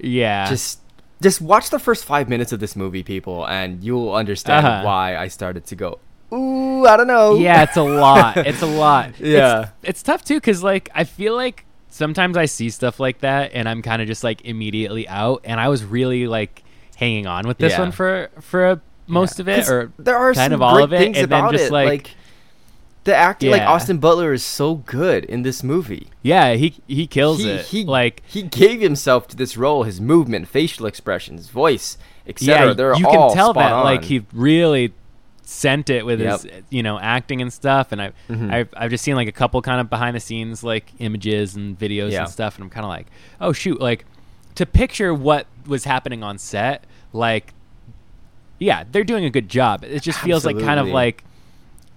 yeah. 0.00 0.48
just 0.48 0.80
just 1.22 1.40
watch 1.40 1.70
the 1.70 1.78
first 1.78 2.04
five 2.04 2.28
minutes 2.28 2.52
of 2.52 2.61
this 2.61 2.76
movie, 2.76 3.02
people, 3.02 3.46
and 3.48 3.83
you'll 3.83 4.12
understand 4.12 4.66
Uh-huh. 4.66 4.85
why 4.85 5.16
I 5.16 5.28
started 5.28 5.64
to 5.66 5.74
go. 5.76 5.98
Ooh, 6.33 6.85
I 6.87 6.96
don't 6.96 7.07
know. 7.07 7.37
yeah, 7.37 7.62
it's 7.62 7.76
a 7.76 7.83
lot. 7.83 8.37
It's 8.50 8.62
a 8.62 8.66
lot. 8.66 9.18
Yeah. 9.20 9.61
It's, 9.61 9.70
it's 9.90 10.02
tough 10.02 10.24
too 10.24 10.40
cuz 10.40 10.62
like 10.62 10.90
I 10.94 11.04
feel 11.04 11.35
like 11.37 11.64
sometimes 11.94 12.37
I 12.37 12.46
see 12.46 12.70
stuff 12.70 12.98
like 12.98 13.20
that 13.20 13.52
and 13.54 13.68
I'm 13.68 13.80
kind 13.80 14.02
of 14.02 14.09
just 14.09 14.24
like 14.24 14.44
immediately 14.44 15.07
out 15.07 15.42
and 15.44 15.61
I 15.61 15.68
was 15.68 15.85
really 15.85 16.26
like 16.26 16.64
hanging 16.96 17.26
on 17.28 17.46
with 17.46 17.59
this 17.59 17.72
Yeah. 17.74 17.80
one 17.80 17.92
for 17.92 18.30
for 18.40 18.66
a, 18.72 18.80
most 19.07 19.38
Yeah. 19.38 19.42
of 19.42 19.48
it 19.48 19.68
or 19.68 19.92
there 19.98 20.16
are 20.16 20.35
kind 20.35 20.50
some 20.50 20.54
of 20.54 20.62
all 20.62 20.74
great 20.74 20.85
of 20.85 20.92
it, 20.92 20.98
things 20.98 21.18
and 21.18 21.30
then 21.30 21.38
about 21.40 21.52
just, 21.52 21.66
it. 21.66 21.72
like- 21.72 22.11
the 23.04 23.14
acting, 23.14 23.50
like 23.50 23.61
Austin 23.61 23.98
Butler, 23.98 24.33
is 24.33 24.42
so 24.42 24.76
good 24.76 25.26
in 25.26 25.42
this 25.42 25.62
movie. 25.62 26.09
yeah, 26.22 26.54
he 26.54 26.74
he 26.87 27.07
kills 27.07 27.40
he, 27.40 27.50
it. 27.50 27.66
He 27.66 27.85
like 27.85 28.22
he 28.26 28.40
gave 28.42 28.80
himself 28.80 29.28
to 29.28 29.37
this 29.37 29.59
role. 29.59 29.83
His 29.83 30.00
movement, 30.00 30.48
facial 30.48 30.87
expressions, 30.87 31.50
voice, 31.50 31.98
etc. 32.26 32.68
yeah, 32.68 32.72
They're 32.72 32.94
you 32.96 33.07
all 33.07 33.28
can 33.28 33.37
tell 33.37 33.50
spot 33.52 33.57
that 33.70 33.85
like 33.85 34.04
he 34.04 34.24
really 34.33 34.94
sent 35.46 35.90
it 35.90 36.07
with 36.07 36.20
his 36.20 36.46
you 36.70 36.83
know 36.83 36.98
acting 36.98 37.42
and 37.42 37.52
stuff 37.52 37.92
and 37.92 38.00
I 38.00 38.12
Mhm. 38.30 38.50
I've, 38.52 38.68
I've 38.76 38.90
just 38.90 39.04
seen 39.04 39.14
like 39.14 39.28
a 39.28 39.33
couple 39.33 39.61
kind 39.62 39.80
of 39.80 39.90
behind 39.90 40.16
the 40.16 40.20
scenes 40.20 40.64
like 40.64 40.90
images 41.00 41.54
and 41.54 41.78
videos 41.78 42.12
Yeah. 42.12 42.22
and 42.22 42.30
stuff 42.30 42.57
and 42.57 42.64
I'm 42.64 42.70
kind 42.70 42.85
of 42.85 42.88
like 42.90 43.07
oh 43.40 43.52
shoot 43.52 43.78
like 43.80 44.07
to 44.54 44.64
picture 44.64 45.12
what 45.12 45.46
was 45.66 45.85
happening 45.85 46.22
on 46.22 46.38
set 46.38 46.85
like 47.12 47.52
yeah 48.59 48.85
they're 48.90 49.04
doing 49.04 49.24
a 49.24 49.30
good 49.30 49.48
job 49.48 49.85
it 49.85 50.00
just 50.02 50.18
feels 50.20 50.44
like 50.46 50.59
kind 50.59 50.80
of 50.80 50.87
like 50.87 51.24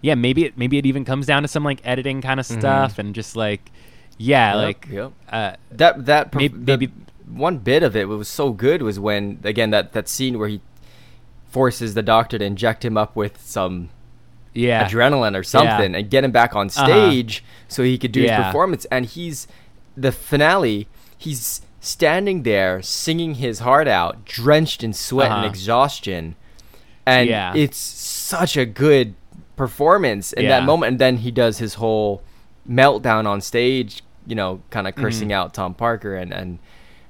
yeah 0.01 0.15
maybe 0.15 0.45
it 0.45 0.57
maybe 0.57 0.77
it 0.77 0.85
even 0.85 1.05
comes 1.05 1.25
down 1.25 1.41
to 1.41 1.47
some 1.47 1.63
like 1.63 1.79
editing 1.85 2.21
kind 2.21 2.39
of 2.39 2.47
Mhm. 2.47 2.59
stuff 2.59 2.99
and 2.99 3.15
just 3.15 3.35
like 3.35 3.71
yeah 4.17 4.55
Yep, 4.55 4.63
like 4.65 4.87
yep. 4.91 5.11
uh 5.29 5.53
that 5.71 6.05
that 6.05 6.31
perf- 6.31 6.37
maybe- 6.37 6.57
maybe- 6.57 6.91
one 7.29 7.57
bit 7.57 7.83
of 7.83 7.95
it 7.95 8.07
was 8.07 8.27
so 8.27 8.51
good 8.51 8.81
was 8.81 8.99
when 8.99 9.39
again 9.43 9.69
that 9.71 9.91
that 9.93 10.07
scene 10.09 10.39
where 10.39 10.47
he 10.49 10.61
forces 11.49 11.93
the 11.93 12.03
doctor 12.03 12.37
to 12.37 12.45
inject 12.45 12.83
him 12.85 12.97
up 12.97 13.15
with 13.15 13.41
some 13.41 13.89
yeah 14.53 14.87
adrenaline 14.87 15.35
or 15.37 15.43
something 15.43 15.95
and 15.95 16.09
get 16.09 16.23
him 16.23 16.31
back 16.31 16.55
on 16.55 16.67
Uh-huh. 16.67 16.85
stage 16.85 17.43
so 17.67 17.83
he 17.83 17.97
could 17.97 18.11
do 18.11 18.21
his 18.21 18.31
performance 18.31 18.85
and 18.91 19.05
he's 19.05 19.47
the 19.95 20.11
finale 20.11 20.87
he's 21.17 21.61
standing 21.79 22.43
there 22.43 22.81
singing 22.81 23.35
his 23.35 23.59
heart 23.59 23.87
out 23.87 24.25
drenched 24.25 24.83
in 24.83 24.93
sweat 24.93 25.27
and 25.31 25.39
Uh-huh. 25.39 25.47
exhaustion 25.49 26.35
and 27.05 27.29
Yeah. 27.29 27.53
it's 27.55 27.77
such 27.77 28.57
a 28.57 28.65
good 28.65 29.13
performance 29.55 30.33
in 30.33 30.47
that 30.47 30.63
moment 30.63 30.91
and 30.91 30.99
then 30.99 31.17
he 31.17 31.31
does 31.31 31.57
his 31.59 31.75
whole 31.75 32.21
meltdown 32.69 33.25
on 33.25 33.41
stage 33.41 34.03
you 34.25 34.35
know 34.35 34.61
kind 34.69 34.87
of 34.87 34.95
cursing 34.95 35.29
Mhm. 35.29 35.33
out 35.33 35.53
tom 35.53 35.73
parker 35.73 36.15
and 36.15 36.33
and 36.33 36.59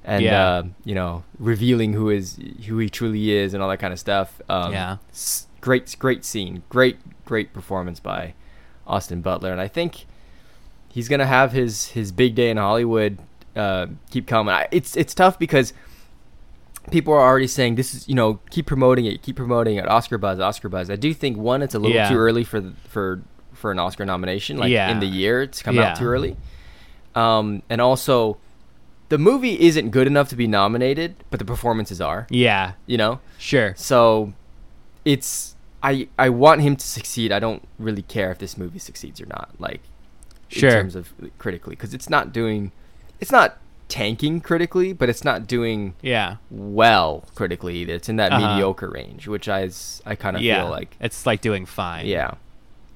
and 0.07 0.23
Yeah. 0.23 0.47
uh, 0.47 0.63
you 0.85 0.95
know 0.95 1.23
revealing 1.37 1.93
who 1.93 2.09
is 2.09 2.39
who 2.65 2.79
he 2.79 2.89
truly 2.89 3.29
is 3.31 3.53
and 3.53 3.61
all 3.61 3.69
that 3.69 3.77
kind 3.79 3.93
of 3.93 3.99
stuff 3.99 4.41
um, 4.49 4.71
Yeah. 4.73 4.97
great 5.61 5.95
great 5.99 6.25
scene 6.25 6.63
great 6.69 6.97
great 7.25 7.53
performance 7.53 7.99
by 7.99 8.33
austin 8.87 9.21
butler 9.21 9.51
and 9.51 9.59
i 9.61 9.67
think 9.67 10.05
he's 10.87 11.09
gonna 11.09 11.25
have 11.27 11.51
his 11.51 11.87
his 11.89 12.11
big 12.13 12.33
day 12.35 12.49
in 12.49 12.57
hollywood 12.57 13.19
uh, 13.55 13.87
keep 14.09 14.25
coming 14.27 14.53
I, 14.53 14.67
it's 14.71 14.95
it's 14.95 15.13
tough 15.13 15.37
because 15.37 15.73
people 16.91 17.13
are 17.13 17.19
already 17.21 17.47
saying 17.47 17.75
this 17.75 17.93
is 17.93 18.07
you 18.07 18.15
know 18.15 18.39
keep 18.49 18.65
promoting 18.65 19.05
it 19.05 19.21
keep 19.21 19.35
promoting 19.35 19.75
it 19.75 19.87
oscar 19.89 20.17
buzz 20.17 20.39
oscar 20.39 20.69
buzz 20.69 20.89
i 20.89 20.95
do 20.95 21.13
think 21.13 21.37
one 21.37 21.61
it's 21.61 21.75
a 21.75 21.79
little 21.79 21.95
Yeah. 21.95 22.07
too 22.09 22.15
early 22.17 22.43
for 22.45 22.61
for 22.87 23.21
for 23.53 23.71
an 23.71 23.79
oscar 23.79 24.05
nomination 24.05 24.57
like 24.57 24.69
Yeah. 24.71 24.89
in 24.91 24.99
the 24.99 25.05
year 25.07 25.41
it's 25.41 25.61
come 25.61 25.75
Yeah. 25.75 25.89
out 25.91 25.97
too 25.97 26.05
early 26.05 26.37
um 27.15 27.61
and 27.69 27.81
also 27.81 28.37
the 29.09 29.17
movie 29.17 29.59
isn't 29.59 29.89
good 29.91 30.07
enough 30.07 30.29
to 30.29 30.35
be 30.35 30.47
nominated 30.47 31.15
but 31.29 31.39
the 31.39 31.45
performances 31.45 31.99
are 32.01 32.27
yeah 32.29 32.73
you 32.85 32.97
know 32.97 33.19
sure 33.37 33.73
so 33.77 34.33
it's 35.05 35.55
i 35.83 36.07
i 36.17 36.27
want 36.29 36.61
him 36.61 36.75
to 36.75 36.85
succeed 36.85 37.31
i 37.31 37.39
don't 37.39 37.67
really 37.79 38.01
care 38.01 38.31
if 38.31 38.37
this 38.39 38.57
movie 38.57 38.79
succeeds 38.79 39.21
or 39.21 39.25
not 39.27 39.49
like 39.59 39.81
Sure. 40.49 40.69
in 40.69 40.75
terms 40.75 40.95
of 40.95 41.13
critically 41.37 41.75
because 41.75 41.93
it's 41.93 42.09
not 42.09 42.31
doing 42.31 42.71
it's 43.19 43.31
not 43.33 43.57
tanking 43.89 44.39
critically 44.39 44.93
but 44.93 45.09
it's 45.09 45.23
not 45.25 45.45
doing 45.47 45.93
yeah 46.01 46.37
well 46.49 47.25
critically 47.35 47.75
either. 47.77 47.93
It's 47.95 48.07
in 48.09 48.15
that 48.17 48.31
Uh-huh. 48.31 48.53
mediocre 48.55 48.89
range, 48.89 49.27
which 49.27 49.47
I 49.49 49.69
I 50.05 50.15
kind 50.15 50.35
of 50.37 50.41
yeah 50.41 50.61
feel 50.63 50.69
like 50.71 50.95
it's 51.01 51.25
like 51.25 51.41
doing 51.41 51.65
fine 51.65 52.05
yeah, 52.05 52.31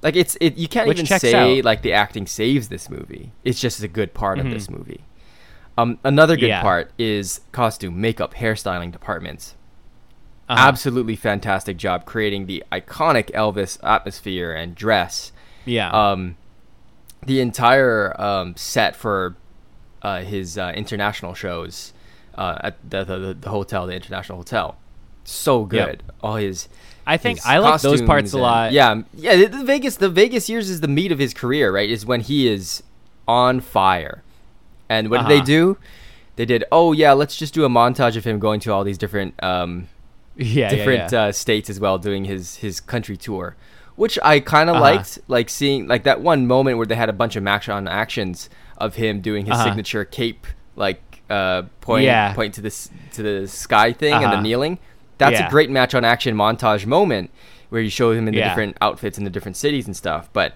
like 0.02 0.16
it's 0.16 0.36
it. 0.40 0.56
You 0.56 0.66
can't 0.68 0.88
Which 0.88 1.00
even 1.00 1.18
say 1.18 1.58
out. 1.58 1.64
like 1.64 1.82
the 1.82 1.92
acting 1.92 2.26
saves 2.26 2.68
this 2.68 2.88
movie. 2.88 3.32
It's 3.44 3.60
just 3.60 3.82
a 3.82 3.88
good 3.88 4.12
part 4.14 4.38
Mhm. 4.38 4.46
of 4.46 4.50
this 4.50 4.70
movie. 4.70 5.00
Um, 5.78 5.98
another 6.04 6.36
good 6.36 6.48
Yeah. 6.48 6.60
part 6.62 6.90
is 6.98 7.40
costume, 7.52 8.00
makeup, 8.00 8.34
hairstyling 8.34 8.92
departments. 8.92 9.54
Uh-huh. 10.48 10.68
Absolutely 10.68 11.16
fantastic 11.16 11.76
job 11.78 12.04
creating 12.04 12.46
the 12.46 12.62
iconic 12.70 13.30
Elvis 13.32 13.78
atmosphere 13.82 14.52
and 14.52 14.74
dress. 14.74 15.32
yeah 15.64 15.88
Um, 15.90 16.36
the 17.24 17.40
entire 17.40 18.20
um, 18.20 18.54
set 18.56 18.96
for 18.96 19.36
uh, 20.02 20.20
his 20.22 20.58
uh, 20.58 20.72
international 20.74 21.32
shows 21.34 21.92
uh, 22.34 22.58
at 22.60 22.76
the, 22.90 23.04
the 23.04 23.36
the 23.40 23.48
hotel, 23.50 23.86
the 23.86 23.94
international 23.94 24.38
hotel, 24.38 24.76
so 25.22 25.64
good. 25.64 26.02
All 26.22 26.36
his, 26.36 26.68
I 27.06 27.16
think 27.16 27.38
his 27.38 27.46
I 27.46 27.58
like 27.58 27.80
those 27.82 28.02
parts 28.02 28.32
a 28.32 28.36
and- 28.36 28.42
lot. 28.42 28.72
Yeah, 28.72 29.02
yeah. 29.14 29.36
The 29.46 29.62
Vegas, 29.64 29.96
the 29.96 30.08
Vegas 30.08 30.48
years 30.48 30.68
is 30.68 30.80
the 30.80 30.88
meat 30.88 31.12
of 31.12 31.18
his 31.20 31.32
career, 31.32 31.70
right? 31.70 31.88
Is 31.88 32.04
when 32.04 32.20
he 32.22 32.48
is 32.48 32.82
on 33.28 33.60
fire. 33.60 34.22
And 34.92 35.08
what 35.10 35.18
did 35.20 35.28
they 35.28 35.36
Uh-huh. 35.36 35.44
do? 35.58 35.78
They 36.36 36.44
did. 36.46 36.64
Oh 36.70 36.92
yeah, 36.92 37.12
let's 37.12 37.36
just 37.36 37.54
do 37.54 37.64
a 37.64 37.68
montage 37.68 38.16
of 38.16 38.24
him 38.24 38.38
going 38.38 38.60
to 38.60 38.72
all 38.72 38.84
these 38.84 38.98
different 38.98 39.32
um, 39.42 39.88
yeah, 40.36 40.68
different 40.68 41.10
yeah, 41.12 41.22
yeah. 41.24 41.28
Uh, 41.28 41.32
states 41.32 41.68
as 41.70 41.78
well, 41.80 41.98
doing 41.98 42.24
his 42.24 42.56
his 42.56 42.80
country 42.80 43.16
tour, 43.16 43.54
which 43.96 44.18
I 44.22 44.40
kind 44.40 44.68
of 44.70 44.76
Uh-huh. 44.76 44.84
liked. 44.96 45.18
Like 45.28 45.48
seeing 45.50 45.88
like 45.88 46.04
that 46.04 46.20
one 46.20 46.46
moment 46.46 46.76
where 46.78 46.86
they 46.86 46.96
had 47.04 47.08
a 47.08 47.12
bunch 47.22 47.36
of 47.36 47.42
match 47.42 47.68
on 47.68 47.86
actions 47.88 48.48
of 48.78 48.94
him 48.96 49.20
doing 49.20 49.46
his 49.46 49.54
Uh-huh. 49.54 49.64
signature 49.64 50.04
cape, 50.04 50.46
like 50.76 51.00
uh, 51.30 51.62
point 51.80 52.04
Yeah. 52.04 52.34
point 52.34 52.52
to 52.54 52.60
this 52.60 52.90
to 53.12 53.22
the 53.22 53.48
sky 53.48 53.92
thing 53.92 54.14
and 54.14 54.24
the 54.24 54.28
Uh-huh. 54.28 54.40
kneeling. 54.42 54.78
That's 55.18 55.38
Yeah. 55.38 55.46
a 55.46 55.50
great 55.50 55.70
match 55.70 55.94
on 55.94 56.04
action 56.04 56.34
montage 56.34 56.84
moment 56.86 57.30
where 57.70 57.80
you 57.80 57.90
show 57.90 58.10
him 58.12 58.26
in 58.28 58.34
the 58.34 58.40
Yeah. 58.40 58.48
different 58.48 58.76
outfits 58.80 59.16
in 59.18 59.24
the 59.24 59.30
different 59.30 59.56
cities 59.56 59.86
and 59.86 59.94
stuff. 59.96 60.28
But 60.32 60.52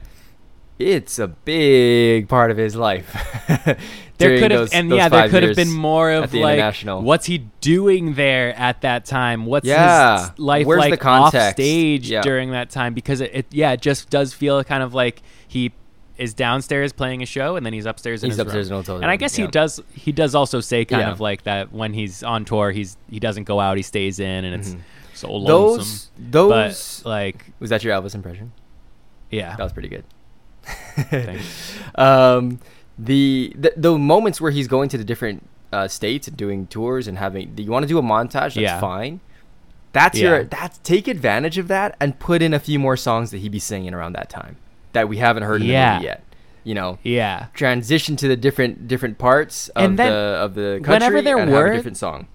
it's 0.79 1.19
a 1.19 1.29
big 1.29 2.29
part 2.29 2.51
of 2.51 2.57
his 2.59 2.75
life. 2.77 3.09
there 4.19 4.39
could 4.39 4.51
have 4.51 4.69
and 4.73 4.91
yeah 4.91 5.09
there 5.09 5.29
could 5.29 5.43
have 5.43 5.57
been 5.57 5.73
more 5.73 6.11
of 6.11 6.33
like 6.35 6.75
what's 6.85 7.27
he 7.27 7.39
doing 7.61 8.15
there 8.15 8.55
at 8.57 8.81
that 8.83 9.05
time 9.05 9.47
what's 9.47 9.67
Yeah. 9.67 10.29
his 10.31 10.39
life 10.39 10.67
Where's 10.67 10.81
like 10.91 11.05
off 11.05 11.35
stage 11.53 12.11
Yeah. 12.11 12.23
during 12.23 12.51
that 12.53 12.71
time 12.71 12.95
because 12.95 13.21
it, 13.21 13.31
it 13.35 13.47
yeah 13.51 13.73
it 13.73 13.81
just 13.81 14.11
does 14.11 14.33
feel 14.35 14.63
kind 14.65 14.83
of 14.83 14.95
like 14.95 15.23
he 15.49 15.73
is 16.19 16.33
downstairs 16.33 16.93
playing 16.95 17.23
a 17.23 17.27
show 17.27 17.57
and 17.57 17.67
then 17.67 17.73
he's 17.75 17.85
upstairs 17.85 18.23
in 18.25 18.29
He's 18.31 18.37
his 18.37 18.41
upstairs 18.41 18.71
room. 18.71 18.79
in 18.79 18.85
hotel 18.85 18.97
and 19.03 19.11
I 19.11 19.17
guess 19.17 19.39
yeah. 19.39 19.45
he 19.45 19.51
does 19.51 19.81
he 19.93 20.13
does 20.13 20.35
also 20.35 20.61
say 20.61 20.85
kind 20.87 21.03
Yeah. 21.03 21.11
of 21.13 21.21
like 21.21 21.43
that 21.43 21.73
when 21.73 21.93
he's 21.93 22.23
on 22.23 22.45
tour 22.47 22.71
he's 22.71 22.97
he 23.11 23.21
doesn't 23.21 23.45
go 23.45 23.61
out 23.61 23.77
he 23.77 23.83
stays 23.83 24.19
in 24.19 24.45
and 24.47 24.55
it's 24.55 24.71
Mhm. 24.71 24.81
so 25.13 25.31
lonesome 25.33 25.77
Those 25.79 26.11
those 26.19 27.01
but 27.05 27.09
like 27.11 27.45
was 27.61 27.69
that 27.71 27.85
your 27.85 27.95
Elvis 27.95 28.15
impression? 28.15 28.53
yeah 29.31 29.57
That 29.57 29.63
was 29.65 29.73
pretty 29.75 29.89
good. 29.89 30.05
Thanks. 30.97 31.77
um, 31.97 32.59
the, 32.99 33.53
the 33.59 33.73
the 33.77 33.99
moments 33.99 34.41
where 34.41 34.51
he's 34.51 34.69
going 34.69 34.89
to 34.89 34.99
the 34.99 35.05
different 35.05 35.47
uh, 35.73 35.87
states 35.89 36.29
and 36.29 36.37
doing 36.37 36.67
tours 36.69 37.07
and 37.09 37.19
having 37.19 37.55
do 37.55 37.63
you 37.63 37.71
want 37.71 37.83
to 37.83 37.89
do 37.89 37.99
a 37.99 38.03
montage 38.03 38.55
that's 38.55 38.57
Yeah. 38.57 38.81
fine 38.81 39.21
that's 39.93 40.19
Yeah. 40.19 40.29
your 40.29 40.45
that's 40.45 40.79
take 40.79 41.07
advantage 41.09 41.59
of 41.59 41.69
that 41.69 41.97
and 42.01 42.19
put 42.19 42.41
in 42.41 42.55
a 42.55 42.59
few 42.61 42.79
more 42.79 42.97
songs 42.97 43.31
that 43.33 43.39
he'd 43.39 43.53
be 43.53 43.59
singing 43.59 43.93
around 43.93 44.13
that 44.15 44.31
time 44.31 44.57
that 44.93 45.09
we 45.09 45.19
haven't 45.19 45.43
heard 45.43 45.61
in 45.61 45.67
Yeah. 45.69 45.91
the 45.91 45.95
movie 45.97 46.07
yet 46.07 46.23
you 46.65 46.75
know 46.75 46.99
yeah 47.03 47.47
transition 47.53 48.17
to 48.17 48.29
the 48.29 48.37
different 48.37 48.89
different 48.89 49.19
parts 49.19 49.69
of 49.71 49.97
the 49.97 50.05
of 50.05 50.55
the 50.55 50.81
country 50.83 50.93
whenever 50.95 51.21
there 51.23 51.37
and 51.39 51.51
have 51.51 51.59
a 51.59 51.63
were- 51.63 51.73
different 51.75 51.97
song 51.99 52.29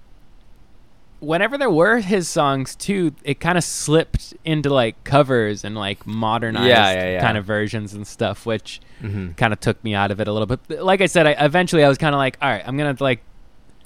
whenever 1.21 1.57
there 1.57 1.69
were 1.69 1.99
his 1.99 2.27
songs 2.27 2.75
too, 2.75 3.13
it 3.23 3.39
kind 3.39 3.57
of 3.57 3.63
slipped 3.63 4.33
into 4.43 4.69
like 4.69 5.01
covers 5.05 5.63
and 5.63 5.75
like 5.75 6.05
modernized 6.05 6.67
Yeah, 6.67 6.91
yeah, 6.91 7.11
yeah. 7.13 7.21
kind 7.21 7.37
of 7.37 7.45
versions 7.45 7.93
and 7.93 8.05
stuff, 8.05 8.45
which 8.45 8.81
Mhm. 9.01 9.37
kind 9.37 9.53
of 9.53 9.59
took 9.59 9.81
me 9.83 9.93
out 9.95 10.11
of 10.11 10.19
it 10.19 10.27
a 10.27 10.33
little 10.33 10.45
bit. 10.47 10.81
Like 10.83 10.99
I 11.01 11.05
said, 11.05 11.25
I 11.27 11.31
eventually 11.39 11.83
I 11.83 11.87
was 11.89 11.97
kind 11.97 12.13
of 12.13 12.19
like, 12.19 12.37
all 12.41 12.49
right, 12.49 12.63
I'm 12.65 12.75
gonna 12.77 12.97
like, 12.99 13.21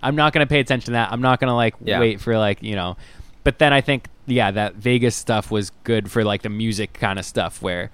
I'm 0.01 0.15
not 0.15 0.33
gonna 0.33 0.47
pay 0.47 0.59
attention 0.59 0.85
to 0.87 0.91
that. 0.93 1.11
I'm 1.11 1.21
not 1.21 1.39
gonna 1.39 1.55
like 1.55 1.75
wait 1.99 2.19
for 2.21 2.37
like 2.37 2.63
you 2.63 2.75
know. 2.75 2.97
But 3.43 3.59
then 3.59 3.73
I 3.73 3.81
think 3.81 4.07
yeah, 4.25 4.49
that 4.51 4.75
Vegas 4.75 5.15
stuff 5.15 5.51
was 5.51 5.69
good 5.83 6.09
for 6.09 6.23
like 6.23 6.41
the 6.41 6.49
music 6.49 6.93
kind 6.93 7.19
of 7.19 7.25
stuff 7.25 7.61
where, 7.61 7.91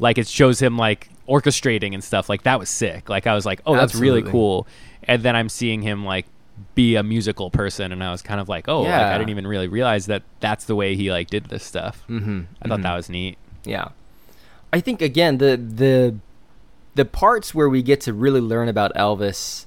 like, 0.00 0.18
it 0.18 0.26
shows 0.26 0.60
him 0.60 0.76
like 0.76 1.08
orchestrating 1.28 1.94
and 1.94 2.02
stuff. 2.02 2.28
Like 2.28 2.42
that 2.42 2.58
was 2.58 2.68
sick. 2.68 3.08
Like 3.08 3.28
I 3.28 3.34
was 3.34 3.46
like, 3.46 3.60
oh, 3.64 3.76
that's 3.76 3.94
really 3.94 4.22
cool. 4.22 4.66
And 5.04 5.22
then 5.22 5.36
I'm 5.36 5.48
seeing 5.48 5.82
him 5.82 6.04
like 6.04 6.26
be 6.74 6.96
a 6.96 7.02
musical 7.02 7.50
person, 7.50 7.92
and 7.92 8.02
I 8.02 8.10
was 8.10 8.22
kind 8.22 8.40
of 8.40 8.48
like, 8.48 8.68
oh, 8.68 8.80
like, 8.82 8.88
Yeah. 8.88 9.14
I 9.14 9.18
didn't 9.18 9.30
even 9.30 9.46
really 9.46 9.68
realize 9.68 10.06
that 10.06 10.22
that's 10.40 10.64
the 10.64 10.74
way 10.74 10.94
he 10.96 11.10
like 11.10 11.28
did 11.30 11.46
this 11.46 11.64
stuff. 11.64 12.02
Mhm, 12.08 12.46
I 12.62 12.68
thought 12.68 12.80
mhm. 12.80 12.82
that 12.84 12.94
was 12.96 13.08
neat. 13.08 13.38
Yeah, 13.64 13.88
I 14.72 14.80
think 14.80 15.00
again 15.02 15.38
the 15.38 15.56
the 15.56 16.16
the 16.94 17.04
parts 17.04 17.54
where 17.54 17.68
we 17.68 17.82
get 17.82 18.00
to 18.02 18.12
really 18.12 18.40
learn 18.40 18.68
about 18.68 18.94
Elvis, 18.94 19.66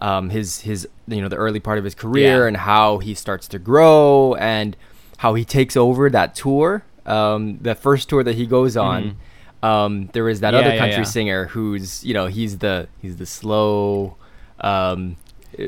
um, 0.00 0.30
his 0.30 0.60
his 0.62 0.88
you 1.06 1.20
know 1.20 1.28
the 1.28 1.36
early 1.36 1.60
part 1.60 1.78
of 1.78 1.84
his 1.84 1.94
career 1.94 2.42
Yeah. 2.42 2.48
and 2.48 2.56
how 2.56 2.98
he 2.98 3.14
starts 3.14 3.46
to 3.48 3.58
grow 3.58 4.34
and 4.34 4.76
how 5.18 5.34
he 5.34 5.44
takes 5.44 5.76
over 5.76 6.08
that 6.10 6.34
tour. 6.34 6.82
Um, 7.06 7.58
the 7.60 7.74
first 7.74 8.08
tour 8.08 8.22
that 8.24 8.34
he 8.34 8.46
goes 8.46 8.76
on, 8.76 9.16
um, 9.62 10.08
there 10.14 10.28
is 10.28 10.40
that 10.40 10.54
Mm-hmm. 10.54 10.60
Yeah, 10.62 10.66
other 10.66 10.74
yeah, 10.74 10.80
country 10.80 10.96
yeah. 10.98 11.02
singer 11.04 11.46
who's 11.48 12.02
you 12.04 12.14
know 12.14 12.26
he's 12.26 12.58
the 12.58 12.88
he's 13.02 13.16
the 13.18 13.26
slow, 13.26 14.16
um, 14.60 15.16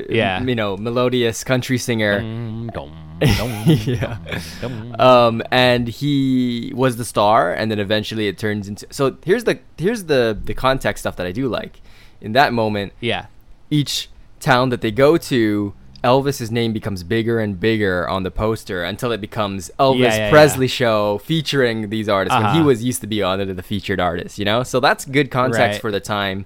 Yeah. 0.09 0.41
you 0.43 0.55
know 0.55 0.77
melodious 0.77 1.43
country 1.43 1.77
singer. 1.77 2.19
Dum, 2.19 2.69
dum, 3.19 3.63
Yeah. 3.65 4.17
dum, 4.61 4.91
dum. 4.91 5.01
um, 5.01 5.43
and 5.51 5.87
he 5.87 6.71
was 6.75 6.97
the 6.97 7.05
star, 7.05 7.51
and 7.53 7.71
then 7.71 7.79
eventually 7.79 8.27
it 8.27 8.37
turns 8.37 8.67
into. 8.67 8.85
So 8.91 9.17
here's 9.25 9.43
the 9.45 9.59
here's 9.77 10.05
the 10.05 10.37
the 10.43 10.53
context 10.53 11.01
stuff 11.03 11.15
that 11.17 11.25
I 11.27 11.31
do 11.31 11.47
like. 11.47 11.81
In 12.21 12.31
that 12.33 12.53
moment, 12.53 12.93
yeah. 12.99 13.25
each 13.69 14.09
town 14.39 14.69
that 14.69 14.81
they 14.81 14.91
go 14.91 15.17
to, 15.17 15.73
Elvis's 16.03 16.51
name 16.51 16.73
becomes 16.73 17.03
bigger 17.03 17.39
and 17.39 17.59
bigger 17.59 18.07
on 18.09 18.23
the 18.23 18.31
poster 18.31 18.83
until 18.83 19.11
it 19.11 19.19
becomes 19.21 19.69
Elvis 19.79 19.99
Yeah, 19.99 20.15
yeah, 20.17 20.29
Presley 20.29 20.67
show 20.67 21.17
featuring 21.19 21.89
these 21.89 22.07
artists 22.09 22.35
when 22.35 22.51
he 22.53 22.59
Uh-huh. 22.59 22.67
was 22.67 22.83
used 22.83 23.01
to 23.01 23.07
be 23.07 23.21
on 23.23 23.39
it 23.41 23.53
the 23.55 23.63
featured 23.63 23.99
artist. 23.99 24.37
You 24.39 24.45
know, 24.45 24.63
so 24.63 24.79
that's 24.79 25.05
good 25.05 25.29
context 25.31 25.59
Right. 25.75 25.81
for 25.81 25.91
the 25.91 25.99
time. 25.99 26.45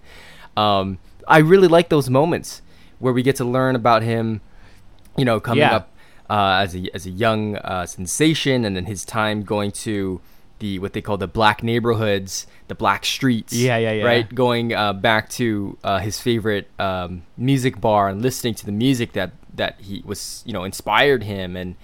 Um, 0.57 0.97
I 1.27 1.37
really 1.39 1.67
like 1.69 1.87
those 1.89 2.09
moments 2.09 2.61
where 3.01 3.13
we 3.13 3.23
get 3.23 3.35
to 3.37 3.45
learn 3.45 3.75
about 3.75 4.03
him. 4.03 4.41
You 5.17 5.25
know, 5.25 5.39
coming 5.41 5.59
Yeah. 5.59 5.75
up 5.75 5.89
uh, 6.29 6.61
as 6.63 6.73
a 6.75 6.89
as 6.95 7.05
a 7.05 7.09
young 7.09 7.57
uh, 7.57 7.85
sensation, 7.85 8.63
and 8.65 8.75
then 8.75 8.85
his 8.85 9.03
time 9.03 9.43
going 9.43 9.71
to 9.85 10.21
the 10.59 10.79
what 10.79 10.93
they 10.93 11.01
call 11.01 11.17
the 11.17 11.27
black 11.27 11.63
neighborhoods, 11.63 12.47
the 12.69 12.75
black 12.75 13.03
streets. 13.03 13.51
Yeah, 13.53 13.77
yeah, 13.77 13.91
yeah. 13.91 14.05
Right, 14.05 14.33
going 14.33 14.73
uh, 14.73 14.93
back 14.93 15.27
to 15.31 15.77
uh, 15.83 15.99
his 15.99 16.19
favorite 16.21 16.69
um, 16.79 17.23
music 17.35 17.81
bar 17.81 18.07
and 18.07 18.21
listening 18.21 18.53
to 18.55 18.65
the 18.65 18.71
music 18.71 19.11
that 19.13 19.31
that 19.55 19.81
he 19.81 20.01
was, 20.05 20.43
you 20.45 20.53
know, 20.53 20.63
inspired 20.63 21.23
him 21.23 21.57
and 21.57 21.75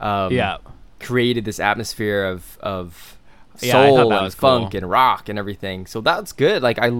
um, 0.00 0.32
Yeah. 0.32 0.56
created 0.98 1.44
this 1.44 1.60
atmosphere 1.60 2.24
of 2.24 2.58
of 2.62 3.16
Yeah, 3.60 3.72
soul 3.72 3.94
that 3.96 4.00
and 4.16 4.24
was 4.24 4.34
cool. 4.34 4.60
funk 4.62 4.74
and 4.74 4.90
rock 4.90 5.28
and 5.28 5.38
everything. 5.38 5.86
So 5.86 6.00
that's 6.00 6.32
good. 6.32 6.62
Like 6.62 6.78
I. 6.80 6.90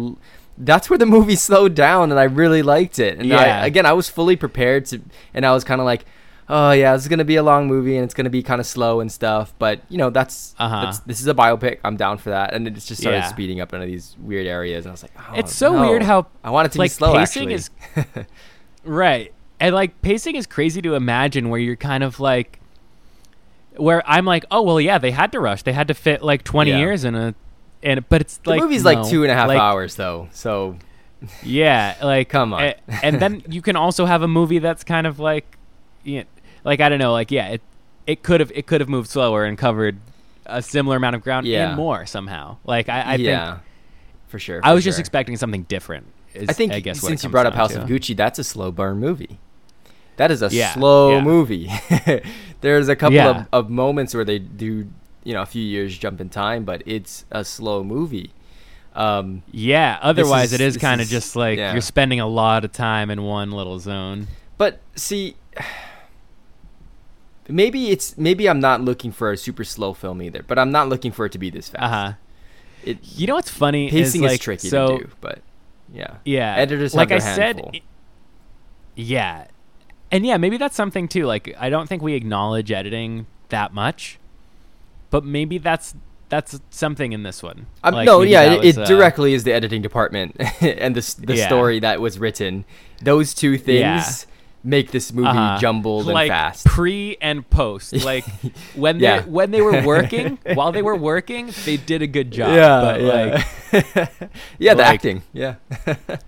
That's 0.58 0.88
where 0.90 0.98
the 0.98 1.06
movie 1.06 1.36
slowed 1.36 1.74
down, 1.74 2.10
and 2.10 2.20
I 2.20 2.24
really 2.24 2.62
liked 2.62 2.98
it. 2.98 3.18
And 3.18 3.32
I, 3.32 3.44
Yeah. 3.46 3.64
again, 3.64 3.86
I 3.86 3.92
was 3.92 4.08
fully 4.08 4.36
prepared 4.36 4.86
to, 4.86 5.00
and 5.34 5.44
I 5.46 5.52
was 5.52 5.64
kind 5.64 5.80
of 5.80 5.84
like, 5.86 6.04
"Oh 6.48 6.72
yeah, 6.72 6.92
this 6.92 7.02
is 7.02 7.08
gonna 7.08 7.24
be 7.24 7.36
a 7.36 7.42
long 7.42 7.66
movie, 7.66 7.96
and 7.96 8.04
it's 8.04 8.12
gonna 8.14 8.28
be 8.30 8.42
kind 8.42 8.60
of 8.60 8.66
slow 8.66 9.00
and 9.00 9.10
stuff." 9.10 9.54
But 9.58 9.80
you 9.88 9.96
know, 9.98 10.10
that's, 10.10 10.54
Uh-huh. 10.58 10.84
that's 10.84 10.98
this 11.00 11.20
is 11.20 11.26
a 11.26 11.34
biopic. 11.34 11.78
I'm 11.84 11.96
down 11.96 12.18
for 12.18 12.30
that, 12.30 12.52
and 12.52 12.66
it 12.68 12.74
just 12.74 12.96
started 12.96 13.18
Yeah. 13.18 13.26
speeding 13.28 13.60
up 13.60 13.72
into 13.72 13.86
these 13.86 14.14
weird 14.20 14.46
areas. 14.46 14.84
And 14.84 14.90
I 14.90 14.92
was 14.92 15.02
like, 15.02 15.12
oh, 15.18 15.34
It's 15.36 15.54
so 15.54 15.72
no. 15.72 15.88
weird 15.88 16.02
how, 16.02 16.26
I 16.44 16.50
want 16.50 16.66
it 16.66 16.72
to 16.72 16.78
like, 16.78 16.90
be 16.90 16.94
slow. 16.94 17.14
pacing 17.14 17.52
actually, 17.52 17.54
is- 17.54 17.70
Right. 18.84 19.32
And 19.60 19.74
like 19.74 20.02
pacing 20.02 20.34
is 20.36 20.46
crazy 20.46 20.82
to 20.82 20.94
imagine 20.94 21.48
where 21.48 21.60
you're 21.60 21.76
kind 21.76 22.02
of 22.04 22.18
like 22.20 22.58
where 23.76 24.02
I'm 24.06 24.26
like, 24.26 24.44
oh 24.50 24.60
well 24.62 24.80
yeah, 24.80 24.98
they 24.98 25.12
had 25.12 25.32
to 25.32 25.40
rush. 25.40 25.62
They 25.62 25.72
had 25.72 25.88
to 25.88 25.94
fit 25.94 26.22
like 26.22 26.44
twenty 26.44 26.72
Yeah. 26.72 26.78
years 26.78 27.04
in 27.04 27.14
a 27.14 27.34
and 27.82 28.08
but 28.08 28.20
it's 28.20 28.36
the 28.38 28.50
like 28.50 28.60
movie's 28.60 28.84
no, 28.84 28.92
like 28.92 29.10
two 29.10 29.22
and 29.22 29.30
a 29.32 29.34
half 29.34 29.48
like, 29.48 29.58
hours 29.58 29.96
though, 29.96 30.28
so 30.32 30.76
Yeah, 31.42 31.96
like 32.02 32.28
Come 32.28 32.52
on. 32.52 32.74
and 33.02 33.20
then 33.20 33.42
you 33.48 33.62
can 33.62 33.76
also 33.76 34.06
have 34.06 34.22
a 34.22 34.28
movie 34.28 34.58
that's 34.58 34.84
kind 34.84 35.06
of 35.06 35.18
like 35.18 35.56
you 36.04 36.20
know, 36.20 36.24
like 36.64 36.80
I 36.80 36.88
don't 36.88 36.98
know, 36.98 37.12
like 37.12 37.30
yeah, 37.30 37.48
it 37.48 37.62
it 38.06 38.22
could 38.22 38.40
have 38.40 38.50
it 38.54 38.66
could 38.66 38.80
have 38.80 38.88
moved 38.88 39.08
slower 39.08 39.44
and 39.44 39.56
covered 39.56 39.98
a 40.46 40.60
similar 40.60 40.96
amount 40.96 41.14
of 41.16 41.22
ground 41.22 41.46
Yeah. 41.46 41.68
and 41.68 41.76
more 41.76 42.04
somehow. 42.06 42.56
Like 42.64 42.88
I, 42.88 43.00
I 43.02 43.14
yeah, 43.16 43.50
think 43.54 43.62
for 44.28 44.38
sure. 44.38 44.60
I 44.64 44.70
for 44.70 44.74
was 44.74 44.84
just 44.84 44.98
expecting 44.98 45.36
something 45.36 45.62
different. 45.64 46.06
is, 46.34 46.48
I 46.48 46.52
think 46.52 46.72
I 46.72 46.80
guess 46.80 47.00
since 47.00 47.22
you 47.22 47.30
brought 47.30 47.46
up 47.46 47.54
House 47.54 47.72
to. 47.74 47.82
of 47.82 47.88
Gucci, 47.88 48.16
that's 48.16 48.38
a 48.38 48.44
slow 48.44 48.72
burn 48.72 48.98
movie. 48.98 49.38
That 50.16 50.30
is 50.30 50.42
a 50.42 50.48
Yeah, 50.50 50.74
slow 50.74 51.16
yeah. 51.16 51.22
movie. 51.22 51.70
There's 52.60 52.88
a 52.88 52.96
couple 52.96 53.18
of, 53.20 53.46
of 53.52 53.70
moments 53.70 54.14
where 54.14 54.24
they 54.24 54.38
do, 54.38 54.88
you 55.24 55.32
know, 55.34 55.42
a 55.42 55.46
few 55.46 55.62
years 55.62 55.96
jump 55.98 56.20
in 56.20 56.28
time, 56.28 56.64
but 56.64 56.82
it's 56.86 57.24
a 57.30 57.44
slow 57.44 57.82
movie. 57.84 58.32
Um, 58.94 59.42
Yeah, 59.50 59.98
otherwise 60.02 60.48
is- 60.52 60.54
it 60.54 60.60
is 60.60 60.76
kind 60.76 61.00
of 61.00 61.06
just 61.08 61.34
like 61.36 61.58
yeah. 61.58 61.72
you're 61.72 61.80
spending 61.80 62.20
a 62.20 62.26
lot 62.26 62.64
of 62.64 62.72
time 62.72 63.10
in 63.10 63.22
one 63.22 63.50
little 63.50 63.78
zone. 63.78 64.28
but 64.58 64.80
see, 64.94 65.36
maybe 67.48 67.90
it's 67.90 68.16
maybe 68.16 68.48
I'm 68.48 68.60
not 68.60 68.80
looking 68.80 69.12
for 69.12 69.32
a 69.32 69.36
super 69.36 69.64
slow 69.64 69.94
film 69.94 70.22
either, 70.22 70.42
but 70.46 70.58
I'm 70.58 70.70
not 70.70 70.88
looking 70.88 71.12
for 71.12 71.26
it 71.26 71.32
to 71.32 71.38
be 71.38 71.50
this 71.50 71.68
fast. 71.68 71.82
Uh 71.82 71.88
huh. 71.88 72.12
It, 72.84 72.98
You 73.02 73.26
know 73.26 73.34
what's 73.36 73.50
funny 73.50 73.90
pacing 73.90 74.22
is 74.22 74.26
like 74.30 74.32
is 74.34 74.38
tricky 74.40 74.68
so 74.68 74.98
to 74.98 75.04
do, 75.04 75.10
but 75.20 75.40
yeah, 75.92 76.16
yeah, 76.24 76.56
Editors 76.56 76.94
like 76.94 77.12
I 77.12 77.18
said, 77.18 77.56
handful. 77.56 77.70
i- 77.74 77.82
yeah, 78.94 79.46
and 80.10 80.26
yeah, 80.26 80.36
maybe 80.36 80.56
that's 80.58 80.76
something 80.76 81.08
too. 81.08 81.24
Like 81.26 81.54
I 81.58 81.70
don't 81.70 81.88
think 81.88 82.02
we 82.02 82.14
acknowledge 82.14 82.70
editing 82.72 83.26
that 83.50 83.72
much, 83.72 84.18
but 85.12 85.24
maybe 85.24 85.58
that's 85.58 85.94
that's 86.28 86.58
something 86.70 87.12
in 87.12 87.22
this 87.22 87.42
one. 87.42 87.66
Um, 87.84 87.92
Like, 87.94 88.06
no, 88.06 88.22
yeah, 88.22 88.42
it, 88.54 88.58
was, 88.64 88.66
it 88.76 88.78
uh, 88.78 88.84
directly 88.86 89.34
is 89.34 89.44
the 89.44 89.52
editing 89.52 89.82
department 89.82 90.34
and 90.60 90.96
the 90.96 91.14
the 91.20 91.36
Yeah. 91.36 91.46
story 91.46 91.78
that 91.80 92.00
was 92.00 92.18
written. 92.18 92.64
Those 93.02 93.34
two 93.34 93.58
things 93.58 93.78
Yeah. 93.80 94.04
make 94.64 94.92
this 94.92 95.12
movie 95.12 95.28
uh-huh. 95.28 95.58
jumbled 95.60 96.06
like 96.06 96.30
and 96.30 96.30
fast. 96.30 96.64
pre 96.66 97.16
and 97.20 97.48
post. 97.50 97.92
Like 98.10 98.24
when 98.74 98.98
Yeah. 98.98 99.20
they 99.20 99.28
when 99.30 99.50
they 99.50 99.60
were 99.60 99.82
working, 99.94 100.38
while 100.54 100.72
they 100.72 100.80
were 100.82 100.96
working, 100.96 101.52
they 101.66 101.76
did 101.76 102.00
a 102.00 102.06
good 102.08 102.30
job. 102.32 102.48
yeah, 102.56 102.80
but 102.80 103.00
yeah, 103.00 103.12
like 103.12 103.44
yeah. 104.58 104.74
The 104.74 104.82
like- 104.82 104.94
acting, 104.94 105.22
yeah, 105.34 105.54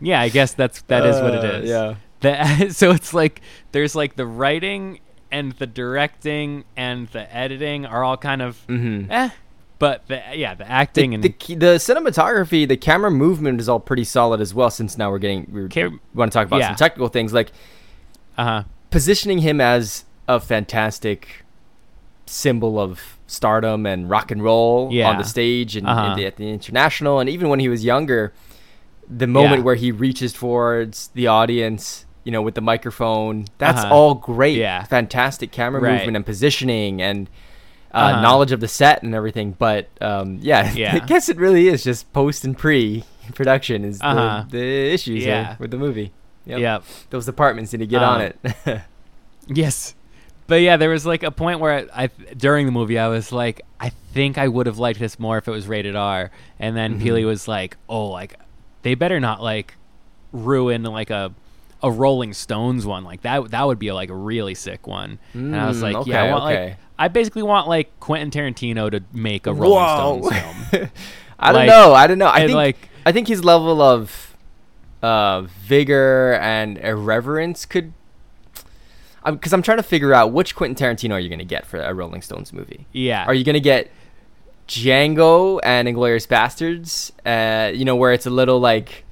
yeah, 0.01 0.21
I 0.21 0.29
guess 0.29 0.53
that's 0.55 0.83
that 0.93 1.07
is 1.07 1.17
what 1.21 1.33
it 1.35 1.45
is. 1.65 1.71
Uh. 1.71 1.73
Yeah, 1.73 1.95
The, 2.21 2.71
so 2.73 2.91
it's 2.91 3.15
like 3.15 3.41
there's 3.73 3.95
like 3.97 4.17
the 4.17 4.27
writing 4.27 5.01
and 5.35 5.53
the 5.53 5.67
directing 5.67 6.65
and 6.77 7.09
the 7.09 7.25
editing 7.35 7.85
are 7.87 8.03
all 8.05 8.17
kind 8.17 8.41
of 8.43 8.65
mm-hmm. 8.69 9.11
eh, 9.11 9.31
but 9.79 10.07
the 10.07 10.23
yeah 10.35 10.55
the 10.55 10.65
The, 10.65 10.71
acting 10.71 11.15
and 11.15 11.23
the 11.23 11.31
the 11.49 11.77
cinematography, 11.79 12.67
the 12.67 12.77
camera 12.77 13.11
movement 13.11 13.61
is 13.61 13.69
all 13.69 13.81
pretty 13.81 14.05
solid 14.05 14.41
as 14.41 14.55
well. 14.55 14.71
Since 14.71 14.97
now 14.97 15.11
we're 15.11 15.19
getting 15.19 15.49
we 15.53 15.69
Ca- 15.69 15.97
want 16.15 16.33
to 16.33 16.39
talk 16.39 16.47
about 16.47 16.61
yeah. 16.61 16.69
some 16.69 16.77
technical 16.77 17.09
things 17.09 17.33
like 17.33 17.51
uh 18.39 18.45
huh 18.45 18.63
positioning 18.91 19.39
him 19.39 19.61
as 19.61 20.05
a 20.29 20.39
fantastic 20.39 21.45
symbol 22.27 22.79
of 22.79 23.19
stardom 23.27 23.85
and 23.87 24.09
rock 24.09 24.31
and 24.31 24.43
roll 24.43 24.89
Yeah. 24.93 25.11
on 25.11 25.19
the 25.19 25.25
stage 25.25 25.77
and, 25.77 25.87
Uh-huh. 25.87 26.01
and 26.11 26.19
the, 26.21 26.27
at 26.27 26.37
the 26.37 26.49
international 26.49 27.19
and 27.21 27.29
even 27.29 27.49
when 27.49 27.59
he 27.59 27.69
was 27.69 27.85
younger 27.85 28.33
the 29.09 29.27
moment 29.27 29.59
Yeah. 29.59 29.65
where 29.65 29.75
he 29.75 29.91
reaches 29.93 30.33
towards 30.33 31.09
the 31.09 31.27
audience 31.27 32.04
you 32.25 32.33
know 32.33 32.43
with 32.43 32.55
the 32.55 32.61
microphone 32.61 33.45
that's 33.59 33.85
Uh-huh. 33.85 33.95
all 33.95 34.15
great 34.15 34.57
Yeah. 34.57 34.83
fantastic 34.85 35.53
camera 35.53 35.81
Right. 35.81 35.93
movement 35.99 36.17
and 36.17 36.27
positioning 36.27 37.01
and 37.03 37.29
uh, 37.93 37.99
Uh-huh. 37.99 38.21
knowledge 38.23 38.51
of 38.51 38.61
the 38.61 38.67
set 38.69 39.03
and 39.03 39.15
everything 39.15 39.55
but 39.59 39.89
um, 40.01 40.39
yeah, 40.43 40.73
Yeah. 40.83 40.95
i 40.97 40.99
guess 41.07 41.29
it 41.29 41.37
really 41.37 41.69
is 41.69 41.85
just 41.85 42.13
post 42.13 42.45
and 42.45 42.57
pre 42.59 43.05
production 43.35 43.85
is 43.85 44.01
Uh-huh. 44.03 44.45
the, 44.49 44.59
the 44.59 44.93
issues 44.95 45.25
Yeah. 45.25 45.57
with 45.59 45.71
the 45.71 45.79
movie 45.79 46.13
Yep. 46.47 46.59
yeah 46.59 46.79
those 47.11 47.25
departments 47.27 47.73
need 47.73 47.79
to 47.79 47.87
get 47.87 48.03
on 48.03 48.21
Um, 48.21 48.33
it 48.67 48.83
yes 49.49 49.95
but 50.47 50.57
yeah 50.57 50.77
there 50.77 50.91
was 50.91 51.07
like 51.07 51.23
a 51.23 51.31
point 51.31 51.61
where 51.61 51.87
I, 51.95 52.05
I 52.05 52.07
during 52.37 52.67
the 52.67 52.73
movie 52.73 52.99
I 52.99 53.09
was 53.09 53.33
like 53.33 53.63
I 53.81 53.91
think 54.13 54.39
I 54.39 54.49
would 54.49 54.67
have 54.67 54.79
liked 54.79 54.99
this 55.01 55.19
more 55.19 55.39
if 55.39 55.49
it 55.49 55.51
was 55.51 55.67
rated 55.67 55.97
R 55.97 56.31
and 56.59 56.77
then 56.77 56.99
Mhm. 56.99 57.03
Peely 57.03 57.25
was 57.27 57.47
like 57.49 57.77
oh 57.89 58.07
like 58.07 58.39
they 58.83 58.95
better 58.95 59.21
not 59.21 59.43
like 59.43 59.75
ruin 60.33 60.83
like 60.83 61.11
a 61.11 61.33
a 61.85 61.91
Rolling 61.91 62.33
Stones 62.33 62.85
one 62.87 63.05
like 63.05 63.21
that 63.23 63.51
that 63.51 63.65
would 63.67 63.79
be 63.79 63.93
like 63.93 64.09
a 64.11 64.15
really 64.17 64.55
sick 64.55 64.87
one 64.87 65.19
and 65.35 65.55
I 65.55 65.69
was 65.69 65.79
Mm, 65.79 65.93
like 65.95 66.07
yeah 66.07 66.23
I 66.25 66.33
okay, 66.33 66.65
like. 66.69 66.77
I 66.99 67.09
basically 67.09 67.43
want 67.43 67.69
like 67.69 67.99
Quentin 68.01 68.31
Tarantino 68.31 68.91
to 68.91 69.03
make 69.13 69.47
a 69.47 69.53
Rolling 69.53 70.21
Stones 70.23 70.69
film. 70.73 70.91
I 71.39 71.53
don't 71.53 71.67
know. 71.67 71.93
I 71.93 72.07
don't 72.07 72.19
know. 72.19 72.29
I 72.29 72.41
think 72.47 72.55
like- 72.57 72.89
I 73.07 73.13
think 73.13 73.29
his 73.29 73.45
level 73.45 73.83
of 73.83 74.37
uh, 75.03 75.43
vigor 75.43 76.35
and 76.41 76.79
irreverence 76.79 77.67
could. 77.67 77.93
because 79.27 79.53
I'm, 79.53 79.61
trying 79.61 79.77
to 79.77 79.83
figure 79.83 80.15
out 80.15 80.33
which 80.33 80.55
Quentin 80.57 80.75
Tarantino 80.77 81.13
are 81.13 81.19
you 81.21 81.29
going 81.29 81.39
to 81.41 81.45
get 81.45 81.67
for 81.67 81.79
a 81.81 81.93
Rolling 81.93 82.23
Stones 82.23 82.53
movie. 82.53 82.87
Yeah. 82.93 83.25
Are 83.27 83.35
you 83.35 83.45
going 83.45 83.55
to 83.55 83.61
get 83.61 83.91
Django 84.69 85.61
and 85.63 85.87
Inglourious 85.89 86.27
Basterds? 86.27 87.11
Uh, 87.27 87.71
you 87.73 87.85
know, 87.85 87.97
where 87.97 88.13
it's 88.13 88.25
a 88.27 88.31
little 88.31 88.61
like 88.61 89.04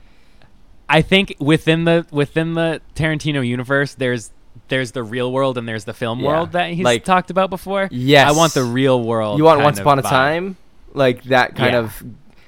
I 0.93 1.03
think 1.03 1.35
within 1.41 1.85
the 1.85 2.07
within 2.11 2.55
the 2.55 2.81
Tarantino 2.95 3.45
universe, 3.47 3.95
there's 3.95 4.31
there's 4.69 4.93
the 4.93 5.03
real 5.03 5.33
world 5.33 5.57
and 5.59 5.67
there's 5.69 5.85
the 5.85 5.95
film 5.95 6.21
Yeah. 6.21 6.29
world 6.29 6.53
that 6.53 6.71
he's 6.71 6.85
Like- 6.85 7.05
talked 7.05 7.31
about 7.31 7.51
before. 7.51 7.89
Yes. 7.91 8.29
I 8.29 8.33
want 8.33 8.53
the 8.55 8.63
real 8.65 9.03
world. 9.03 9.39
you 9.39 9.45
want 9.45 9.61
Once 9.63 9.79
Upon 9.79 9.99
a 9.99 10.03
vibe. 10.03 10.11
Time, 10.11 10.57
like 10.95 11.25
that 11.25 11.57
kind 11.57 11.73
Yeah. 11.73 11.79
of 11.81 12.03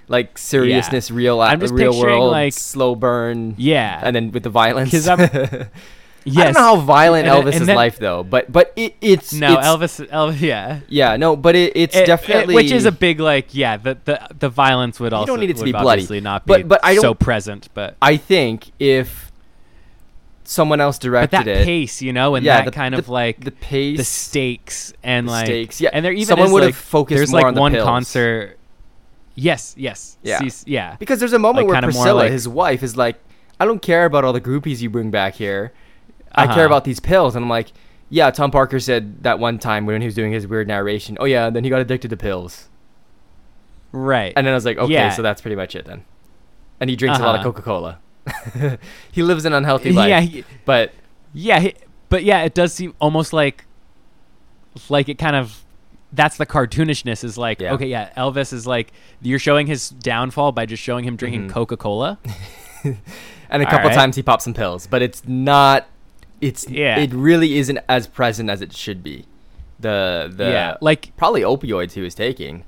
like 0.08 0.36
seriousness, 0.36 1.10
real 1.10 1.40
I'm 1.40 1.58
just 1.60 1.72
real 1.72 1.98
world, 1.98 2.30
like- 2.32 2.52
slow 2.52 2.94
burn, 2.94 3.54
Yeah. 3.56 3.98
and 4.02 4.14
then 4.14 4.30
with 4.32 4.42
the 4.42 4.50
violence. 4.50 4.90
yes. 6.24 6.36
I 6.38 6.44
don't 6.44 6.54
know 6.54 6.60
how 6.60 6.76
violent 6.76 7.26
And- 7.28 7.44
Elvis's 7.44 7.68
and 7.68 7.76
life 7.76 7.98
though, 7.98 8.22
but 8.22 8.50
but 8.52 8.72
it, 8.76 8.94
it's 9.00 9.32
No, 9.32 9.54
it's, 9.58 9.66
Elvis. 9.66 10.08
Elvis. 10.08 10.40
Yeah. 10.40 10.80
Yeah, 10.88 11.16
no, 11.16 11.36
but 11.36 11.54
it, 11.56 11.72
it's 11.76 11.94
It- 11.96 12.00
it- 12.02 12.06
definitely 12.06 12.54
which 12.54 12.70
is 12.70 12.84
a 12.86 12.92
big 12.92 13.20
like 13.20 13.54
yeah 13.54 13.76
the 13.76 13.98
the, 14.04 14.20
the 14.38 14.48
violence 14.48 14.98
would 15.00 15.12
also 15.12 15.26
don't 15.26 15.40
need 15.40 15.50
it 15.50 15.56
to 15.58 15.64
be 15.64 15.72
bloody. 15.72 16.20
not 16.20 16.46
But- 16.46 16.58
be 16.58 16.62
but 16.64 16.80
I 16.82 16.94
so 16.96 17.02
don't- 17.02 17.10
so 17.10 17.14
present 17.14 17.68
but 17.74 17.96
I 18.02 18.16
think 18.16 18.70
if 18.78 19.30
someone 20.46 20.80
else 20.80 20.98
but 20.98 21.02
directed 21.04 21.36
that 21.38 21.48
it, 21.48 21.64
pace 21.64 22.02
you 22.02 22.12
know 22.12 22.34
and 22.34 22.44
yeah, 22.44 22.58
that 22.58 22.64
the- 22.66 22.70
kind 22.70 22.94
the- 22.94 22.98
of 22.98 23.08
like 23.08 23.40
the 23.44 23.50
pace, 23.50 23.96
the 23.96 24.04
stakes 24.04 24.92
and 25.02 25.26
the 25.26 25.32
like 25.32 25.46
stakes, 25.46 25.80
yeah. 25.80 25.90
and 25.92 26.04
there 26.04 26.12
even 26.12 26.26
Someone 26.26 26.52
would 26.52 26.62
have 26.62 26.68
like, 26.72 26.74
focused 26.74 27.16
there's 27.16 27.30
more 27.30 27.40
like 27.40 27.46
on 27.48 27.54
the 27.54 27.60
one 27.60 27.72
pills. 27.72 27.84
concert 27.84 28.58
yes 29.34 29.74
yes 29.76 30.16
Yeah. 30.22 30.40
Yeah 30.66 30.96
because 30.98 31.18
there's 31.18 31.32
a 31.32 31.38
moment 31.38 31.66
like, 31.66 31.72
where 31.72 31.82
Priscilla, 31.82 32.14
like- 32.24 32.32
his 32.32 32.46
wife, 32.46 32.82
is 32.82 32.96
like, 32.96 33.16
"I 33.58 33.64
don't 33.64 33.80
care 33.82 34.04
about 34.04 34.24
all 34.24 34.32
the 34.32 34.40
groupies 34.40 34.80
you 34.80 34.90
bring 34.90 35.10
back 35.10 35.34
here. 35.34 35.72
I 36.34 36.44
Uh-huh. 36.44 36.54
care 36.54 36.66
about 36.66 36.84
these 36.84 37.00
pills." 37.00 37.34
And 37.36 37.44
I'm 37.44 37.48
like, 37.50 37.72
"Yeah." 38.10 38.30
Tom 38.30 38.50
Parker 38.50 38.80
said 38.80 39.22
that 39.22 39.38
one 39.38 39.58
time 39.58 39.86
when 39.86 40.00
he 40.00 40.06
was 40.06 40.14
doing 40.14 40.32
his 40.32 40.46
weird 40.46 40.68
narration. 40.68 41.16
Oh 41.20 41.24
yeah, 41.24 41.46
and 41.46 41.54
then 41.56 41.64
he 41.64 41.70
got 41.70 41.80
addicted 41.80 42.08
to 42.10 42.16
pills, 42.16 42.68
right 43.92 44.32
and 44.36 44.46
then 44.46 44.52
I 44.52 44.56
was 44.56 44.64
like, 44.64 44.78
"Okay, 44.78 44.92
Yeah. 44.92 45.10
so 45.10 45.22
that's 45.22 45.40
pretty 45.40 45.56
much 45.56 45.74
it 45.74 45.84
then." 45.86 46.04
And 46.80 46.90
he 46.90 46.96
drinks 46.96 47.18
a 47.18 47.22
lot 47.22 47.34
of 47.36 47.40
Uh-huh. 47.40 47.52
Coca 47.52 47.62
Cola. 47.62 47.98
he 49.12 49.22
lives 49.22 49.44
an 49.44 49.52
unhealthy 49.52 49.92
life, 49.92 50.08
yeah 50.08 50.20
he- 50.20 50.44
but 50.64 50.92
yeah 51.34 51.60
he- 51.60 51.74
but 52.08 52.24
yeah 52.24 52.42
it 52.42 52.54
does 52.54 52.72
seem 52.72 52.94
almost 52.98 53.32
like 53.34 53.66
like 54.88 55.08
it 55.10 55.18
kind 55.18 55.36
of 55.36 55.62
that's 56.12 56.36
the 56.38 56.46
cartoonishness 56.46 57.22
is 57.22 57.36
like 57.36 57.60
Yeah. 57.60 57.74
okay 57.74 57.86
yeah 57.86 58.10
Elvis 58.16 58.52
is 58.52 58.66
like 58.66 58.92
you're 59.20 59.38
showing 59.38 59.66
his 59.66 59.90
downfall 59.90 60.52
by 60.52 60.64
just 60.64 60.82
showing 60.82 61.04
him 61.04 61.16
drinking 61.16 61.48
Mhm. 61.48 61.52
Coca-Cola 61.52 62.18
and 62.84 63.62
a 63.62 63.66
couple 63.66 63.88
right. 63.90 63.94
times 63.94 64.16
he 64.16 64.22
pops 64.22 64.44
some 64.44 64.54
pills, 64.54 64.86
but 64.86 65.02
it's 65.02 65.22
not. 65.28 65.86
It's 66.48 66.68
Yeah. 66.68 66.98
It 66.98 67.12
really 67.12 67.58
isn't 67.58 67.78
as 67.88 68.06
present 68.06 68.50
as 68.50 68.60
it 68.60 68.72
should 68.74 69.02
be. 69.02 69.24
The 69.80 70.32
the 70.34 70.44
yeah 70.50 70.76
like 70.80 71.12
probably 71.16 71.42
opioids 71.42 71.92
he 71.92 72.00
was 72.00 72.14
taking, 72.14 72.64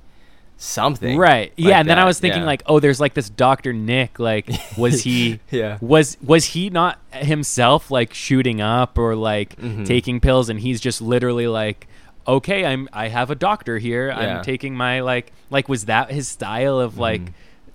something. 0.59 1.17
Right. 1.19 1.53
Yeah, 1.57 1.69
like 1.69 1.77
and 1.81 1.89
then 1.91 1.99
I 1.99 2.05
was 2.05 2.19
thinking 2.19 2.43
yeah. 2.43 2.47
like, 2.47 2.63
oh, 2.67 2.81
there's 2.81 3.01
like 3.01 3.15
this 3.15 3.29
Dr. 3.31 3.73
Nick 3.73 4.19
like 4.19 4.49
was 4.77 5.03
he 5.09 5.41
Yeah. 5.51 5.79
was 5.81 6.17
was 6.23 6.45
he 6.47 6.71
not 6.71 6.99
himself 7.13 7.91
like 7.91 8.13
shooting 8.15 8.61
up 8.61 8.99
or 8.99 9.15
like 9.15 9.57
Mhm. 9.57 9.87
taking 9.87 10.21
pills 10.21 10.49
and 10.49 10.59
he's 10.61 10.81
just 10.81 11.01
literally 11.01 11.47
like 11.49 11.87
okay, 12.29 12.65
I'm 12.65 12.89
I 12.93 13.09
have 13.09 13.31
a 13.31 13.37
doctor 13.37 13.79
here. 13.79 14.09
Yeah. 14.09 14.39
I'm 14.39 14.45
taking 14.45 14.75
my 14.75 15.01
like 15.01 15.33
like 15.51 15.69
was 15.69 15.85
that 15.87 16.11
his 16.11 16.27
style 16.29 16.79
of 16.81 16.99
like 16.99 17.23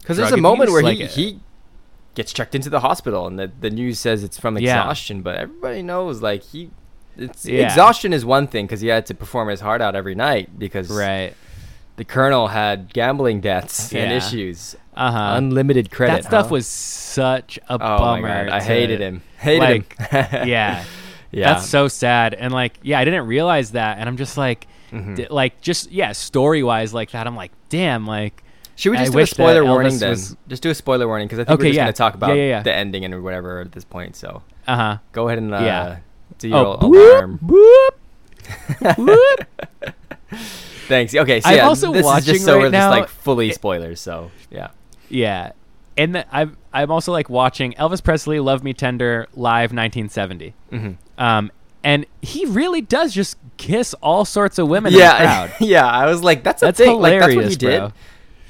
Because 0.01 0.17
there's 0.17 0.29
drug 0.29 0.39
a 0.39 0.41
moment 0.41 0.69
abuse? 0.69 0.83
where 0.83 0.91
he 0.93 0.99
Like, 1.03 1.09
uh, 1.09 1.13
he 1.13 1.39
gets 2.15 2.33
checked 2.33 2.55
into 2.55 2.69
the 2.69 2.79
hospital, 2.81 3.27
and 3.27 3.37
the 3.39 3.51
the 3.59 3.69
news 3.69 3.99
says 3.99 4.23
it's 4.23 4.39
from 4.39 4.57
Yeah. 4.57 4.79
exhaustion, 4.79 5.21
but 5.21 5.35
everybody 5.37 5.81
knows 5.81 6.21
like 6.21 6.43
he. 6.43 6.69
It's 7.17 7.45
Yeah. 7.45 7.65
exhaustion 7.65 8.13
is 8.13 8.23
one 8.25 8.47
thing 8.47 8.65
because 8.65 8.81
he 8.81 8.87
had 8.87 9.05
to 9.07 9.13
perform 9.13 9.49
his 9.49 9.59
heart 9.61 9.81
out 9.81 9.95
every 9.95 10.15
night 10.15 10.57
because 10.57 10.89
right. 10.89 11.33
the 11.97 12.05
colonel 12.05 12.47
had 12.47 12.93
gambling 12.93 13.41
debts 13.41 13.93
and 13.93 14.11
issues, 14.13 14.75
Uh-huh. 14.95 15.33
unlimited 15.35 15.91
credit. 15.91 16.13
that 16.13 16.23
stuff 16.25 16.47
huh? 16.47 16.53
was 16.55 16.67
such 16.67 17.57
a 17.69 17.73
oh 17.75 17.77
bummer. 17.77 18.21
my 18.21 18.27
god, 18.45 18.49
I 18.49 18.59
to- 18.59 18.65
hated 18.65 18.99
him. 19.01 19.21
Hated 19.37 19.59
like, 19.59 19.97
him. 20.09 20.47
yeah. 20.47 20.83
yeah. 21.31 21.53
That's 21.53 21.67
so 21.67 21.87
sad. 21.89 22.33
And 22.33 22.53
like, 22.53 22.79
yeah, 22.81 22.97
I 22.99 23.05
didn't 23.05 23.27
realize 23.27 23.71
that. 23.71 23.97
And 23.99 24.07
I'm 24.07 24.17
just 24.17 24.37
like, 24.37 24.67
Mhm. 24.93 25.15
di- 25.17 25.27
like, 25.29 25.61
just 25.61 25.91
yeah, 25.91 26.11
story 26.13 26.63
wise, 26.63 26.93
like 26.93 27.11
that. 27.11 27.27
I'm 27.27 27.35
like, 27.35 27.51
damn, 27.69 28.07
like, 28.07 28.41
Should 28.81 28.89
we 28.91 28.97
I 28.97 29.01
just 29.01 29.11
do 29.13 29.19
a 29.19 29.27
spoiler 29.27 29.63
warning 29.63 29.95
then? 29.99 30.09
was- 30.09 30.35
Just 30.47 30.63
do 30.63 30.71
a 30.71 30.75
spoiler 30.75 31.07
warning 31.07 31.27
because 31.27 31.37
I 31.39 31.43
think 31.43 31.59
Okay, 31.59 31.67
we're 31.67 31.69
just 31.69 31.77
yeah. 31.77 31.83
going 31.83 31.93
to 31.93 31.97
talk 31.97 32.15
about 32.15 32.29
Yeah, 32.29 32.35
yeah, 32.35 32.49
yeah. 32.49 32.63
the 32.63 32.73
ending 32.73 33.05
and 33.05 33.23
whatever 33.23 33.59
at 33.61 33.71
this 33.73 33.83
point. 33.83 34.15
So 34.15 34.41
uh 34.67 34.75
huh. 34.75 34.97
go 35.11 35.27
ahead 35.27 35.37
and 35.37 35.53
uh, 35.53 35.59
Yeah. 35.59 35.97
do 36.39 36.47
your 36.47 36.57
Oh, 36.57 36.77
alarm. 36.81 37.39
boop, 37.43 37.89
boop, 38.79 38.95
boop. 38.95 39.93
Thanks. 40.87 41.13
Okay, 41.15 41.41
so 41.41 41.49
I'm 41.49 41.57
yeah, 41.57 41.67
also 41.67 41.91
this 41.91 41.99
is 41.99 42.05
watching 42.05 42.33
just 42.33 42.45
so 42.45 42.55
right 42.55 42.63
we're 42.63 42.69
now- 42.69 42.89
just 42.89 42.99
like 43.01 43.09
fully 43.09 43.51
spoilers. 43.53 43.99
So 44.01 44.31
yeah. 44.49 44.69
yeah, 45.09 45.51
and 45.97 46.15
the, 46.15 46.35
I'm 46.35 46.57
I'm 46.73 46.89
also 46.91 47.11
like 47.11 47.29
watching 47.29 47.73
Elvis 47.73 48.03
Presley 48.03 48.39
"Love 48.39 48.63
Me 48.63 48.73
Tender" 48.73 49.27
live 49.35 49.71
1970. 49.73 50.53
hmm 50.71 50.91
Um, 51.17 51.51
and 51.83 52.05
he 52.21 52.45
really 52.45 52.81
does 52.81 53.13
just 53.13 53.37
kiss 53.57 53.93
all 54.01 54.25
sorts 54.25 54.57
of 54.59 54.67
women 54.67 54.93
in 54.93 54.99
the 54.99 55.05
Yeah, 55.05 55.17
crowd. 55.47 55.51
yeah. 55.67 55.85
I 55.87 56.05
was 56.07 56.23
like, 56.23 56.43
that's 56.43 56.61
a 56.61 56.65
That's 56.65 56.77
thing. 56.77 56.99
Like 56.99 57.13
that's 57.19 57.21
what 57.21 57.29
he 57.29 57.35
hilarious, 57.35 57.57
did. 57.57 57.79
bro. 57.79 57.91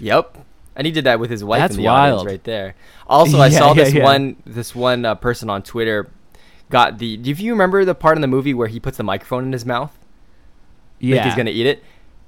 Yep. 0.02 0.38
And 0.76 0.86
he 0.88 0.92
did 0.92 1.04
that 1.06 1.20
with 1.20 1.30
his 1.30 1.44
wife 1.44 1.60
That's 1.60 1.76
in 1.76 1.82
the 1.82 1.88
audience 1.88 2.18
wild. 2.18 2.28
right 2.28 2.44
there. 2.44 2.76
Also, 3.08 3.38
I 3.40 3.48
Yeah, 3.54 3.60
saw 3.60 3.68
yeah, 3.74 3.84
this 3.84 3.94
yeah. 3.94 4.04
one 4.04 4.36
this 4.46 4.76
one 4.76 5.06
uh, 5.06 5.16
person 5.16 5.50
on 5.50 5.62
Twitter 5.64 6.10
got 6.70 6.98
the. 6.98 7.18
Do 7.18 7.32
you 7.32 7.52
remember 7.52 7.84
the 7.86 7.94
part 7.96 8.18
in 8.18 8.22
the 8.22 8.28
movie 8.28 8.54
where 8.54 8.68
he 8.68 8.80
puts 8.80 8.98
the 8.98 9.04
microphone 9.04 9.46
in 9.46 9.52
his 9.52 9.66
mouth? 9.66 9.98
Yeah, 11.00 11.18
Like 11.18 11.26
he's 11.26 11.36
gonna 11.36 11.50
eat 11.52 11.66
it. 11.68 11.84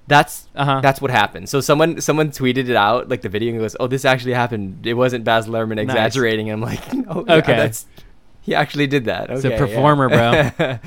That's 0.08 0.48
Uh-huh. 0.56 0.82
that's 0.82 1.00
what 1.02 1.12
happened. 1.12 1.48
So 1.48 1.62
someone 1.62 2.02
someone 2.02 2.32
tweeted 2.32 2.68
it 2.70 2.76
out 2.76 3.08
like 3.08 3.22
the 3.22 3.30
video 3.30 3.52
and 3.52 3.60
goes, 3.60 3.76
"Oh, 3.80 3.88
this 3.88 4.04
actually 4.04 4.34
happened. 4.34 4.86
It 4.86 4.96
wasn't 4.96 5.24
Baz 5.24 5.48
Luhrmann 5.48 5.76
Nice. 5.78 5.86
exaggerating." 5.86 6.52
I'm 6.52 6.60
like, 6.62 6.94
"No, 6.94 7.24
yeah, 7.28 7.36
Okay. 7.36 7.56
that's 7.56 7.86
he 8.42 8.54
actually 8.54 8.88
did 8.88 9.06
that." 9.06 9.30
Okay, 9.30 9.34
It's 9.36 9.46
a 9.46 9.52
performer, 9.58 10.10
bro. 10.10 10.18
yeah, 10.60 10.80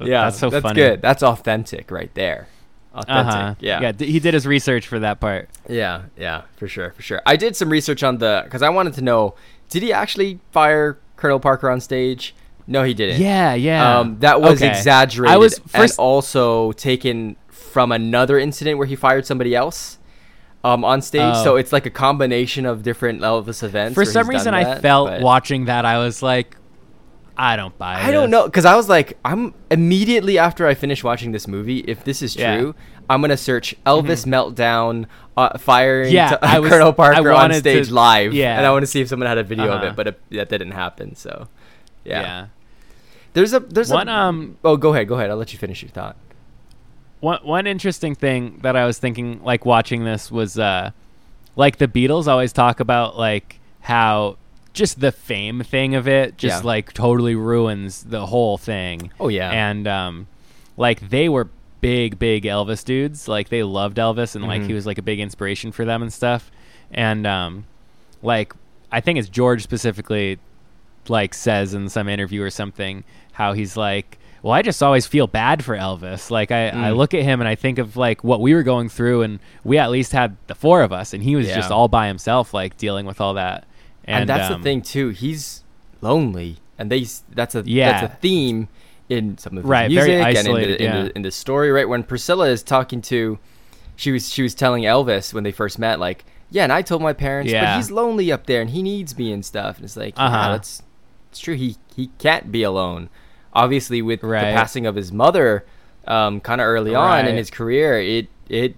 That's 0.00 0.38
so 0.38 0.50
that's 0.50 0.62
funny. 0.62 0.74
good. 0.74 1.00
That's 1.00 1.22
authentic 1.22 1.92
right 1.92 2.12
there. 2.14 2.48
Authentic. 2.94 3.34
Uh-huh. 3.34 3.54
Yeah. 3.60 3.80
yeah. 3.80 3.92
d- 3.92 4.10
he 4.10 4.20
did 4.20 4.34
his 4.34 4.46
research 4.46 4.86
for 4.86 4.98
that 5.00 5.20
part. 5.20 5.48
Yeah, 5.68 6.02
yeah, 6.16 6.42
for 6.56 6.68
sure, 6.68 6.92
for 6.92 7.02
sure. 7.02 7.20
I 7.26 7.36
did 7.36 7.56
some 7.56 7.68
research 7.68 8.02
on 8.02 8.18
the 8.18 8.42
because 8.44 8.62
I 8.62 8.68
wanted 8.68 8.94
to 8.94 9.02
know 9.02 9.34
did 9.68 9.82
he 9.82 9.92
actually 9.92 10.38
fire 10.52 10.98
Colonel 11.16 11.40
Parker 11.40 11.68
on 11.70 11.80
stage? 11.80 12.34
No, 12.66 12.82
he 12.82 12.94
didn't. 12.94 13.20
Yeah, 13.20 13.54
yeah. 13.54 13.98
Um, 13.98 14.18
that 14.20 14.40
was 14.40 14.62
Okay. 14.62 14.70
exaggerated. 14.70 15.34
I 15.34 15.38
was 15.38 15.58
and 15.58 15.70
first. 15.70 15.98
also 15.98 16.72
taken 16.72 17.36
from 17.48 17.92
another 17.92 18.38
incident 18.38 18.78
where 18.78 18.86
he 18.86 18.96
fired 18.96 19.26
somebody 19.26 19.54
else 19.54 19.98
um, 20.62 20.84
on 20.84 21.02
stage. 21.02 21.20
Oh. 21.36 21.44
So 21.44 21.56
it's 21.56 21.72
like 21.72 21.84
a 21.86 21.90
combination 21.90 22.64
of 22.64 22.82
different 22.82 23.20
Elvis 23.20 23.62
events. 23.62 23.94
for 23.94 24.04
some 24.04 24.28
reason, 24.30 24.54
I 24.54 24.78
felt 24.78 25.08
but- 25.10 25.20
watching 25.22 25.64
that 25.66 25.84
I 25.84 25.98
was 25.98 26.22
like, 26.22 26.56
I 27.36 27.56
don't 27.56 27.76
buy. 27.78 27.98
It. 28.00 28.04
I 28.06 28.10
don't 28.12 28.30
know 28.30 28.44
because 28.44 28.64
I 28.64 28.76
was 28.76 28.88
like, 28.88 29.18
I'm 29.24 29.54
immediately 29.70 30.38
after 30.38 30.66
I 30.66 30.74
finish 30.74 31.02
watching 31.02 31.32
this 31.32 31.48
movie. 31.48 31.78
If 31.80 32.04
this 32.04 32.22
is 32.22 32.36
Yeah. 32.36 32.56
true, 32.58 32.74
I'm 33.10 33.20
gonna 33.20 33.36
search 33.36 33.74
Elvis 33.84 34.24
meltdown 34.26 35.06
uh, 35.36 35.58
firing 35.58 36.12
Yeah, 36.12 36.38
I 36.40 36.58
was- 36.60 36.70
Colonel 36.70 36.92
Parker 36.92 37.32
on 37.32 37.52
stage 37.54 37.88
to- 37.88 37.94
live. 37.94 38.32
yeah. 38.34 38.56
and 38.56 38.64
I 38.66 38.70
want 38.70 38.82
to 38.84 38.86
see 38.86 39.00
if 39.00 39.08
someone 39.08 39.26
had 39.28 39.38
a 39.38 39.42
video 39.42 39.66
of 39.66 39.70
Uh-huh. 39.82 39.86
it, 39.86 39.96
but 39.96 40.06
it, 40.08 40.20
that 40.30 40.48
didn't 40.48 40.72
happen. 40.72 41.16
So, 41.16 41.48
yeah. 42.04 42.20
Yeah. 42.20 42.46
there's 43.32 43.52
a 43.52 43.60
there's 43.60 43.90
One 43.90 44.08
a, 44.08 44.12
um 44.12 44.56
Oh, 44.64 44.76
go 44.76 44.94
ahead, 44.94 45.08
go 45.08 45.16
ahead. 45.16 45.28
I'll 45.30 45.36
let 45.36 45.52
you 45.52 45.58
finish 45.58 45.82
your 45.82 45.90
thought. 45.90 46.16
one 47.20 47.40
one 47.42 47.66
interesting 47.66 48.14
thing 48.14 48.60
that 48.62 48.76
I 48.76 48.84
was 48.86 48.98
thinking, 48.98 49.42
like 49.42 49.64
watching 49.66 50.04
this, 50.04 50.30
was 50.30 50.56
uh, 50.58 50.92
like 51.56 51.78
the 51.78 51.88
Beatles 51.88 52.28
always 52.28 52.52
talk 52.52 52.78
about 52.80 53.18
like 53.18 53.58
how 53.80 54.36
just 54.74 55.00
the 55.00 55.12
fame 55.12 55.62
thing 55.62 55.94
of 55.94 56.06
it 56.06 56.36
just 56.36 56.62
Yeah. 56.62 56.66
like 56.66 56.92
totally 56.92 57.34
ruins 57.34 58.02
the 58.02 58.26
whole 58.26 58.58
thing. 58.58 59.10
Oh 59.18 59.28
yeah, 59.28 59.50
and 59.50 59.86
um, 59.88 60.26
like 60.76 61.08
they 61.08 61.28
were 61.30 61.48
big, 61.80 62.18
big 62.18 62.44
Elvis 62.44 62.84
dudes. 62.84 63.26
Like 63.28 63.48
they 63.48 63.62
loved 63.62 63.96
Elvis, 63.96 64.34
and 64.34 64.44
like 64.46 64.62
Mhm. 64.62 64.66
he 64.66 64.72
was 64.74 64.84
like 64.86 64.98
a 64.98 65.02
big 65.02 65.20
inspiration 65.20 65.72
for 65.72 65.84
them 65.84 66.02
and 66.02 66.12
stuff. 66.12 66.50
And 66.92 67.26
um, 67.26 67.64
like 68.22 68.52
I 68.92 69.00
think 69.00 69.18
it's 69.18 69.28
George 69.28 69.62
specifically, 69.62 70.38
like 71.08 71.34
says 71.34 71.72
in 71.74 71.88
some 71.88 72.08
interview 72.08 72.42
or 72.42 72.50
something 72.50 73.04
how 73.32 73.52
he's 73.54 73.76
like. 73.76 74.18
Well, 74.42 74.52
I 74.52 74.60
just 74.60 74.82
always 74.82 75.06
feel 75.06 75.26
bad 75.26 75.64
for 75.64 75.74
Elvis. 75.74 76.30
Like 76.30 76.50
I, 76.50 76.68
I 76.68 76.72
Mm. 76.90 76.96
look 76.98 77.14
at 77.14 77.22
him 77.22 77.40
and 77.40 77.48
I 77.48 77.54
think 77.54 77.78
of 77.78 77.96
like 77.96 78.22
what 78.22 78.42
we 78.42 78.52
were 78.52 78.62
going 78.62 78.90
through, 78.90 79.22
and 79.22 79.38
we 79.64 79.78
at 79.78 79.90
least 79.90 80.12
had 80.12 80.36
the 80.48 80.54
four 80.54 80.82
of 80.82 80.92
us, 80.92 81.14
and 81.14 81.22
he 81.22 81.34
was 81.34 81.48
Yeah. 81.48 81.54
just 81.54 81.70
all 81.70 81.88
by 81.88 82.08
himself, 82.08 82.52
like 82.52 82.76
dealing 82.76 83.06
with 83.06 83.22
all 83.22 83.32
that. 83.34 83.64
And, 84.06 84.28
that's 84.28 84.50
um, 84.52 84.60
the 84.60 84.64
thing 84.64 84.82
too. 84.82 85.08
He's 85.10 85.62
lonely, 86.00 86.58
and 86.78 86.90
they 86.90 87.06
that's 87.30 87.54
a 87.54 87.62
Yeah. 87.66 88.00
that's 88.00 88.12
a 88.12 88.16
theme 88.16 88.68
in 89.08 89.36
some 89.38 89.56
of 89.56 89.62
the 89.64 89.68
Right, 89.68 89.88
music 89.88 90.06
very 90.06 90.20
and 90.20 90.28
in 90.30 90.36
isolated, 90.36 90.80
the, 90.80 90.84
in, 90.84 91.04
the, 91.04 91.16
in 91.16 91.22
the 91.22 91.30
story. 91.30 91.70
Right 91.70 91.88
when 91.88 92.02
Priscilla 92.02 92.48
is 92.48 92.62
talking 92.62 93.00
to, 93.02 93.38
she 93.96 94.12
was 94.12 94.28
she 94.30 94.42
was 94.42 94.54
telling 94.54 94.84
Elvis 94.84 95.32
when 95.34 95.44
they 95.44 95.52
first 95.52 95.78
met, 95.78 96.00
like, 96.00 96.24
yeah, 96.50 96.62
and 96.64 96.72
I 96.72 96.82
told 96.82 97.02
my 97.02 97.12
parents, 97.12 97.52
but 97.52 97.76
he's 97.76 97.90
lonely 97.90 98.30
up 98.32 98.46
there 98.46 98.60
and 98.60 98.70
he 98.70 98.82
needs 98.82 99.16
me 99.18 99.32
and 99.32 99.44
stuff. 99.44 99.76
And 99.76 99.84
it's 99.84 99.96
like, 99.96 100.14
Uh-huh. 100.16 100.36
yeah, 100.36 100.48
that's 100.52 100.82
it's 101.30 101.40
true. 101.40 101.54
He 101.54 101.76
he 101.94 102.08
can't 102.18 102.50
be 102.52 102.62
alone. 102.62 103.08
obviously 103.56 104.02
with 104.02 104.20
Right. 104.24 104.40
the 104.50 104.56
passing 104.56 104.84
of 104.84 104.96
his 104.96 105.12
mother, 105.12 105.64
um, 106.08 106.40
kind 106.40 106.60
of 106.60 106.66
early 106.66 106.92
on 106.94 107.26
in 107.26 107.36
his 107.36 107.50
career, 107.50 108.00
it 108.00 108.26
it 108.48 108.74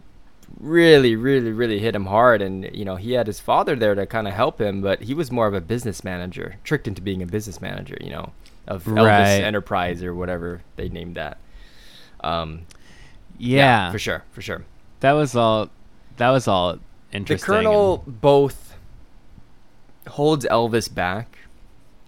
really, 0.61 1.17
really, 1.17 1.51
really 1.53 1.79
hit 1.79 1.95
him 1.95 2.07
hard. 2.07 2.43
And 2.43 2.69
you 2.75 2.85
know, 2.85 2.97
he 2.97 3.13
had 3.13 3.27
his 3.27 3.41
father 3.41 3.77
there 3.77 3.95
to 3.95 4.07
kind 4.07 4.27
of 4.29 4.35
help 4.35 4.61
him, 4.61 4.81
but 4.83 5.03
he 5.03 5.15
was 5.15 5.31
more 5.33 5.47
of 5.47 5.55
a 5.55 5.61
business 5.61 6.05
manager, 6.05 6.57
tricked 6.65 6.87
into 6.89 7.03
being 7.03 7.23
a 7.23 7.27
business 7.27 7.61
manager. 7.61 7.97
You 8.01 8.11
know, 8.11 8.33
of 8.67 8.85
Elvis 8.85 9.41
Enterprise 9.41 10.03
or 10.03 10.15
whatever 10.15 10.63
they 10.77 10.89
named 10.89 11.17
that. 11.17 11.39
Um, 12.23 12.67
Yeah, 13.39 13.91
for 13.93 13.99
sure, 13.99 14.25
for 14.33 14.41
sure. 14.43 14.65
that 15.01 15.13
was 15.13 15.35
all. 15.37 15.71
That 16.17 16.31
was 16.31 16.49
all 16.49 16.79
interesting. 17.13 17.45
The. 17.53 17.59
Colonel 17.61 18.05
both 18.07 18.75
holds 20.09 20.47
Elvis 20.47 20.93
back 20.93 21.39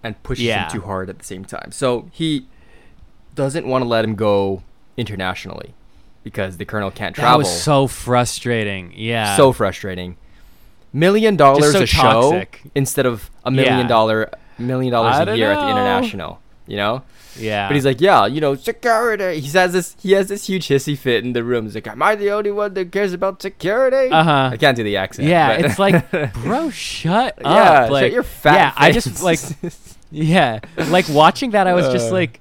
and 0.03 0.21
pushes 0.23 0.45
Yeah. 0.45 0.63
him 0.65 0.71
too 0.71 0.81
hard 0.81 1.09
at 1.09 1.19
the 1.19 1.25
same 1.25 1.45
time. 1.45 1.71
So 1.71 2.09
he 2.11 2.47
doesn't 3.35 3.67
want 3.67 3.83
to 3.83 3.87
let 3.87 4.03
him 4.05 4.15
go 4.15 4.63
internationally 4.97 5.73
because 6.29 6.57
the 6.57 6.65
Colonel 6.65 6.91
can't 6.91 7.15
travel. 7.15 7.31
that 7.39 7.43
was 7.45 7.61
so 7.63 7.87
frustrating. 7.87 8.93
Yeah, 8.95 9.35
so 9.35 9.51
frustrating. 9.51 10.15
Million 10.93 11.35
dollars 11.35 11.71
so 11.73 11.81
a 11.83 11.85
show 11.85 12.43
instead 12.73 13.05
of 13.05 13.29
a 13.45 13.51
million 13.51 13.79
Yeah. 13.79 13.87
dollar 13.87 14.29
million 14.57 14.91
dollars 14.91 15.15
a 15.27 15.37
year 15.37 15.51
at 15.51 15.59
the 15.61 15.69
international. 15.69 16.39
You 16.67 16.77
know. 16.77 17.01
yeah. 17.35 17.67
But 17.67 17.75
he's 17.75 17.85
like, 17.85 17.99
yeah, 18.01 18.25
you 18.27 18.41
know, 18.41 18.53
security. 18.55 19.39
He 19.39 19.49
has 19.57 19.73
this. 19.73 19.95
He 20.01 20.11
has 20.13 20.27
this 20.29 20.45
huge 20.47 20.67
hissy 20.67 20.95
fit 20.97 21.23
in 21.25 21.33
the 21.33 21.43
room. 21.43 21.65
He's 21.65 21.73
like, 21.75 21.87
am 21.87 22.01
I 22.01 22.13
the 22.15 22.29
only 22.31 22.51
one 22.51 22.73
that 22.75 22.91
cares 22.91 23.13
about 23.13 23.41
security? 23.41 24.11
Uh-huh. 24.11 24.49
I 24.53 24.57
can't 24.57 24.75
do 24.77 24.83
the 24.83 24.97
accent. 24.97 25.27
yeah, 25.27 25.55
but- 25.57 25.65
it's 25.65 25.79
like, 25.79 26.11
bro, 26.43 26.69
shut 26.69 27.37
yeah, 27.41 27.47
up. 27.49 27.89
Like, 27.91 28.03
shut 28.05 28.11
your 28.13 28.23
fat. 28.23 28.53
yeah, 28.55 28.73
I 28.75 28.91
just 28.91 29.23
like, 29.23 29.39
yeah, 30.11 30.59
like 30.89 31.07
watching 31.09 31.51
that. 31.51 31.65
I 31.67 31.73
was 31.73 31.87
just 31.89 32.09
Uh. 32.09 32.13
like, 32.13 32.39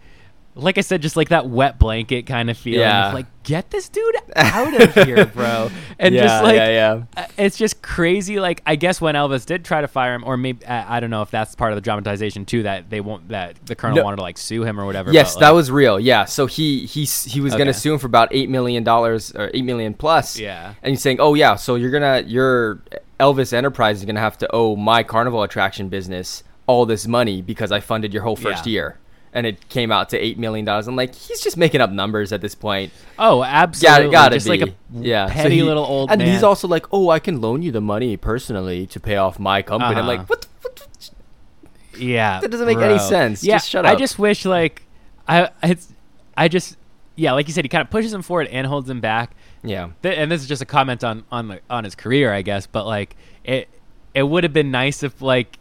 like 0.58 0.76
I 0.76 0.80
said, 0.82 1.00
just 1.02 1.16
like 1.16 1.28
that 1.30 1.48
wet 1.48 1.78
blanket 1.78 2.26
kind 2.26 2.50
of 2.50 2.58
feeling. 2.58 2.80
Yeah. 2.80 3.08
Of 3.08 3.14
like, 3.14 3.26
get 3.44 3.70
this 3.70 3.88
dude 3.88 4.14
out 4.36 4.80
of 4.80 4.94
here, 5.06 5.24
bro. 5.26 5.70
And 5.98 6.14
yeah, 6.14 6.22
just 6.22 6.42
like, 6.44 6.56
yeah, 6.56 6.68
yeah. 6.68 7.02
uh, 7.16 7.26
it's 7.38 7.56
just 7.56 7.80
crazy. 7.80 8.38
Like, 8.40 8.62
I 8.66 8.76
guess 8.76 9.00
when 9.00 9.14
Elvis 9.14 9.46
did 9.46 9.64
try 9.64 9.80
to 9.80 9.88
fire 9.88 10.14
him, 10.14 10.24
or 10.24 10.36
maybe 10.36 10.66
I 10.66 10.96
I 10.96 11.00
don't 11.00 11.10
know 11.10 11.22
if 11.22 11.30
that's 11.30 11.54
part 11.54 11.72
of 11.72 11.76
the 11.76 11.80
dramatization 11.80 12.44
too. 12.44 12.64
That 12.64 12.90
they 12.90 13.00
won't 13.00 13.28
that 13.28 13.56
the 13.66 13.74
colonel 13.74 13.96
No. 13.98 14.02
wanted 14.04 14.16
to 14.16 14.22
like 14.22 14.36
sue 14.38 14.64
him 14.64 14.78
or 14.80 14.84
whatever. 14.84 15.12
Yes, 15.12 15.34
but, 15.34 15.40
that 15.40 15.50
was 15.54 15.70
real. 15.70 15.98
Yeah, 16.00 16.24
so 16.24 16.46
he 16.46 16.86
he 16.86 17.04
he 17.04 17.40
was 17.40 17.54
gonna 17.54 17.72
sue 17.74 17.92
him 17.94 17.98
for 17.98 18.06
about 18.06 18.28
eight 18.32 18.50
million 18.50 18.84
dollars 18.84 19.32
or 19.34 19.50
eight 19.54 19.64
million 19.64 19.94
plus. 19.94 20.38
Yeah. 20.38 20.74
and 20.82 20.90
he's 20.90 21.00
saying, 21.00 21.18
oh 21.20 21.34
yeah, 21.34 21.54
so 21.56 21.76
you're 21.76 21.90
gonna 21.90 22.24
your 22.26 22.82
Elvis 23.20 23.52
Enterprise 23.52 23.98
is 23.98 24.04
gonna 24.04 24.20
have 24.20 24.38
to 24.38 24.48
owe 24.54 24.76
my 24.76 25.02
carnival 25.02 25.42
attraction 25.42 25.88
business 25.88 26.42
all 26.66 26.84
this 26.84 27.06
money 27.06 27.40
because 27.42 27.72
I 27.72 27.80
funded 27.80 28.12
your 28.12 28.22
whole 28.24 28.36
first 28.36 28.66
Yeah. 28.66 28.72
year. 28.72 28.98
And 29.32 29.46
it 29.46 29.68
came 29.68 29.92
out 29.92 30.08
to 30.10 30.18
eight 30.18 30.38
million 30.38 30.64
dollars. 30.64 30.88
I'm 30.88 30.96
like, 30.96 31.14
he's 31.14 31.40
just 31.40 31.56
making 31.56 31.80
up 31.80 31.90
numbers 31.90 32.32
at 32.32 32.40
this 32.40 32.54
point. 32.54 32.92
Oh, 33.18 33.44
absolutely. 33.44 34.06
it 34.06 34.10
gotta 34.12 34.36
just 34.36 34.46
be. 34.46 34.58
like 34.58 34.70
a 34.70 34.74
yeah, 34.92 35.26
So 35.26 35.32
petty 35.34 35.56
he- 35.56 35.62
little 35.62 35.84
old 35.84 36.10
And 36.10 36.18
man. 36.20 36.32
he's 36.32 36.42
also 36.42 36.66
like, 36.66 36.86
oh, 36.92 37.10
I 37.10 37.18
can 37.18 37.40
loan 37.40 37.62
you 37.62 37.70
the 37.70 37.80
money 37.82 38.16
personally 38.16 38.86
to 38.86 38.98
pay 39.00 39.16
off 39.16 39.38
my 39.38 39.60
company. 39.62 39.92
I'm 39.94 39.98
Uh-huh. 39.98 40.06
like, 40.08 40.28
what? 40.30 40.40
The, 40.42 40.48
what 40.62 40.76
the- 40.76 42.00
Yeah, 42.04 42.40
That 42.40 42.50
doesn't 42.50 42.66
make 42.66 42.78
any 42.78 42.98
sense. 42.98 43.44
Yeah, 43.44 43.56
Just 43.56 43.68
shut 43.68 43.84
I 43.84 43.94
just 43.96 44.18
wish 44.18 44.44
like 44.44 44.82
I 45.28 45.50
it's 45.62 45.92
I 46.36 46.48
just 46.48 46.76
yeah, 47.16 47.32
like 47.32 47.48
you 47.48 47.52
said, 47.52 47.64
he 47.64 47.68
kind 47.68 47.82
of 47.82 47.90
pushes 47.90 48.12
him 48.14 48.22
forward 48.22 48.46
and 48.46 48.66
holds 48.66 48.88
him 48.88 49.00
back. 49.00 49.32
yeah. 49.62 49.88
Th- 50.02 50.16
and 50.16 50.30
this 50.30 50.40
is 50.40 50.46
just 50.48 50.62
a 50.62 50.66
comment 50.66 51.02
on 51.04 51.24
on 51.30 51.58
on 51.68 51.84
his 51.84 51.94
career, 51.94 52.32
I 52.32 52.42
guess. 52.42 52.66
But 52.66 52.86
like 52.86 53.14
it 53.44 53.68
it 54.14 54.22
would 54.22 54.44
have 54.44 54.52
been 54.54 54.70
nice 54.70 55.02
if 55.02 55.20
like 55.20 55.58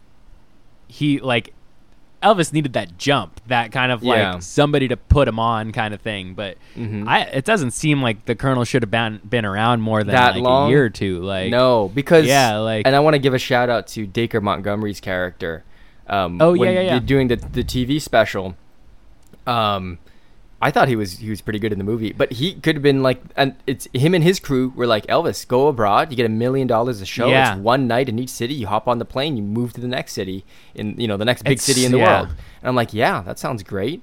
he 0.86 1.18
like 1.20 1.52
Elvis 2.22 2.52
needed 2.52 2.72
that 2.72 2.98
jump, 2.98 3.40
that 3.46 3.70
kind 3.70 3.92
of 3.92 4.02
like 4.02 4.18
Yeah. 4.18 4.38
somebody 4.40 4.88
to 4.88 4.96
put 4.96 5.28
him 5.28 5.38
on 5.38 5.70
kind 5.72 5.94
of 5.94 6.00
thing. 6.00 6.34
But 6.34 6.56
Mhm. 6.76 7.06
I 7.06 7.20
it 7.22 7.44
doesn't 7.44 7.70
seem 7.70 8.02
like 8.02 8.24
the 8.26 8.34
Colonel 8.34 8.64
should 8.64 8.82
have 8.82 8.90
been 8.90 9.20
been 9.28 9.44
around 9.44 9.82
more 9.82 10.02
than 10.02 10.14
That 10.14 10.34
like 10.34 10.42
long? 10.42 10.66
a 10.66 10.70
year 10.70 10.84
or 10.84 10.90
two. 10.90 11.20
Like 11.20 11.50
no, 11.50 11.90
because 11.94 12.26
Yeah, 12.26 12.56
like- 12.56 12.86
and 12.86 12.96
I 12.96 13.00
want 13.00 13.14
to 13.14 13.18
give 13.20 13.34
a 13.34 13.38
shout 13.38 13.70
out 13.70 13.86
to 13.88 14.06
Dacre 14.06 14.40
Montgomery's 14.40 15.00
character. 15.00 15.62
Um, 16.08 16.40
Oh, 16.40 16.54
yeah, 16.54 16.60
when 16.60 16.74
yeah, 16.74 16.80
yeah. 16.80 16.98
Doing 16.98 17.28
the 17.28 17.36
the 17.36 17.62
TV 17.62 18.00
special. 18.00 18.56
Um, 19.46 19.98
I 20.60 20.72
thought 20.72 20.88
he 20.88 20.96
was 20.96 21.18
he 21.18 21.30
was 21.30 21.40
pretty 21.40 21.60
good 21.60 21.72
in 21.72 21.78
the 21.78 21.84
movie, 21.84 22.12
but 22.12 22.32
he 22.32 22.54
could 22.54 22.74
have 22.76 22.82
been 22.82 23.02
like, 23.02 23.22
and 23.36 23.54
it's 23.66 23.86
him 23.92 24.12
and 24.14 24.24
his 24.24 24.40
crew 24.40 24.72
were 24.74 24.86
like 24.86 25.06
Elvis. 25.06 25.46
Go 25.46 25.68
abroad, 25.68 26.10
you 26.10 26.16
get 26.16 26.26
a 26.26 26.28
million 26.30 26.66
dollars 26.66 27.00
a 27.00 27.06
show. 27.06 27.28
Yeah. 27.28 27.52
It's 27.52 27.60
one 27.60 27.86
night 27.86 28.08
in 28.08 28.18
each 28.18 28.30
city. 28.30 28.54
You 28.54 28.66
hop 28.66 28.88
on 28.88 28.98
the 28.98 29.04
plane, 29.04 29.36
you 29.36 29.42
move 29.42 29.72
to 29.74 29.80
the 29.80 29.86
next 29.86 30.14
city 30.14 30.44
in 30.74 31.00
you 31.00 31.06
know 31.06 31.16
the 31.16 31.24
next 31.24 31.42
big 31.42 31.52
It's- 31.52 31.64
city 31.64 31.84
in 31.84 31.92
the 31.92 31.98
yeah. 31.98 32.22
world. 32.22 32.28
And 32.60 32.68
I'm 32.68 32.74
like, 32.74 32.92
yeah, 32.92 33.22
that 33.22 33.38
sounds 33.38 33.62
great. 33.62 34.02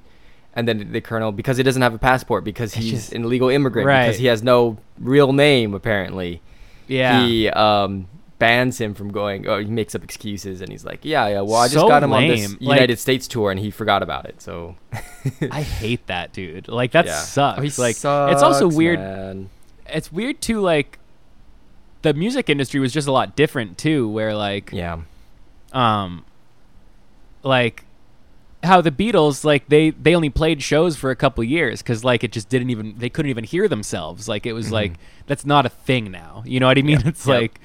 And 0.58 0.66
then 0.66 0.94
the 0.94 1.02
colonel, 1.02 1.34
because 1.34 1.58
he 1.58 1.64
doesn't 1.64 1.82
have 1.82 1.94
a 1.94 1.98
passport, 1.98 2.46
because 2.46 2.74
he's 2.74 2.92
just- 2.92 3.14
an 3.14 3.26
illegal 3.26 3.50
immigrant, 3.50 3.86
because 3.88 4.18
he 4.18 4.28
has 4.28 4.42
no 4.42 4.78
real 4.98 5.34
name 5.34 5.74
apparently 5.74 6.42
yeah. 6.88 7.26
he 7.26 7.50
um 7.50 8.08
bans 8.38 8.80
him 8.82 8.94
from 8.94 9.12
going 9.12 9.48
oh 9.48 9.60
he 9.60 9.66
makes 9.66 9.96
up 9.96 10.04
excuses 10.04 10.60
and 10.60 10.70
he's 10.70 10.84
like 10.84 11.00
yeah 11.06 11.26
yeah 11.28 11.40
well 11.42 11.56
i 11.56 11.68
just 11.68 11.76
So 11.76 11.88
got 11.88 12.04
him 12.04 12.12
on 12.12 12.28
this 12.28 12.42
lame. 12.42 12.52
Like- 12.60 12.62
united 12.78 13.00
states 13.00 13.28
tour 13.30 13.50
and 13.50 13.58
he 13.60 13.72
forgot 13.72 14.04
about 14.04 14.26
it 14.26 14.42
so 14.42 14.76
I 15.52 15.62
hate 15.64 16.06
that 16.08 16.34
dude. 16.34 16.68
Like 16.68 16.92
that 16.92 17.06
yeah. 17.08 17.18
sucks. 17.20 17.80
Oh, 17.80 17.82
like 17.82 17.96
it's 17.96 18.06
also 18.44 18.68
weird. 18.68 19.00
man. 19.00 19.50
It's 19.88 20.12
weird 20.12 20.40
too. 20.40 20.60
Like 20.62 21.00
the 22.04 22.14
music 22.14 22.48
industry 22.50 22.80
was 22.80 22.94
just 22.94 23.08
a 23.08 23.12
lot 23.12 23.36
different 23.36 23.78
too. 23.80 24.08
Where 24.08 24.36
like 24.36 24.72
yeah 24.72 25.00
um, 25.74 26.26
like 27.44 27.86
how 28.64 28.82
the 28.82 28.92
Beatles 28.92 29.44
like 29.44 29.68
they 29.68 29.90
they 29.92 30.16
only 30.16 30.30
played 30.30 30.62
shows 30.62 30.96
for 30.96 31.10
a 31.12 31.16
couple 31.16 31.44
years 31.44 31.82
because 31.82 32.04
like 32.04 32.24
it 32.24 32.32
just 32.32 32.48
didn't 32.50 32.70
even 32.70 32.94
they 32.98 33.10
couldn't 33.10 33.30
even 33.32 33.44
hear 33.44 33.68
themselves. 33.68 34.28
Like 34.28 34.46
it 34.46 34.54
was 34.54 34.72
like 34.72 34.94
that's 35.26 35.46
not 35.46 35.66
a 35.66 35.70
thing 35.70 36.12
now. 36.12 36.44
You 36.46 36.60
know 36.60 36.68
what 36.68 36.78
I 36.78 36.82
mean? 36.84 37.00
Mm-hmm. 37.00 37.10
It's 37.10 37.26
Yep. 37.26 37.40
like. 37.42 37.60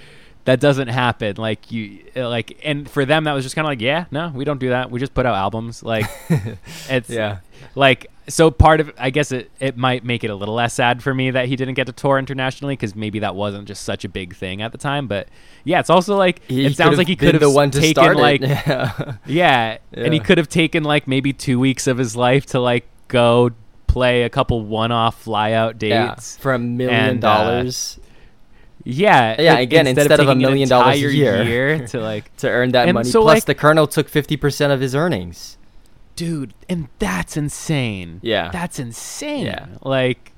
That 0.45 0.61
doesn't 0.61 0.89
happen. 0.89 1.37
Like 1.37 1.71
you, 1.71 2.01
uh, 2.17 2.29
like, 2.29 2.59
and 2.65 2.89
for 2.91 3.05
them, 3.05 3.25
that 3.25 3.33
was 3.33 3.45
just 3.45 3.55
kind 3.55 3.67
of 3.67 3.71
like, 3.71 3.81
yeah, 3.81 4.07
no, 4.11 4.33
we 4.35 4.45
don't 4.45 4.59
do 4.59 4.71
that. 4.71 4.91
We 4.91 4.99
just 4.99 5.15
put 5.15 5.27
out 5.27 5.35
albums. 5.35 5.83
Like, 5.83 6.07
it's 6.89 7.11
yeah 7.11 7.39
like 7.75 8.11
so 8.29 8.51
part 8.51 8.81
of 8.81 8.93
i 8.99 9.11
guess 9.11 9.33
it, 9.33 9.51
it 9.61 9.77
might 9.77 10.05
make 10.05 10.25
it 10.25 10.31
a 10.31 10.35
little 10.35 10.55
less 10.55 10.75
sad 10.75 11.03
for 11.03 11.13
me 11.13 11.31
that 11.31 11.47
he 11.47 11.57
didn't 11.57 11.75
get 11.75 11.87
to 11.87 11.93
tour 11.93 12.19
internationally 12.19 12.75
because 12.75 12.95
maybe 12.95 13.19
that 13.19 13.35
wasn't 13.35 13.67
just 13.67 13.83
such 13.85 14.05
a 14.05 14.09
big 14.09 14.35
thing 14.35 14.63
at 14.63 14.73
the 14.73 14.79
time 14.79 15.07
but 15.07 15.29
yeah 15.65 15.81
it's 15.81 15.91
also 15.91 16.17
like 16.17 16.43
he 16.47 16.67
it 16.67 16.77
sounds 16.77 16.99
like 16.99 17.09
he 17.09 17.17
could 17.17 17.35
have 17.35 17.41
the 17.41 17.51
one 17.51 17.71
to 17.71 17.81
taken 17.81 18.03
start 18.03 18.17
like 18.17 18.41
it. 18.43 18.49
yeah 18.67 19.17
yeah, 19.27 19.79
and 19.93 20.15
he 20.15 20.21
could 20.21 20.39
have 20.39 20.49
taken 20.49 20.85
like 20.85 21.07
maybe 21.07 21.33
two 21.33 21.59
weeks 21.59 21.87
of 21.87 21.99
his 21.99 22.17
life 22.17 22.47
to 22.47 22.61
like 22.61 22.87
go 23.09 23.51
play 23.87 24.23
a 24.23 24.29
couple 24.29 24.61
one-off 24.65 25.23
fly-out 25.23 25.83
yeah 25.83 26.09
dates 26.15 26.37
for 26.37 26.55
a 26.55 26.59
million 26.59 26.95
And, 26.95 27.25
uh, 27.25 27.37
dollars 27.37 27.99
yeah 28.85 29.41
Yeah, 29.41 29.55
i- 29.55 29.61
again, 29.61 29.87
instead 29.87 30.19
of 30.21 30.29
a 30.29 30.35
million 30.35 30.69
dollars 30.69 30.97
a 30.97 30.99
year. 31.13 31.43
year 31.43 31.87
to 31.93 32.01
like 32.01 32.35
to 32.39 32.49
earn 32.49 32.73
that 32.73 32.93
money 32.93 33.09
so, 33.09 33.23
plus 33.23 33.37
like- 33.37 33.45
the 33.45 33.55
colonel 33.55 33.87
took 33.87 34.11
50% 34.11 34.73
of 34.73 34.81
his 34.81 34.95
earnings 34.95 35.57
dude 36.17 36.53
and 36.69 36.89
that's 36.99 37.37
insane 37.37 38.21
Yeah. 38.23 38.51
that's 38.51 38.79
insane 38.79 39.47
Yeah. 39.47 39.67
like 39.83 40.33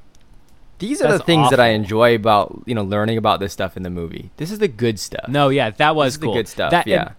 these 0.79 1.01
are 1.01 1.13
the 1.13 1.19
things 1.25 1.51
that 1.51 1.61
i 1.61 1.69
enjoy 1.69 2.15
about 2.15 2.63
you 2.67 2.75
know 2.75 2.83
learning 2.85 3.17
about 3.19 3.41
this 3.41 3.53
stuff 3.53 3.77
in 3.77 3.83
the 3.83 3.91
movie 3.91 4.31
this 4.37 4.51
is 4.51 4.59
the 4.59 4.69
good 4.69 4.99
stuff 4.99 5.29
no 5.29 5.49
yeah 5.49 5.71
that 5.71 5.95
was 5.97 6.07
this 6.07 6.15
is 6.15 6.21
the 6.21 6.27
cool 6.27 6.35
good 6.35 6.49
stuff 6.49 6.71
That- 6.73 6.87
yeah 6.87 7.13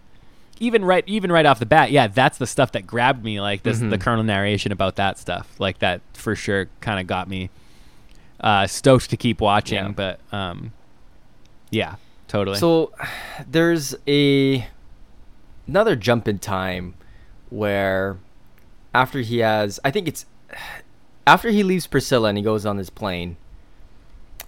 even 0.60 0.86
right 0.86 1.04
even 1.08 1.32
right 1.32 1.46
off 1.46 1.60
the 1.60 1.66
bat 1.66 1.92
yeah 1.92 2.08
that's 2.08 2.38
the 2.38 2.48
stuff 2.48 2.72
that 2.74 2.86
grabbed 2.88 3.24
me 3.24 3.42
like 3.42 3.64
this 3.64 3.80
the 3.80 3.86
Mhm. 3.86 4.02
colonel 4.02 4.24
narration 4.24 4.72
about 4.72 4.96
that 4.98 5.18
stuff 5.18 5.50
like 5.60 5.80
that 5.80 6.02
for 6.14 6.36
sure 6.36 6.68
kind 6.80 7.00
of 7.00 7.08
got 7.08 7.28
me 7.28 7.50
uh 8.40 8.68
stoked 8.68 9.10
to 9.10 9.18
keep 9.18 9.42
watching 9.42 9.78
Yeah. 9.86 9.92
but 9.92 10.20
um 10.32 10.72
yeah 11.74 11.96
totally 12.28 12.58
So 12.58 12.92
there's 13.50 13.96
a 14.08 14.68
another 15.68 15.96
jump 15.96 16.28
in 16.28 16.40
time 16.40 16.96
where 17.50 18.18
after 18.94 19.20
he 19.20 19.40
has 19.40 19.80
I 19.84 19.92
think 19.92 20.08
it's 20.08 20.26
after 21.26 21.50
he 21.50 21.64
leaves 21.64 21.88
Priscilla 21.88 22.30
and 22.30 22.38
he 22.38 22.44
goes 22.44 22.66
on 22.66 22.78
his 22.78 22.90
plane 22.90 23.38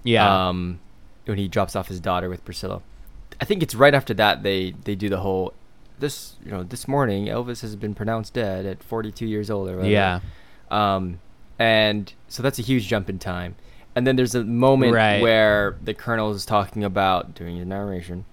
yeah 0.04 0.48
um 0.50 0.80
when 1.26 1.38
he 1.38 1.48
drops 1.48 1.76
off 1.76 1.88
his 1.88 2.00
daughter 2.00 2.30
with 2.30 2.44
Priscilla. 2.46 2.82
I 3.42 3.46
think 3.46 3.64
it's 3.64 3.76
right 3.76 3.94
after 3.94 4.14
that 4.14 4.44
they 4.44 4.72
they 4.84 4.96
do 4.96 5.10
the 5.10 5.20
whole 5.20 5.54
this 6.00 6.36
you 6.44 6.52
know 6.52 6.64
this 6.64 6.88
morning 6.88 7.26
Elvis 7.26 7.62
has 7.62 7.76
been 7.76 7.94
pronounced 7.96 8.34
dead 8.34 8.66
at 8.66 8.84
42 8.84 9.26
years 9.26 9.50
old 9.50 9.70
or 9.70 9.78
whatever. 9.78 9.90
yeah 9.92 10.20
Um, 10.70 11.20
and 11.58 12.12
so 12.28 12.44
that's 12.44 12.60
a 12.60 12.62
huge 12.62 12.88
jump 12.88 13.10
in 13.10 13.18
time. 13.20 13.56
And 13.96 14.06
then 14.06 14.16
there's 14.18 14.36
a 14.36 14.44
moment 14.44 14.94
Right. 14.94 15.22
where 15.22 15.78
the 15.84 15.94
colonel 15.94 16.32
is 16.32 16.46
talking 16.46 16.84
about 16.84 17.34
doing 17.34 17.58
the 17.60 17.66
narration, 17.66 18.26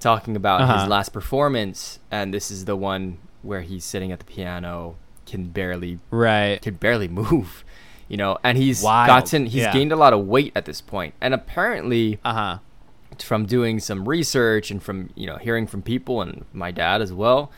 talking 0.00 0.36
about 0.36 0.60
Uh-huh. 0.62 0.78
his 0.80 0.88
last 0.88 1.12
performance, 1.12 1.98
and 2.10 2.32
this 2.32 2.50
is 2.50 2.64
the 2.64 2.76
one 2.76 3.18
where 3.42 3.62
he's 3.62 3.84
sitting 3.84 4.12
at 4.12 4.18
the 4.20 4.24
piano, 4.24 4.96
can 5.26 5.46
barely 5.46 5.98
right 6.10 6.60
can 6.62 6.74
barely 6.74 7.08
move, 7.08 7.64
you 8.08 8.16
know, 8.16 8.36
and 8.44 8.56
he's 8.58 8.82
Wild. 8.82 9.06
gotten 9.08 9.46
he's 9.46 9.62
Yeah. 9.62 9.72
gained 9.72 9.90
a 9.90 9.96
lot 9.96 10.12
of 10.12 10.26
weight 10.26 10.52
at 10.54 10.64
this 10.66 10.80
point, 10.80 11.14
and 11.20 11.32
apparently 11.34 12.18
uh-huh 12.24 12.58
from 13.20 13.46
doing 13.46 13.78
some 13.78 14.08
research 14.08 14.70
and 14.72 14.82
from 14.82 15.08
you 15.14 15.24
know 15.26 15.36
hearing 15.36 15.66
from 15.68 15.80
people 15.80 16.20
and 16.20 16.44
my 16.52 16.72
dad 16.72 17.00
as 17.00 17.12
well 17.12 17.48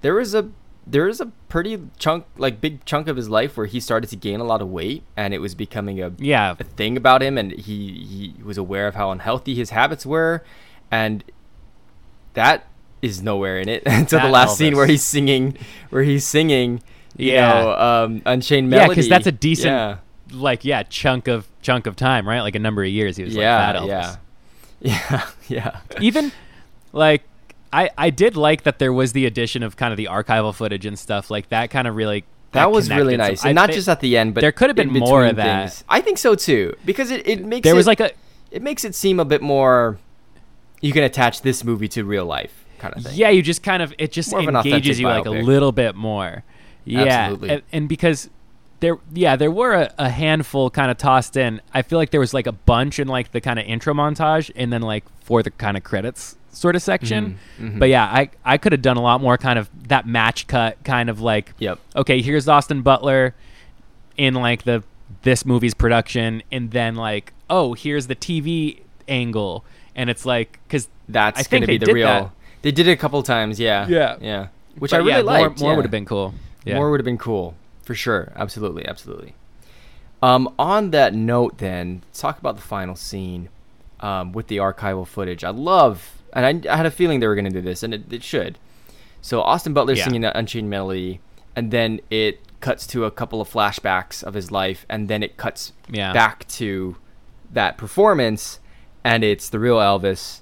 there 0.00 0.14
was 0.14 0.34
a 0.34 0.48
there 0.86 1.08
is 1.08 1.20
a 1.20 1.26
pretty 1.48 1.80
chunk, 1.98 2.24
like 2.38 2.60
big 2.60 2.84
chunk 2.84 3.08
of 3.08 3.16
his 3.16 3.28
life 3.28 3.56
where 3.56 3.66
he 3.66 3.80
started 3.80 4.08
to 4.10 4.16
gain 4.16 4.38
a 4.40 4.44
lot 4.44 4.62
of 4.62 4.68
weight, 4.68 5.02
and 5.16 5.34
it 5.34 5.38
was 5.38 5.54
becoming 5.54 6.00
a 6.02 6.12
Yeah. 6.18 6.54
a 6.58 6.64
thing 6.64 6.96
about 6.96 7.22
him, 7.22 7.36
and 7.36 7.52
he 7.52 8.04
he 8.36 8.42
was 8.42 8.56
aware 8.56 8.86
of 8.86 8.94
how 8.94 9.10
unhealthy 9.10 9.54
his 9.54 9.70
habits 9.70 10.06
were, 10.06 10.44
and 10.90 11.24
that 12.34 12.66
is 13.02 13.22
nowhere 13.22 13.58
in 13.58 13.68
it 13.68 13.82
until 13.86 14.20
the 14.20 14.26
That 14.26 14.32
last 14.32 14.56
scene 14.58 14.76
where 14.76 14.86
he's 14.86 15.02
singing, 15.02 15.56
where 15.90 16.02
he's 16.02 16.24
singing, 16.26 16.82
you 17.16 17.32
Yeah. 17.32 17.52
know, 17.62 17.72
um, 17.72 18.22
Unchained 18.24 18.70
Melody, 18.70 18.84
Yeah, 18.84 18.88
because 18.88 19.08
that's 19.08 19.26
a 19.26 19.32
decent, 19.32 19.72
Yeah. 19.72 19.96
like, 20.32 20.64
yeah, 20.64 20.82
chunk 20.84 21.28
of 21.28 21.46
chunk 21.62 21.86
of 21.86 21.96
time, 21.96 22.28
right? 22.28 22.40
Like 22.42 22.54
a 22.54 22.58
number 22.60 22.82
of 22.84 22.90
years. 22.90 23.16
He 23.16 23.24
was 23.24 23.34
yeah, 23.34 23.56
like 23.56 23.74
that 23.74 23.82
Elvis. 23.82 24.18
yeah, 24.80 25.20
yeah, 25.48 25.80
yeah. 25.92 26.00
Even 26.00 26.30
like 26.92 27.22
I 27.76 27.90
I 27.98 28.10
did 28.10 28.36
like 28.36 28.62
that 28.62 28.78
there 28.78 28.92
was 28.92 29.12
the 29.12 29.26
addition 29.26 29.62
of 29.62 29.76
kind 29.76 29.92
of 29.92 29.98
the 29.98 30.06
archival 30.06 30.54
footage 30.54 30.86
and 30.86 30.98
stuff 30.98 31.30
like 31.30 31.50
that. 31.50 31.70
Kind 31.70 31.86
of 31.86 31.94
really 31.94 32.24
That 32.52 32.70
was 32.72 32.88
really 32.88 33.12
connected. 33.12 33.38
So 33.38 33.42
nice, 33.42 33.44
I 33.44 33.48
and 33.50 33.56
not 33.56 33.70
just 33.70 33.88
at 33.88 34.00
the 34.00 34.16
end, 34.16 34.34
but 34.34 34.40
there 34.40 34.52
could 34.52 34.70
have 34.70 34.76
been 34.76 34.92
more 34.92 35.26
of 35.26 35.36
that. 35.36 35.70
things. 35.70 35.84
I 35.88 36.00
think 36.00 36.16
so 36.16 36.34
too, 36.34 36.74
because 36.86 37.10
it, 37.10 37.26
it 37.28 37.44
makes 37.44 37.64
there 37.64 37.74
it, 37.74 37.76
was 37.76 37.86
like 37.86 38.00
a 38.00 38.12
it 38.50 38.62
makes 38.62 38.84
it 38.84 38.94
seem 38.94 39.20
a 39.20 39.24
bit 39.24 39.42
more. 39.42 39.98
You 40.80 40.92
can 40.92 41.04
attach 41.04 41.42
this 41.42 41.64
movie 41.64 41.88
to 41.88 42.04
real 42.04 42.24
life, 42.24 42.64
kind 42.78 42.96
of 42.96 43.02
thing. 43.04 43.14
yeah, 43.14 43.28
you 43.28 43.42
just 43.42 43.62
kind 43.62 43.82
of 43.82 43.92
it 43.98 44.10
just 44.10 44.32
More 44.32 44.40
engages 44.40 44.98
you 44.98 45.06
like 45.06 45.26
a 45.26 45.30
little 45.30 45.72
bit 45.72 45.94
more. 45.94 46.44
Yeah, 46.84 47.02
Absolutely. 47.02 47.50
and, 47.50 47.62
and 47.72 47.88
because 47.88 48.30
there, 48.78 48.98
yeah, 49.12 49.34
there 49.36 49.50
were 49.50 49.74
a, 49.74 49.94
a 49.98 50.08
handful 50.08 50.70
kind 50.70 50.90
of 50.90 50.96
tossed 50.96 51.36
in. 51.36 51.60
I 51.74 51.82
feel 51.82 51.98
like 51.98 52.10
there 52.10 52.20
was 52.20 52.32
like 52.32 52.46
a 52.46 52.52
bunch 52.52 52.98
in 53.00 53.08
like 53.08 53.32
the 53.32 53.40
kind 53.40 53.58
of 53.58 53.66
intro 53.66 53.92
montage, 53.92 54.50
and 54.54 54.72
then 54.72 54.82
like 54.82 55.04
for 55.20 55.42
the 55.42 55.50
kind 55.50 55.76
of 55.76 55.82
credits 55.82 56.36
sort 56.56 56.74
of 56.74 56.82
section. 56.82 57.38
Mhm, 57.60 57.72
mhm. 57.74 57.78
But 57.78 57.88
yeah, 57.90 58.04
I 58.04 58.30
I 58.44 58.58
could 58.58 58.72
have 58.72 58.82
done 58.82 58.96
a 58.96 59.02
lot 59.02 59.20
more 59.20 59.36
kind 59.36 59.58
of 59.58 59.68
that 59.88 60.06
match 60.06 60.46
cut 60.46 60.82
kind 60.84 61.10
of 61.10 61.20
like 61.20 61.52
Yep. 61.58 61.78
okay, 61.96 62.22
here's 62.22 62.48
Austin 62.48 62.82
Butler 62.82 63.34
in 64.16 64.34
like 64.34 64.62
the 64.64 64.82
this 65.22 65.44
movie's 65.44 65.74
production, 65.74 66.42
and 66.50 66.70
then 66.70 66.94
like 66.96 67.32
oh, 67.48 67.74
here's 67.74 68.06
the 68.08 68.16
TV 68.16 68.80
angle, 69.08 69.64
and 69.94 70.10
it's 70.10 70.26
like 70.26 70.58
because 70.66 70.88
That's 71.08 71.46
think 71.46 71.62
gonna 71.62 71.78
be 71.78 71.84
the 71.84 71.92
real. 71.92 72.06
that. 72.06 72.30
They 72.62 72.72
did 72.72 72.88
it 72.88 72.92
a 72.92 72.96
couple 72.96 73.22
times, 73.22 73.60
yeah. 73.60 73.86
Yeah. 73.86 74.16
Yeah. 74.20 74.46
Which 74.78 74.90
but 74.90 74.96
I 74.96 74.98
really 74.98 75.10
yeah, 75.10 75.22
more, 75.22 75.48
liked. 75.48 75.60
more 75.60 75.70
yeah. 75.70 75.76
would 75.76 75.84
have 75.84 75.90
been 75.92 76.04
cool. 76.04 76.34
Yeah. 76.64 76.74
More 76.74 76.90
would 76.90 76.98
have 77.00 77.04
been 77.04 77.18
cool 77.18 77.54
for 77.82 77.94
sure. 77.94 78.32
Absolutely, 78.34 78.84
absolutely. 78.86 79.34
Um, 80.22 80.52
on 80.58 80.90
that 80.90 81.14
note, 81.14 81.58
then 81.58 82.02
let's 82.08 82.20
talk 82.20 82.38
about 82.38 82.56
the 82.56 82.62
final 82.62 82.96
scene 82.96 83.48
um, 84.00 84.32
with 84.32 84.48
the 84.48 84.56
archival 84.56 85.06
footage. 85.06 85.44
I 85.44 85.50
love, 85.50 86.15
and 86.32 86.66
I, 86.68 86.72
I 86.72 86.76
had 86.76 86.86
a 86.86 86.90
feeling 86.90 87.20
they 87.20 87.26
were 87.26 87.34
going 87.34 87.44
to 87.46 87.50
do 87.50 87.60
this, 87.60 87.82
and 87.82 87.94
it, 87.94 88.12
it 88.12 88.22
should. 88.22 88.58
So 89.20 89.40
Austin 89.42 89.72
Butler 89.74 89.94
Yeah. 89.94 90.04
singing 90.04 90.20
that 90.22 90.36
Unchained 90.36 90.70
Melody, 90.70 91.20
and 91.54 91.70
then 91.70 92.00
it 92.10 92.40
cuts 92.60 92.86
to 92.88 93.04
a 93.04 93.10
couple 93.10 93.40
of 93.40 93.50
flashbacks 93.52 94.22
of 94.22 94.34
his 94.34 94.50
life, 94.50 94.86
and 94.88 95.08
then 95.08 95.22
it 95.22 95.36
cuts 95.36 95.72
Yeah. 95.90 96.12
back 96.12 96.46
to 96.48 96.96
that 97.52 97.76
performance, 97.78 98.60
and 99.04 99.22
it's 99.24 99.48
the 99.48 99.58
real 99.58 99.76
Elvis 99.78 100.40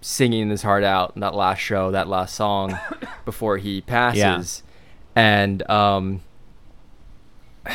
singing 0.00 0.50
his 0.50 0.62
heart 0.62 0.84
out 0.84 1.12
in 1.16 1.20
that 1.20 1.34
last 1.34 1.58
show, 1.58 1.90
that 1.90 2.06
last 2.08 2.34
song 2.34 2.78
before 3.24 3.58
he 3.58 3.80
passes. 3.80 4.62
And 5.16 5.68
um 5.70 6.20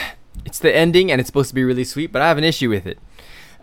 it's 0.45 0.59
the 0.59 0.73
ending 0.75 1.11
and 1.11 1.19
it's 1.19 1.27
supposed 1.27 1.49
to 1.49 1.55
be 1.55 1.63
really 1.63 1.83
sweet, 1.83 2.11
but 2.11 2.21
I 2.21 2.27
have 2.27 2.37
an 2.37 2.43
issue 2.43 2.69
with 2.69 2.85
it. 2.85 2.99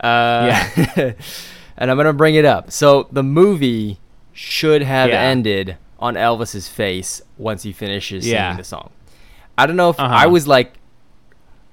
Uh 0.01 0.63
Yeah. 0.97 1.13
and 1.79 1.91
I'm 1.91 1.97
to 2.07 2.13
bring 2.13 2.35
it 2.35 2.45
up. 2.45 2.71
So 2.71 3.09
the 3.11 3.23
movie 3.23 3.99
should 4.33 4.83
have 4.83 5.09
Yeah. 5.09 5.21
ended 5.23 5.77
on 5.99 6.15
Elvis's 6.15 6.69
face 6.69 7.23
once 7.39 7.63
he 7.63 7.73
finishes 7.73 8.25
singing 8.25 8.37
Yeah. 8.37 8.57
the 8.57 8.65
song. 8.65 8.91
I 9.57 9.67
don't 9.67 9.77
know 9.77 9.91
if 9.91 9.99
Uh-huh. 9.99 10.15
I 10.15 10.27
was 10.27 10.47
like 10.47 10.75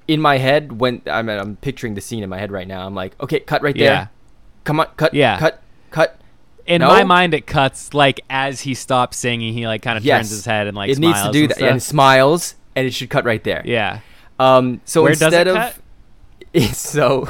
in 0.08 0.22
my 0.22 0.38
head 0.38 0.80
when 0.80 1.02
I'm, 1.08 1.28
I'm 1.30 1.56
picturing 1.58 1.96
the 1.96 2.02
scene 2.02 2.24
in 2.24 2.30
my 2.30 2.38
head 2.40 2.52
right 2.52 2.68
now. 2.68 2.86
I'm 2.86 2.96
like, 2.96 3.14
okay, 3.22 3.40
cut 3.40 3.62
right 3.62 3.76
there. 3.76 3.84
Yeah. 3.84 4.08
Come 4.64 4.80
on, 4.80 4.88
cut, 4.98 5.14
Yeah. 5.14 5.38
cut, 5.38 5.62
cut. 5.92 6.18
In 6.66 6.82
No? 6.82 6.88
my 6.88 7.04
mind, 7.04 7.34
it 7.36 7.46
cuts 7.46 7.94
like 7.94 8.22
as 8.30 8.62
he 8.62 8.74
stops 8.74 9.18
singing, 9.18 9.54
he 9.54 9.68
like 9.68 9.84
kind 9.84 9.98
of 9.98 10.06
Yes. 10.06 10.18
turns 10.22 10.30
his 10.32 10.46
head 10.46 10.66
and 10.68 10.76
like 10.76 10.90
it 10.90 10.98
needs 10.98 11.14
to 11.14 11.20
smiles 11.20 11.34
do 11.34 11.42
and 11.44 11.50
that 11.52 11.62
and 11.62 11.84
smiles, 11.84 12.56
and 12.76 12.88
it 12.88 12.94
should 12.94 13.10
cut 13.12 13.26
right 13.26 13.44
there. 13.44 13.62
Yeah. 13.66 14.00
Um. 14.40 14.82
So 14.86 15.04
Where 15.04 15.12
instead 15.12 15.48
of 15.48 15.80
so, 16.74 17.30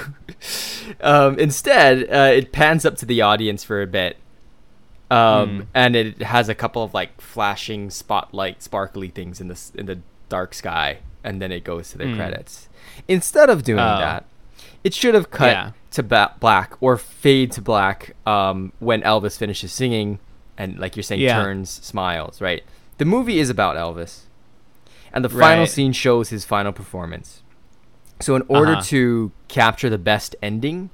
um, 1.02 1.38
instead 1.39 2.04
uh, 2.10 2.32
it 2.34 2.52
pans 2.52 2.86
up 2.86 2.96
to 2.98 3.06
the 3.06 3.22
audience 3.22 3.64
for 3.64 3.82
a 3.82 3.88
bit, 3.88 4.18
um, 5.12 5.50
Hmm. 5.50 5.62
and 5.74 5.96
it 5.96 6.22
has 6.22 6.50
a 6.50 6.56
couple 6.56 6.84
of 6.84 6.93
like 6.93 7.20
flashing 7.22 7.89
spotlight, 7.89 8.62
sparkly 8.64 9.10
things 9.10 9.39
in 9.41 9.48
the 9.48 9.60
in 9.76 9.86
the 9.86 10.00
dark 10.30 10.54
sky, 10.54 11.00
and 11.24 11.41
then 11.41 11.52
it 11.52 11.64
goes 11.64 11.91
to 11.91 11.98
the 11.98 12.06
Hmm. 12.06 12.16
credits. 12.16 12.68
Instead 13.08 13.50
of 13.50 13.64
doing 13.64 13.80
Oh. 13.80 13.98
that, 14.00 14.26
it 14.84 14.93
should 14.93 15.14
have 15.16 15.30
cut 15.32 15.52
Yeah. 15.52 15.72
to 15.91 16.04
ba- 16.04 16.34
black 16.39 16.74
or 16.82 16.98
fade 16.98 17.52
to 17.54 17.62
black 17.62 18.16
um, 18.26 18.72
when 18.80 19.02
Elvis 19.02 19.38
finishes 19.38 19.72
singing, 19.72 20.20
and 20.58 20.78
like 20.80 20.96
you're 20.96 21.04
saying, 21.04 21.22
Yeah. 21.22 21.41
turns 21.43 21.70
smiles. 21.70 22.41
Right. 22.41 22.64
The 22.98 23.06
movie 23.06 23.39
is 23.39 23.50
about 23.50 23.76
Elvis, 23.76 24.22
and 25.14 25.24
the 25.24 25.30
final 25.30 25.60
Right. 25.60 25.70
scene 25.70 25.91
shows 25.93 26.30
his 26.30 26.46
final 26.46 26.72
performance. 26.72 27.41
So 28.20 28.36
in 28.36 28.43
order 28.47 28.74
Uh-huh. 28.74 28.82
to 28.84 29.32
capture 29.47 29.89
the 29.89 29.97
best 29.97 30.36
ending, 30.41 30.89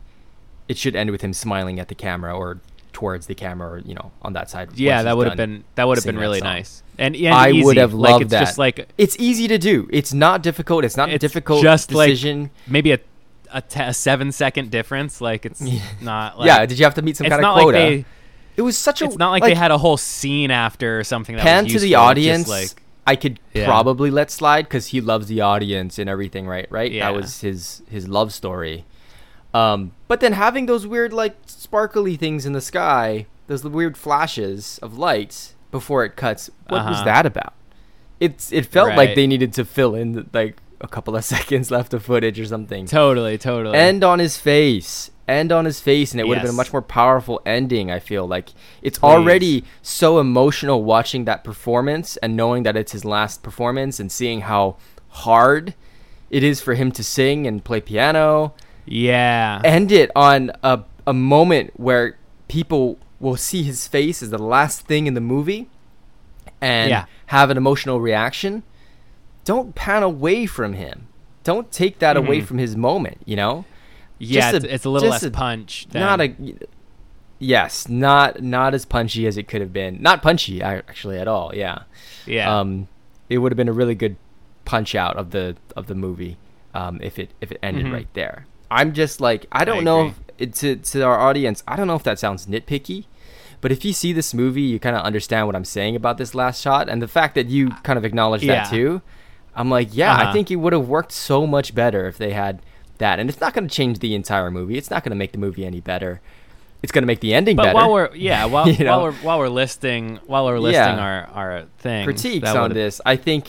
it 0.68 0.78
should 0.78 0.96
end 0.96 1.12
with 1.12 1.22
him 1.22 1.34
smiling 1.34 1.80
at 1.80 1.88
the 1.88 1.96
camera 1.96 2.36
or 2.36 2.60
towards 2.94 3.28
the 3.28 3.36
camera, 3.36 3.70
or 3.72 3.78
you 3.80 3.94
know, 3.94 4.12
on 4.22 4.34
that 4.34 4.50
side. 4.50 4.70
Yeah, 4.76 5.04
that 5.04 5.16
would 5.18 5.28
have 5.28 5.38
been 5.38 5.64
that 5.76 5.88
would 5.88 5.98
have 5.98 6.06
been 6.06 6.18
really 6.20 6.42
nice. 6.42 6.84
And, 6.98 7.16
and 7.16 7.34
I 7.34 7.48
would 7.52 7.56
easy. 7.78 7.80
have 7.80 7.94
like, 7.94 8.12
loved 8.12 8.22
it's 8.24 8.32
that. 8.32 8.40
Just 8.42 8.58
like 8.58 8.90
It's 8.98 9.16
easy 9.20 9.48
to 9.48 9.58
do. 9.58 9.88
It's 9.92 10.14
not 10.14 10.44
difficult. 10.44 10.84
It's 10.86 10.98
not 10.98 11.10
a 11.10 11.14
It's 11.14 11.22
difficult 11.22 11.64
just 11.64 11.92
like- 11.94 12.10
decision. 12.10 12.50
maybe 12.68 12.92
a 12.92 13.00
a 13.54 13.94
seven 13.94 14.32
second 14.32 14.72
difference. 14.72 15.20
Like 15.22 15.46
it's 15.46 15.62
not. 16.02 16.40
Like, 16.40 16.48
yeah. 16.48 16.66
Did 16.66 16.80
you 16.80 16.86
have 16.86 16.94
to 16.96 17.02
meet 17.02 17.18
some 17.18 17.28
kind 17.28 17.44
of 17.44 17.54
quota? 17.54 17.66
like 17.66 17.74
they. 17.74 18.06
it 18.56 18.62
was 18.62 18.78
such 18.78 19.02
a. 19.02 19.06
It's 19.06 19.18
not 19.18 19.32
like, 19.32 19.44
they 19.44 19.56
had 19.56 19.72
a 19.72 19.78
whole 19.78 19.98
scene 19.98 20.52
after 20.52 21.00
or 21.00 21.04
something. 21.04 21.36
That 21.36 21.44
pan 21.44 21.64
was 21.66 21.74
to 21.74 21.80
the 21.80 21.88
useful, 21.90 22.02
just 22.04 22.10
audience. 22.10 22.48
like 22.48 22.81
I 23.08 23.16
could 23.16 23.40
Yeah. 23.54 23.66
probably 23.66 24.12
let 24.12 24.30
slide 24.32 24.64
because 24.64 24.88
he 24.88 25.02
loves 25.02 25.28
the 25.28 25.42
audience 25.42 25.98
and 26.00 26.10
everything, 26.10 26.48
right? 26.48 26.68
Right. 26.70 26.92
Yeah. 26.92 27.12
That 27.12 27.18
was 27.20 27.42
his 27.42 27.82
his 27.90 28.08
love 28.08 28.32
story. 28.34 28.86
Um, 29.54 29.92
but 30.08 30.20
then 30.22 30.34
having 30.34 30.66
those 30.66 30.88
weird 30.88 31.12
like 31.12 31.36
sparkly 31.46 32.16
things 32.16 32.46
in 32.46 32.54
the 32.54 32.62
sky, 32.62 33.26
those 33.48 33.64
weird 33.64 33.98
flashes 33.98 34.80
of 34.82 34.98
lights 34.98 35.56
before 35.72 36.06
it 36.06 36.16
cuts. 36.16 36.50
What 36.68 36.86
was 36.86 36.96
Uh-huh. 36.98 37.06
that 37.06 37.26
about? 37.26 37.54
It's 38.20 38.52
it 38.54 38.66
felt 38.66 38.96
like 38.96 39.16
they 39.16 39.28
needed 39.28 39.54
to 39.56 39.66
fill 39.66 39.96
in 39.96 40.30
like 40.34 40.58
a 40.80 40.88
couple 40.88 41.16
of 41.16 41.24
seconds 41.36 41.70
left 41.72 41.94
of 41.94 42.04
footage 42.04 42.40
or 42.40 42.46
something. 42.46 42.86
totally, 42.88 43.38
totally. 43.38 43.78
And 43.78 44.04
on 44.04 44.20
his 44.20 44.38
face. 44.38 45.11
End 45.28 45.52
on 45.52 45.66
his 45.66 45.80
face, 45.80 46.12
and 46.12 46.20
it 46.20 46.28
would 46.28 46.38
have 46.38 46.44
been 46.46 46.54
a 46.54 46.58
much 46.58 46.74
more 46.74 46.82
powerful 46.82 47.42
ending. 47.46 47.90
I 47.92 48.00
feel 48.00 48.28
like 48.28 48.50
it's 48.82 49.00
Please. 49.00 49.08
already 49.08 49.64
so 49.82 50.20
emotional 50.20 50.84
watching 50.84 51.26
that 51.26 51.44
performance 51.44 52.18
and 52.18 52.36
knowing 52.36 52.64
that 52.64 52.76
it's 52.76 52.92
his 52.92 53.06
last 53.06 53.42
performance 53.44 54.00
and 54.00 54.12
seeing 54.12 54.42
how 54.42 54.76
hard 55.10 55.74
it 56.30 56.44
is 56.44 56.60
for 56.62 56.74
him 56.74 56.92
to 56.94 57.04
sing 57.04 57.46
and 57.48 57.64
play 57.64 57.80
piano. 57.82 58.54
yeah, 58.86 59.62
End 59.64 59.92
it 59.92 60.10
on 60.16 60.52
a 60.64 60.82
a 61.08 61.14
moment 61.14 61.72
where 61.78 62.18
people 62.48 62.98
will 63.20 63.36
see 63.38 63.64
his 63.64 63.88
face 63.88 64.22
as 64.22 64.30
the 64.32 64.38
last 64.38 64.82
thing 64.86 65.08
in 65.08 65.14
the 65.14 65.22
movie 65.22 65.68
and 66.60 66.90
Yeah. 66.90 67.06
have 67.28 67.50
an 67.50 67.58
emotional 67.58 68.00
reaction. 68.02 68.64
Don't 69.46 69.74
pan 69.76 70.04
away 70.04 70.46
from 70.46 70.74
him. 70.74 71.08
Don't 71.44 71.72
take 71.72 72.00
that 72.00 72.18
away 72.18 72.42
Mhm. 72.42 72.46
from 72.46 72.58
his 72.60 72.76
moment. 72.76 73.18
You 73.26 73.36
know. 73.36 73.66
Yeah. 74.22 74.52
It's, 74.56 74.66
a- 74.66 74.74
it's 74.76 74.86
a 74.86 74.90
little 74.90 75.10
less 75.10 75.24
a- 75.24 75.32
punch. 75.32 75.88
Than, 75.90 76.02
not 76.02 76.22
a 76.22 76.36
yes 77.40 77.88
not 77.88 78.42
not 78.44 78.74
as 78.74 78.86
punchy 78.86 79.26
as 79.26 79.36
it 79.38 79.48
could 79.48 79.62
have 79.62 79.74
been 79.74 80.00
not 80.02 80.22
punchy 80.22 80.62
actually 80.62 81.18
at 81.18 81.28
all 81.28 81.52
yeah 81.56 81.80
yeah. 82.28 82.60
um 82.60 82.88
it 83.30 83.40
would 83.40 83.52
have 83.52 83.58
been 83.58 83.68
a 83.70 83.74
really 83.74 83.96
good 83.96 84.16
punch 84.64 84.94
out 84.94 85.18
of 85.18 85.32
the 85.32 85.56
of 85.76 85.88
the 85.88 85.96
movie 85.96 86.38
um 86.76 87.00
if 87.02 87.18
it 87.18 87.32
if 87.42 87.52
it 87.52 87.58
ended 87.64 87.86
Mhm. 87.88 87.94
right 87.94 88.08
there 88.14 88.46
i'm 88.70 88.94
just 88.94 89.20
like 89.20 89.48
i 89.52 89.66
don't 89.66 89.80
I 89.80 89.82
know 89.82 90.06
if 90.08 90.20
it, 90.38 90.54
to 90.56 90.76
to 90.76 91.02
our 91.04 91.20
audience 91.20 91.64
i 91.68 91.76
don't 91.76 91.88
know 91.88 91.96
if 91.96 92.04
that 92.04 92.20
sounds 92.20 92.46
nitpicky 92.46 93.06
but 93.60 93.72
if 93.72 93.84
you 93.84 93.92
see 93.94 94.14
this 94.14 94.36
movie 94.36 94.62
you 94.62 94.80
kind 94.80 94.96
of 94.96 95.02
understand 95.02 95.48
what 95.48 95.56
i'm 95.56 95.66
saying 95.66 95.96
about 95.96 96.20
this 96.20 96.36
last 96.36 96.62
shot 96.62 96.90
and 96.90 97.02
the 97.02 97.08
fact 97.08 97.34
that 97.34 97.48
you 97.48 97.72
kind 97.82 97.98
of 97.98 98.06
acknowledge 98.06 98.44
Yeah. 98.44 98.64
that 98.66 98.70
too 98.70 99.02
i'm 99.56 99.72
like 99.72 99.90
yeah 99.94 100.14
i 100.16 100.24
Uh-huh. 100.26 100.34
think 100.34 100.52
it 100.52 100.58
would 100.58 100.74
have 100.74 100.88
worked 100.88 101.12
so 101.12 101.48
much 101.48 101.74
better 101.74 102.08
if 102.08 102.20
they 102.20 102.34
had 102.34 102.62
that. 103.02 103.20
And 103.20 103.30
it's 103.30 103.40
not 103.42 103.54
going 103.54 103.68
to 103.68 103.74
change 103.74 104.00
the 104.00 104.16
entire 104.16 104.50
movie. 104.50 104.78
It's 104.78 104.90
not 104.90 105.04
going 105.04 105.12
to 105.12 105.16
make 105.18 105.34
the 105.34 105.38
movie 105.38 105.66
any 105.66 105.82
better. 105.82 106.22
It's 106.82 106.92
going 106.92 107.04
to 107.04 107.08
make 107.08 107.20
the 107.20 107.36
ending 107.36 107.56
but 107.58 107.64
better. 107.66 107.76
while 107.76 107.92
we're 107.92 108.16
yeah 108.16 108.46
while, 108.54 108.68
You 108.68 108.86
know? 108.86 108.92
while 108.92 109.04
we're 109.04 109.12
while 109.28 109.38
we're 109.40 109.50
listing 109.50 110.20
while 110.26 110.46
we're 110.46 110.58
listing 110.58 110.82
Yeah. 110.98 110.98
our 111.00 111.18
our 111.42 111.66
things 111.78 112.06
critiques 112.06 112.50
on 112.50 112.74
this 112.74 113.00
i 113.06 113.16
think 113.16 113.44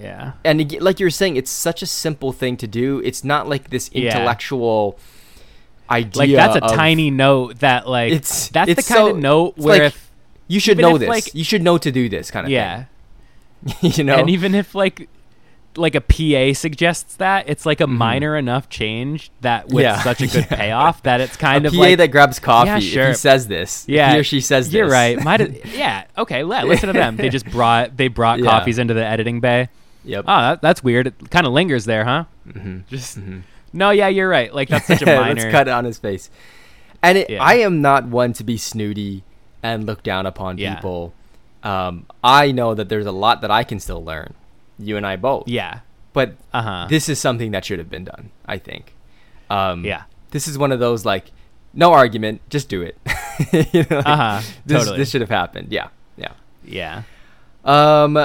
yeah. 0.00 0.32
and 0.44 0.60
ag- 0.60 0.82
like 0.82 0.98
you're 0.98 1.08
saying 1.22 1.36
it's 1.36 1.50
such 1.68 1.82
a 1.82 1.86
simple 1.86 2.32
thing 2.32 2.56
to 2.56 2.66
do. 2.66 2.98
It's 3.04 3.22
not 3.22 3.48
like 3.48 3.70
this 3.70 3.88
intellectual. 3.92 4.98
Yeah. 4.98 5.96
idea 5.96 6.18
like 6.22 6.30
that's 6.32 6.56
a 6.56 6.64
of- 6.64 6.72
tiny 6.72 7.10
note 7.10 7.60
that 7.60 7.86
like 7.88 8.12
It's- 8.12 8.48
that's 8.48 8.70
it's 8.70 8.88
the 8.88 8.94
kind 8.94 9.06
so- 9.06 9.10
of 9.14 9.18
note 9.18 9.56
where 9.58 9.84
like, 9.84 9.94
if 9.94 10.10
you 10.48 10.58
should 10.58 10.78
know 10.78 10.94
if, 10.96 11.00
this. 11.00 11.08
like- 11.08 11.34
you 11.34 11.44
should 11.44 11.62
know 11.62 11.78
to 11.78 11.90
do 11.92 12.08
this 12.08 12.30
kind 12.32 12.46
of 12.46 12.50
yeah. 12.50 12.76
thing. 12.76 12.86
You 13.96 14.02
know, 14.02 14.16
and 14.16 14.28
even 14.28 14.56
if 14.56 14.74
like 14.74 15.08
like 15.76 15.94
a 15.94 16.00
PA 16.00 16.52
suggests 16.58 17.16
that, 17.16 17.48
it's 17.48 17.64
like 17.64 17.80
a 17.80 17.86
Mhm. 17.86 17.96
minor 17.96 18.36
enough 18.36 18.68
change 18.68 19.30
that 19.40 19.68
with 19.68 19.82
Yeah, 19.84 20.02
such 20.02 20.20
a 20.20 20.26
good 20.26 20.46
yeah. 20.50 20.56
payoff 20.56 21.02
that 21.04 21.20
it's 21.20 21.36
kind 21.36 21.64
a 21.64 21.68
of 21.68 21.74
PA 21.74 21.80
like 21.80 21.96
that 21.98 22.08
grabs 22.08 22.38
coffee. 22.38 22.68
Yeah, 22.68 22.76
If 22.76 22.82
sure. 22.84 23.08
he 23.08 23.14
says 23.14 23.46
this, 23.46 23.84
if 23.84 23.94
Yeah, 23.94 24.12
he 24.14 24.18
or 24.20 24.24
she 24.24 24.40
says 24.40 24.72
You're 24.72 24.88
right. 24.88 25.22
Might 25.22 25.40
have, 25.40 25.74
yeah. 25.74 26.04
Okay. 26.18 26.42
Let, 26.44 26.66
listen 26.68 26.88
to 26.88 26.92
them. 26.92 27.16
They 27.16 27.28
just 27.30 27.46
brought 27.46 27.96
they 27.96 28.08
brought 28.08 28.38
Yeah. 28.40 28.44
coffees 28.50 28.78
into 28.78 28.92
the 28.94 29.04
editing 29.04 29.40
bay. 29.40 29.68
yep. 30.04 30.24
Oh, 30.28 30.40
that, 30.40 30.62
that's 30.62 30.82
weird. 30.84 31.06
It 31.06 31.30
kind 31.30 31.46
of 31.46 31.52
lingers 31.52 31.84
there, 31.86 32.04
huh? 32.04 32.24
Mm-hmm. 32.48 32.78
Just 32.90 33.16
hmm 33.18 33.40
no. 33.72 33.90
Yeah, 33.90 34.08
you're 34.08 34.28
right. 34.28 34.54
Like 34.54 34.68
that's 34.68 34.86
such 34.86 35.00
a 35.00 35.04
Let's 35.06 35.20
minor. 35.38 35.50
cut 35.50 35.68
it 35.68 35.70
on 35.70 35.84
his 35.86 35.96
face. 35.98 36.28
And 37.02 37.16
it. 37.18 37.30
I 37.40 37.54
am 37.60 37.80
not 37.80 38.06
one 38.06 38.32
to 38.34 38.44
be 38.44 38.56
snooty 38.58 39.24
and 39.62 39.86
look 39.86 40.02
down 40.02 40.26
upon 40.26 40.56
people. 40.58 41.14
Um, 41.62 42.06
I 42.22 42.52
know 42.52 42.74
that 42.74 42.88
there's 42.90 43.06
a 43.06 43.12
lot 43.12 43.40
that 43.40 43.50
I 43.50 43.64
can 43.64 43.80
still 43.80 44.04
learn. 44.04 44.34
You 44.78 44.96
and 44.96 45.06
I 45.06 45.16
both. 45.16 45.48
Yeah. 45.48 45.80
But 46.12 46.34
Uh 46.52 46.62
huh. 46.62 46.86
this 46.90 47.08
is 47.08 47.18
something 47.18 47.52
that 47.52 47.64
should 47.64 47.78
have 47.78 47.88
been 47.90 48.04
done. 48.04 48.30
I 48.46 48.58
think. 48.58 48.94
Um, 49.50 49.84
Yeah. 49.84 50.02
This 50.30 50.48
is 50.48 50.56
one 50.58 50.72
of 50.72 50.80
those 50.80 51.04
like, 51.04 51.30
no 51.74 51.92
argument, 51.92 52.40
just 52.50 52.68
do 52.68 52.82
it. 52.82 52.98
you 53.52 53.84
know, 53.90 53.96
like, 53.98 54.06
Uh 54.06 54.16
huh. 54.16 54.40
This 54.66 54.78
Totally. 54.80 54.98
this 54.98 55.10
should 55.10 55.20
have 55.20 55.30
happened. 55.30 55.68
Yeah. 55.72 55.88
Yeah. 56.16 56.32
yeah. 56.64 57.02
Um, 57.64 58.18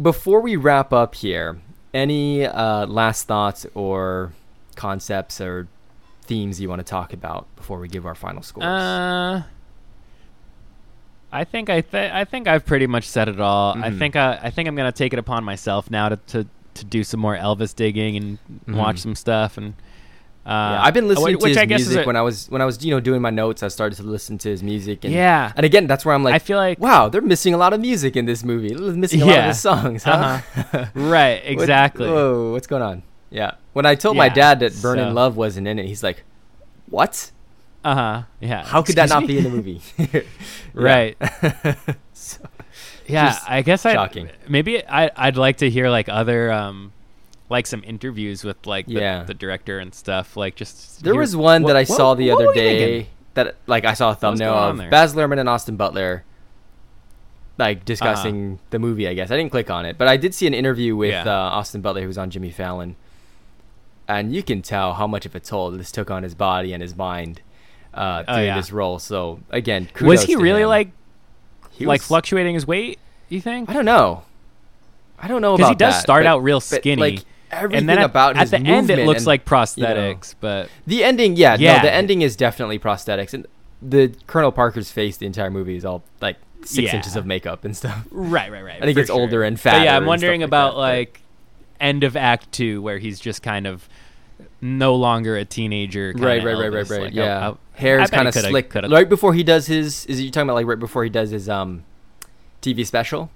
before 0.00 0.40
we 0.40 0.56
wrap 0.56 0.92
up 0.92 1.14
here, 1.14 1.58
any 1.94 2.44
uh, 2.46 2.86
last 2.86 3.26
thoughts 3.26 3.66
or 3.74 4.32
concepts 4.76 5.40
or 5.40 5.68
themes 6.22 6.60
you 6.60 6.68
want 6.68 6.78
to 6.80 6.84
talk 6.84 7.12
about 7.12 7.46
before 7.56 7.78
we 7.78 7.88
give 7.88 8.06
our 8.06 8.14
final 8.14 8.42
scores? 8.42 8.64
Uh. 8.64 9.42
I 11.32 11.44
think 11.44 11.70
I 11.70 11.80
th- 11.80 12.12
I 12.12 12.24
think 12.24 12.48
I've 12.48 12.66
pretty 12.66 12.86
much 12.86 13.08
said 13.08 13.28
it 13.28 13.40
all. 13.40 13.72
I 13.78 13.90
Mhm. 13.90 13.98
think 13.98 14.16
I, 14.16 14.38
I 14.42 14.50
think 14.50 14.68
I'm 14.68 14.74
gonna 14.76 14.90
take 14.92 15.12
it 15.12 15.18
upon 15.18 15.44
myself 15.44 15.90
now 15.90 16.08
to, 16.08 16.16
to, 16.16 16.46
to 16.74 16.84
do 16.84 17.04
some 17.04 17.20
more 17.20 17.36
Elvis 17.36 17.74
digging 17.74 18.16
and 18.16 18.38
watch 18.76 18.96
Mhm. 18.96 19.00
some 19.00 19.14
stuff 19.14 19.56
and. 19.56 19.74
Uh, 20.46 20.48
yeah, 20.50 20.82
I've 20.82 20.94
been 20.94 21.06
listening 21.06 21.34
which 21.34 21.40
to 21.42 21.48
his 21.48 21.56
I 21.58 21.64
guess 21.66 21.80
music 21.80 22.04
a- 22.04 22.06
when 22.06 22.16
I 22.16 22.22
was 22.22 22.48
when 22.48 22.62
I 22.62 22.64
was 22.64 22.82
you 22.84 22.90
know 22.92 22.98
doing 22.98 23.20
my 23.20 23.28
notes. 23.28 23.62
I 23.62 23.68
started 23.68 23.96
to 23.96 24.02
listen 24.04 24.38
to 24.38 24.48
his 24.48 24.62
music, 24.62 25.04
and 25.04 25.12
Yeah. 25.12 25.52
and 25.54 25.66
again, 25.66 25.86
that's 25.86 26.04
where 26.06 26.14
I'm 26.14 26.24
like, 26.24 26.34
I 26.34 26.38
feel 26.38 26.56
like 26.56 26.80
wow, 26.80 27.10
they're 27.10 27.20
missing 27.20 27.52
a 27.52 27.58
lot 27.58 27.74
of 27.74 27.80
music 27.80 28.16
in 28.16 28.24
this 28.24 28.42
movie. 28.42 28.72
They're 28.74 28.94
missing 28.94 29.20
a 29.20 29.26
lot 29.26 29.32
of 29.32 29.36
Yeah. 29.36 29.46
his 29.48 29.60
songs, 29.60 30.02
huh? 30.02 30.38
right 30.94 31.42
What- 31.44 31.52
exactly. 31.52 32.08
whoa, 32.08 32.52
what's 32.52 32.66
going 32.66 32.82
on? 32.82 33.02
Yeah. 33.28 33.52
When 33.74 33.84
I 33.84 33.94
told 33.94 34.16
my 34.16 34.30
dad 34.30 34.60
that 34.60 34.72
Burning 34.80 35.08
so- 35.10 35.12
Love 35.12 35.36
wasn't 35.36 35.68
in 35.68 35.78
it, 35.78 35.84
he's 35.86 36.02
like, 36.02 36.24
"What? 36.88 37.30
Uh 37.84 37.94
huh. 37.94 38.22
Yeah. 38.40 38.64
How 38.64 38.82
could 38.82 38.96
that 38.96 39.08
not 39.08 39.22
me? 39.22 39.26
be 39.28 39.38
in 39.38 39.44
the 39.44 39.50
movie?" 39.50 39.80
Right. 40.74 41.16
So- 42.12 42.42
Yeah, 43.06 43.38
I 43.48 43.62
guess 43.62 43.84
I 43.86 43.94
shocking. 43.94 44.28
maybe 44.48 44.86
I 44.86 45.10
I'd 45.16 45.36
like 45.36 45.56
to 45.58 45.70
hear 45.70 45.88
like 45.88 46.08
other 46.08 46.52
um 46.52 46.92
like 47.48 47.66
some 47.66 47.82
interviews 47.84 48.44
with 48.44 48.64
like 48.66 48.86
the, 48.86 48.92
Yeah. 49.00 49.24
the 49.24 49.34
director 49.34 49.78
and 49.80 49.92
stuff 49.94 50.36
like 50.36 50.54
just 50.54 51.02
There 51.02 51.14
hear- 51.14 51.20
was 51.20 51.34
one 51.34 51.62
that 51.64 51.76
I 51.76 51.80
what- 51.80 51.96
saw 51.96 52.14
the 52.14 52.30
what 52.30 52.42
other 52.44 52.52
day 52.54 52.78
thinking? 52.78 53.12
that 53.34 53.56
like 53.66 53.84
I 53.84 53.94
saw 53.94 54.10
a 54.10 54.14
thumbnail 54.14 54.52
of? 54.54 54.90
Baz 54.90 55.14
Luhrmann 55.14 55.38
and 55.40 55.48
Austin 55.48 55.76
Butler 55.76 56.24
like 57.58 57.84
discussing 57.84 58.58
the 58.70 58.78
movie, 58.78 59.06
I 59.08 59.12
guess. 59.14 59.30
I 59.30 59.36
didn't 59.36 59.50
click 59.50 59.70
on 59.70 59.84
it, 59.84 59.98
but 59.98 60.08
I 60.08 60.16
did 60.16 60.34
see 60.34 60.46
an 60.46 60.54
interview 60.54 60.96
with 60.96 61.10
Yeah. 61.12 61.24
uh, 61.24 61.50
Austin 61.58 61.80
Butler 61.82 62.00
who 62.02 62.06
was 62.06 62.16
on 62.18 62.30
Jimmy 62.30 62.50
Fallon. 62.50 62.96
And 64.08 64.34
you 64.34 64.42
can 64.42 64.62
tell 64.62 64.94
how 64.94 65.06
much 65.06 65.26
of 65.26 65.34
a 65.34 65.40
toll 65.40 65.70
this 65.72 65.92
took 65.92 66.10
on 66.10 66.22
his 66.22 66.34
body 66.34 66.72
and 66.72 66.82
his 66.82 66.96
mind 66.96 67.42
uh, 67.94 68.24
Oh, 68.26 68.34
doing 68.34 68.46
yeah. 68.46 68.56
this 68.56 68.72
role. 68.72 68.98
So 68.98 69.40
again, 69.50 69.88
was 70.00 70.22
he 70.22 70.36
really 70.36 70.62
him. 70.62 70.68
like 70.68 70.90
He 71.72 71.86
like 71.86 72.00
was- 72.00 72.06
fluctuating 72.06 72.54
his 72.54 72.66
weight? 72.66 72.98
You 73.28 73.40
think? 73.40 73.68
I 73.70 73.72
don't 73.72 73.84
know. 73.84 74.22
I 75.18 75.28
don't 75.28 75.42
know 75.42 75.56
Because 75.56 75.70
he 75.70 75.74
does 75.76 75.94
that, 75.94 76.00
start 76.02 76.24
but- 76.24 76.28
out 76.30 76.38
real 76.42 76.58
but, 76.58 76.64
skinny, 76.64 77.00
like 77.00 77.24
everything 77.50 77.78
and 77.80 77.88
then 77.88 77.98
at, 77.98 78.04
about 78.04 78.36
at 78.36 78.50
the 78.50 78.56
end 78.58 78.90
it 78.90 79.06
looks 79.06 79.20
and- 79.20 79.26
like 79.26 79.40
you 79.48 79.50
know. 79.82 79.88
prosthetics. 79.88 80.34
But 80.40 80.68
The 80.86 81.04
ending, 81.04 81.36
yeah, 81.36 81.56
Yeah. 81.58 81.76
no, 81.78 81.82
the 81.82 81.92
ending 81.92 82.22
is 82.22 82.36
definitely 82.36 82.78
prosthetics, 82.78 83.34
and 83.34 83.46
the 83.82 84.12
Colonel 84.26 84.52
Parker's 84.52 84.90
face, 84.90 85.16
the 85.16 85.26
entire 85.26 85.50
movie 85.50 85.76
is 85.76 85.84
all 85.84 86.02
like 86.20 86.36
six 86.64 86.88
Yeah. 86.92 86.96
inches 86.96 87.16
of 87.16 87.26
makeup 87.26 87.64
and 87.64 87.76
stuff. 87.76 88.06
right, 88.10 88.50
right, 88.52 88.62
right. 88.64 88.82
He 88.84 88.92
for 88.92 89.00
gets 89.00 89.08
sure. 89.08 89.18
older 89.20 89.42
and 89.42 89.56
But 89.56 89.60
fatter 89.62 89.84
yeah, 89.84 89.96
I'm 89.96 90.06
wondering 90.06 90.40
like 90.42 90.48
about 90.48 90.70
that, 90.70 90.74
but- 90.74 90.78
like 90.78 91.20
end 91.80 92.04
of 92.04 92.16
Act 92.16 92.50
Two, 92.52 92.82
where 92.82 92.98
he's 92.98 93.18
just 93.20 93.42
kind 93.42 93.66
of 93.66 93.88
no 94.60 94.94
longer 94.94 95.36
a 95.36 95.44
teenager. 95.44 96.12
Right, 96.16 96.42
right, 96.44 96.56
right, 96.56 96.72
right, 96.72 96.88
right. 96.88 97.02
Like, 97.02 97.14
yeah, 97.14 97.38
I- 97.38 97.44
I- 97.46 97.48
I 97.48 97.96
bet 97.98 98.10
he 98.10 98.16
kind 98.16 98.28
of 98.28 98.34
slick. 98.34 98.68
coulda- 98.70 98.88
Right 98.88 99.08
before 99.08 99.32
he 99.34 99.42
does 99.42 99.66
his, 99.66 100.04
is 100.06 100.20
you 100.20 100.30
talking 100.30 100.48
about 100.48 100.54
like 100.56 100.66
right 100.66 100.78
before 100.78 101.02
he 101.04 101.10
does 101.10 101.30
his 101.30 101.48
um, 101.48 101.84
TV 102.62 102.84
special, 102.86 103.30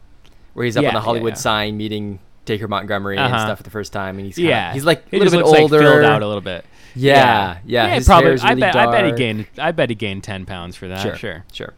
where 0.53 0.65
he's 0.67 0.77
up 0.77 0.83
Yeah, 0.83 0.89
on 0.91 0.95
the 0.95 1.01
Hollywood 1.01 1.33
yeah. 1.33 1.37
sign 1.39 1.77
meeting 1.77 2.19
Dacre 2.45 2.69
Montgomery 2.69 3.17
and 3.17 3.33
Uh-huh. 3.33 3.47
stuff 3.47 3.59
for 3.59 3.65
the 3.65 3.71
first 3.71 3.93
time, 3.93 4.17
and 4.19 4.27
he's 4.27 4.37
kinda, 4.37 4.51
yeah, 4.51 4.73
he's 4.75 4.85
like 4.85 5.03
a 5.13 5.17
little 5.19 5.33
bit 5.39 5.47
older, 5.47 5.79
like 5.79 5.87
filled 5.87 6.05
out 6.05 6.23
a 6.23 6.27
little 6.27 6.43
bit. 6.43 6.65
yeah, 6.95 7.57
yeah, 7.65 7.99
probably. 8.05 8.31
really 8.33 8.43
I 8.43 8.55
bet. 8.55 8.77
I 8.77 8.87
bet 8.91 9.05
he 9.07 9.13
gained. 9.13 9.47
I 9.59 9.73
bet 9.73 9.89
he 9.89 9.95
gained 9.95 10.25
ten 10.25 10.45
pounds 10.45 10.77
for 10.77 10.89
that. 10.89 11.01
Sure, 11.01 11.17
Sure. 11.17 11.45
sure. 11.53 11.73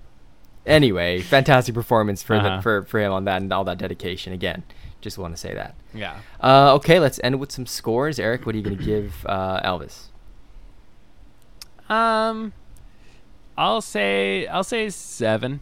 Anyway, 0.67 1.21
fantastic 1.21 1.75
performance 1.75 2.23
for 2.25 2.35
Uh-huh. 2.35 2.61
for 2.61 2.83
for 2.83 2.99
him 2.99 3.13
on 3.13 3.25
that 3.27 3.41
and 3.41 3.53
all 3.53 3.63
that 3.65 3.79
dedication. 3.79 4.33
Again, 4.33 4.65
just 5.07 5.19
want 5.19 5.33
to 5.35 5.39
say 5.41 5.55
that. 5.55 5.75
Yeah. 5.95 6.19
Uh, 6.43 6.75
okay, 6.75 6.99
let's 7.01 7.21
end 7.25 7.39
with 7.41 7.53
some 7.53 7.65
scores. 7.67 8.19
Eric, 8.19 8.45
what 8.45 8.55
are 8.55 8.59
you 8.59 8.65
going 8.65 8.77
to 8.79 8.85
give 8.93 9.25
uh, 9.27 9.61
Elvis? 9.63 10.09
Um, 11.89 12.53
I'll 13.57 13.81
say. 13.81 14.47
I'll 14.47 14.65
say 14.65 14.91
seven. 14.91 15.61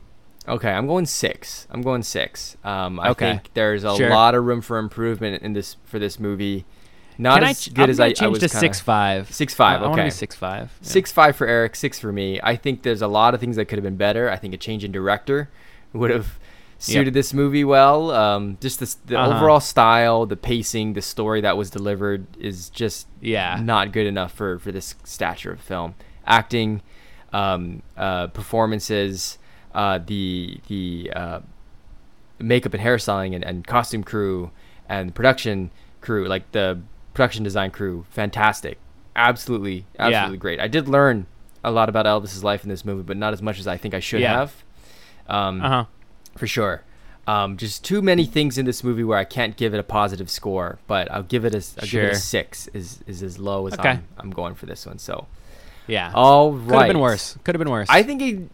Okay, 0.49 0.71
I'm 0.71 0.87
going 0.87 1.07
six. 1.07 1.67
I'm 1.71 1.83
going 1.83 2.03
six. 2.03 2.57
Um, 2.65 3.01
I 3.01 3.11
Okay. 3.11 3.31
think 3.33 3.51
there's 3.55 3.85
a 3.85 3.97
Sure. 3.97 4.11
lot 4.11 4.35
of 4.35 4.45
room 4.45 4.61
for 4.61 4.79
improvement 4.79 5.43
in 5.43 5.53
this 5.55 5.77
for 5.85 5.99
this 5.99 6.19
movie. 6.19 6.65
Not 7.17 7.37
Can 7.39 7.45
I 7.45 7.51
as 7.51 7.61
ch- 7.65 7.73
good 7.73 7.85
I'm 7.85 7.91
as 7.91 8.01
I, 8.01 8.07
I 8.07 8.13
change 8.13 8.31
was 8.33 8.41
to 8.41 8.49
kinda- 8.49 8.61
six 8.61 8.81
five. 8.81 9.33
Six 9.33 9.55
five. 9.55 9.83
I, 9.83 9.87
I 9.87 9.93
okay. 9.93 10.05
be 10.05 10.11
six 10.11 10.35
five. 10.35 10.73
Yeah. 10.83 10.89
Six 10.89 11.13
five 11.13 11.37
for 11.37 11.47
Eric. 11.47 11.77
Six 11.77 11.99
for 12.01 12.13
me. 12.13 12.41
I 12.43 12.57
think 12.57 12.83
there's 12.83 13.03
a 13.03 13.07
lot 13.09 13.35
of 13.35 13.41
things 13.41 13.57
that 13.57 13.67
could 13.67 13.79
have 13.79 13.85
been 13.85 13.97
better. 13.97 14.29
I 14.31 14.37
think 14.37 14.53
a 14.53 14.57
change 14.59 14.83
in 14.85 14.93
director 14.93 15.49
would 15.93 16.11
have 16.11 16.39
suited 16.79 17.15
this 17.15 17.33
movie 17.33 17.65
well. 17.65 18.11
Um, 18.11 18.59
just 18.61 18.81
the, 18.81 18.95
the 19.07 19.19
Uh-huh. 19.19 19.37
overall 19.37 19.61
style, 19.61 20.27
the 20.27 20.37
pacing, 20.37 20.93
the 20.95 21.03
story 21.03 21.41
that 21.41 21.57
was 21.57 21.71
delivered 21.71 22.27
is 22.39 22.69
just 22.71 23.07
Yeah. 23.21 23.59
not 23.63 23.93
good 23.93 24.07
enough 24.07 24.33
for 24.33 24.59
for 24.59 24.71
this 24.73 24.95
stature 25.05 25.53
of 25.53 25.61
film. 25.61 25.95
Acting, 26.27 26.83
um, 27.33 27.83
uh, 27.97 28.27
performances, 28.29 29.39
uh, 29.75 29.99
the 30.05 30.59
the 30.69 31.11
uh, 31.15 31.41
makeup 32.39 32.75
and 32.75 32.83
hairstyling 32.83 33.35
and, 33.35 33.45
and 33.45 33.67
costume 33.67 34.05
crew 34.05 34.51
and 34.89 35.15
production 35.15 35.71
crew, 36.01 36.27
like 36.27 36.51
the 36.53 36.79
production 37.15 37.43
design 37.45 37.71
crew, 37.71 38.05
fantastic, 38.11 38.79
absolutely, 39.17 39.87
Yeah. 39.95 40.07
absolutely 40.07 40.39
great. 40.39 40.61
I 40.61 40.69
did 40.69 40.89
learn 40.89 41.27
a 41.63 41.71
lot 41.71 41.89
about 41.89 42.05
Elvis's 42.07 42.45
life 42.45 42.63
in 42.65 42.69
this 42.69 42.85
movie, 42.85 43.03
but 43.03 43.17
not 43.17 43.33
as 43.33 43.41
much 43.41 43.59
as 43.59 43.67
I 43.67 43.77
think 43.79 43.95
I 43.95 44.01
should 44.01 44.21
Yeah. 44.21 44.37
have. 44.37 44.65
Um, 45.29 45.63
Uh 45.63 45.69
huh. 45.69 45.85
For 46.37 46.47
sure. 46.47 46.83
Um, 47.27 47.57
just 47.57 47.83
too 47.85 48.03
many 48.03 48.27
things 48.27 48.59
in 48.59 48.67
this 48.67 48.85
movie 48.85 49.03
where 49.05 49.17
I 49.19 49.25
can't 49.25 49.57
give 49.57 49.73
it 49.73 49.79
a 49.81 49.83
positive 49.83 50.29
score, 50.29 50.79
but 50.87 51.11
I'll 51.11 51.23
give 51.23 51.45
it 51.47 51.55
a, 51.55 51.59
I'll 51.81 51.89
give 51.89 52.03
it 52.03 52.07
a 52.07 52.09
Sure. 52.11 52.15
six. 52.15 52.69
Is 52.75 53.01
is 53.07 53.23
as 53.23 53.39
low 53.39 53.67
as 53.67 53.73
Okay. 53.75 53.89
I'm, 53.91 54.05
I'm 54.19 54.31
going 54.31 54.55
for 54.55 54.67
this 54.67 54.85
one. 54.87 54.99
So, 54.99 55.27
Yeah. 55.87 56.13
All 56.15 56.53
right. 56.53 56.69
Could 56.69 56.79
have 56.81 56.89
been 56.89 56.99
worse. 57.01 57.39
Could 57.45 57.55
have 57.55 57.61
been 57.61 57.71
worse. 57.71 57.89
I 57.91 58.03
think 58.03 58.21
he. 58.21 58.49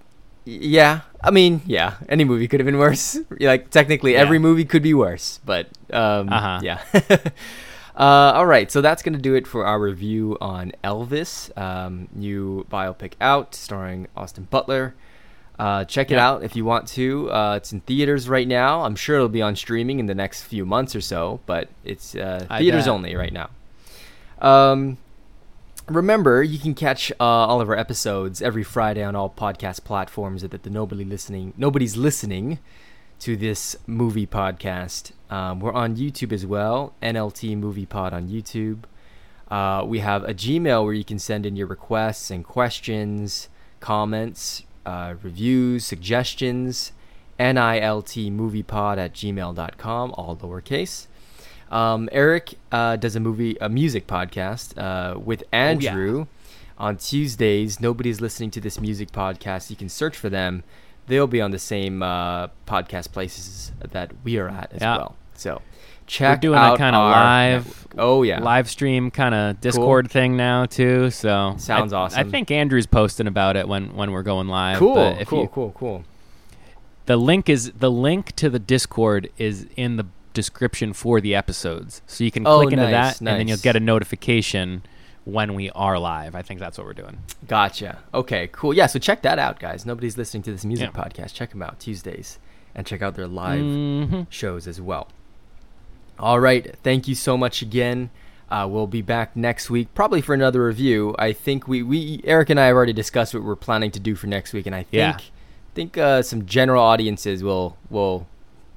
Yeah, 0.46 1.00
I 1.22 1.30
mean, 1.30 1.60
yeah, 1.66 1.94
any 2.08 2.24
movie 2.24 2.48
could 2.48 2.60
have 2.60 2.64
been 2.64 2.78
worse. 2.78 3.18
like 3.40 3.70
technically, 3.70 4.12
Yeah. 4.12 4.20
every 4.20 4.38
movie 4.38 4.64
could 4.64 4.82
be 4.82 4.94
worse, 4.94 5.38
but 5.44 5.66
um, 5.92 6.28
Uh-huh. 6.32 6.60
yeah. 6.62 6.80
uh, 7.96 8.32
all 8.34 8.46
right, 8.46 8.70
so 8.70 8.80
that's 8.80 9.02
gonna 9.02 9.18
do 9.18 9.34
it 9.34 9.46
for 9.46 9.66
our 9.66 9.78
review 9.80 10.38
on 10.40 10.72
Elvis, 10.82 11.50
um, 11.58 12.08
new 12.14 12.64
biopic 12.70 13.12
out 13.20 13.54
starring 13.54 14.06
Austin 14.16 14.46
Butler. 14.50 14.94
Uh, 15.60 15.84
check 15.84 16.10
it 16.10 16.14
Yeah. 16.14 16.26
out 16.28 16.42
if 16.42 16.56
you 16.56 16.64
want 16.64 16.88
to. 16.88 17.30
Uh, 17.30 17.54
it's 17.56 17.70
in 17.72 17.80
theaters 17.82 18.28
right 18.28 18.48
now. 18.48 18.82
I'm 18.84 18.96
sure 18.96 19.16
it'll 19.16 19.28
be 19.28 19.42
on 19.42 19.54
streaming 19.56 19.98
in 19.98 20.06
the 20.06 20.14
next 20.14 20.42
few 20.44 20.64
months 20.64 20.96
or 20.96 21.00
so, 21.02 21.40
but 21.44 21.68
it's 21.84 22.14
uh, 22.14 22.46
theaters 22.58 22.84
bet. 22.84 22.92
only 22.94 23.14
right 23.14 23.32
now. 23.32 23.50
Um, 24.40 24.96
remember, 25.86 26.42
you 26.42 26.58
can 26.58 26.74
catch 26.74 27.12
uh, 27.20 27.24
all 27.24 27.60
of 27.60 27.68
our 27.68 27.76
episodes 27.76 28.40
every 28.40 28.62
Friday 28.62 29.02
on 29.02 29.14
all 29.14 29.28
podcast 29.28 29.84
platforms 29.84 30.42
that 30.42 30.62
the 30.62 30.70
nobody 30.70 31.04
listening 31.04 31.52
nobody's 31.56 31.96
listening 31.96 32.58
to 33.18 33.36
this 33.36 33.76
movie 33.86 34.26
podcast. 34.26 35.12
Um, 35.30 35.60
we're 35.60 35.74
on 35.74 35.94
YouTube 35.96 36.32
as 36.32 36.46
well, 36.46 36.94
NLT 37.02 37.54
Movie 37.56 37.84
Pod 37.86 38.14
on 38.14 38.28
YouTube. 38.28 38.84
Uh, 39.50 39.84
we 39.84 39.98
have 39.98 40.24
a 40.24 40.32
Gmail 40.32 40.84
where 40.84 40.94
you 40.94 41.04
can 41.04 41.18
send 41.18 41.44
in 41.44 41.54
your 41.56 41.66
requests 41.66 42.30
and 42.30 42.44
questions, 42.44 43.48
comments, 43.80 44.62
uh, 44.86 45.14
reviews, 45.22 45.84
suggestions. 45.86 46.92
NILTmoviepod 47.38 48.98
at 48.98 49.14
gmail.com, 49.14 50.12
all 50.16 50.36
lowercase. 50.36 51.06
Um, 51.70 52.08
Eric 52.12 52.54
uh, 52.72 52.96
does 52.96 53.16
a 53.16 53.20
movie, 53.20 53.56
a 53.60 53.68
music 53.68 54.06
podcast 54.06 54.76
uh, 54.76 55.18
with 55.18 55.44
Andrew 55.52 56.26
on 56.76 56.96
Tuesdays. 56.96 57.80
Nobody's 57.80 58.20
listening 58.20 58.50
to 58.52 58.60
this 58.60 58.80
music 58.80 59.10
podcast. 59.12 59.70
You 59.70 59.76
can 59.76 59.88
search 59.88 60.16
for 60.16 60.28
them. 60.28 60.64
They'll 61.06 61.26
be 61.26 61.40
on 61.40 61.50
the 61.50 61.58
same 61.58 62.02
uh, 62.02 62.48
podcast 62.66 63.12
places 63.12 63.72
that 63.80 64.12
we 64.24 64.36
are 64.38 64.48
at 64.48 64.72
as 64.72 64.80
Yeah. 64.82 64.96
well. 64.98 65.16
So 65.34 65.62
check 66.10 66.38
We're 66.38 66.40
doing 66.40 66.58
out 66.58 66.72
that 66.72 66.78
kind 66.78 66.96
of 66.96 67.00
live. 67.10 67.66
network. 67.66 67.94
Oh 67.98 68.22
yeah, 68.22 68.40
live 68.40 68.68
stream 68.68 69.10
kind 69.10 69.34
of 69.34 69.60
Discord 69.60 70.10
thing 70.10 70.36
now 70.36 70.66
too. 70.66 71.10
So 71.10 71.54
Sounds 71.58 71.92
I, 71.92 72.04
I 72.14 72.24
think 72.24 72.50
Andrew's 72.50 72.86
posting 72.86 73.26
about 73.26 73.56
it 73.56 73.66
when 73.68 73.94
when 73.96 74.10
we're 74.12 74.22
going 74.22 74.48
live. 74.48 74.78
Cool, 74.78 74.94
but 74.94 75.20
if 75.20 75.28
cool, 75.28 75.42
you- 75.42 75.48
cool, 75.48 75.72
cool. 75.72 76.04
the 77.06 77.16
link 77.16 77.48
is 77.48 77.72
the 77.72 77.90
link 77.90 78.34
to 78.36 78.48
the 78.50 78.58
Discord 78.58 79.28
is 79.38 79.66
in 79.76 79.96
the 79.96 80.06
description 80.32 80.92
for 80.92 81.20
the 81.20 81.34
episodes, 81.34 82.02
so 82.06 82.22
you 82.24 82.30
can 82.30 82.46
Oh, 82.46 82.60
click 82.60 82.72
into 82.72 82.84
nice, 82.84 82.92
that 83.18 83.18
and 83.20 83.26
then 83.26 83.48
you'll 83.48 83.56
get 83.58 83.74
a 83.76 83.80
notification 83.80 84.82
when 85.24 85.54
we 85.54 85.70
are 85.70 85.98
live. 85.98 86.34
I 86.36 86.42
think 86.42 86.60
that's 86.60 86.78
what 86.78 86.86
we're 86.86 86.92
doing. 86.94 87.18
Gotcha. 87.48 87.98
Okay, 88.14 88.48
cool. 88.52 88.72
Yeah, 88.72 88.86
so 88.86 88.98
check 89.00 89.22
that 89.22 89.38
out, 89.40 89.58
guys. 89.58 89.84
Nobody's 89.84 90.16
listening 90.16 90.42
to 90.44 90.52
this 90.52 90.64
music 90.64 90.90
Yeah. 90.94 91.02
podcast. 91.02 91.34
Check 91.34 91.50
them 91.50 91.62
out 91.62 91.78
Tuesdays, 91.80 92.38
and 92.74 92.86
check 92.86 93.02
out 93.02 93.16
their 93.16 93.26
live 93.26 93.60
Mhm. 93.60 94.26
shows 94.30 94.66
as 94.68 94.80
well. 94.80 95.08
All 96.20 96.38
right. 96.38 96.76
Thank 96.82 97.08
you 97.08 97.14
so 97.16 97.36
much 97.36 97.62
again. 97.62 98.10
Uh, 98.50 98.66
we'll 98.68 98.86
be 98.88 99.00
back 99.02 99.36
next 99.36 99.70
week, 99.70 99.92
probably 99.94 100.20
for 100.20 100.34
another 100.34 100.64
review. 100.64 101.14
I 101.18 101.32
think 101.32 101.66
we, 101.68 101.82
we 101.82 102.20
Eric 102.24 102.50
and 102.50 102.58
I 102.60 102.66
have 102.66 102.76
already 102.76 102.92
discussed 102.92 103.32
what 103.32 103.42
we're 103.44 103.56
planning 103.56 103.90
to 103.92 104.00
do 104.00 104.14
for 104.16 104.26
next 104.26 104.52
week, 104.52 104.66
and 104.66 104.74
I 104.74 104.82
think 104.82 104.92
Yeah. 104.92 105.18
think 105.74 105.96
uh, 105.96 106.22
some 106.22 106.46
general 106.46 106.82
audiences 106.82 107.42
will 107.44 107.76
will 107.90 108.26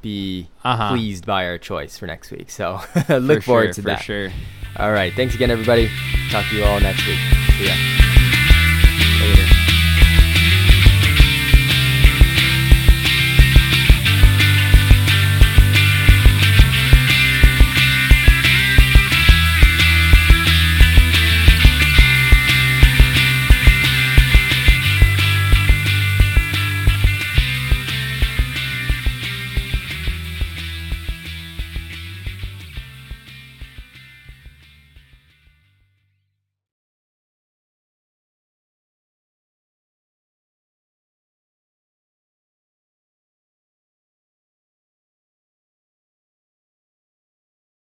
be 0.04 0.50
Uh-huh. 0.64 0.90
pleased 0.90 1.26
by 1.26 1.46
our 1.48 1.58
choice 1.58 1.98
for 1.98 2.06
next 2.08 2.30
week. 2.32 2.50
So 2.52 2.82
look 3.10 3.42
For 3.42 3.42
forward 3.42 3.64
sure, 3.66 3.74
to 3.74 3.82
for 3.82 3.88
that. 3.88 4.02
sure. 4.04 4.30
All 4.78 4.92
right. 4.92 5.12
Thanks 5.14 5.34
again, 5.36 5.50
everybody. 5.50 5.90
Talk 6.30 6.46
to 6.50 6.56
you 6.56 6.64
all 6.66 6.80
next 6.80 7.06
week. 7.08 7.20
See 7.58 7.66
ya. 7.68 8.13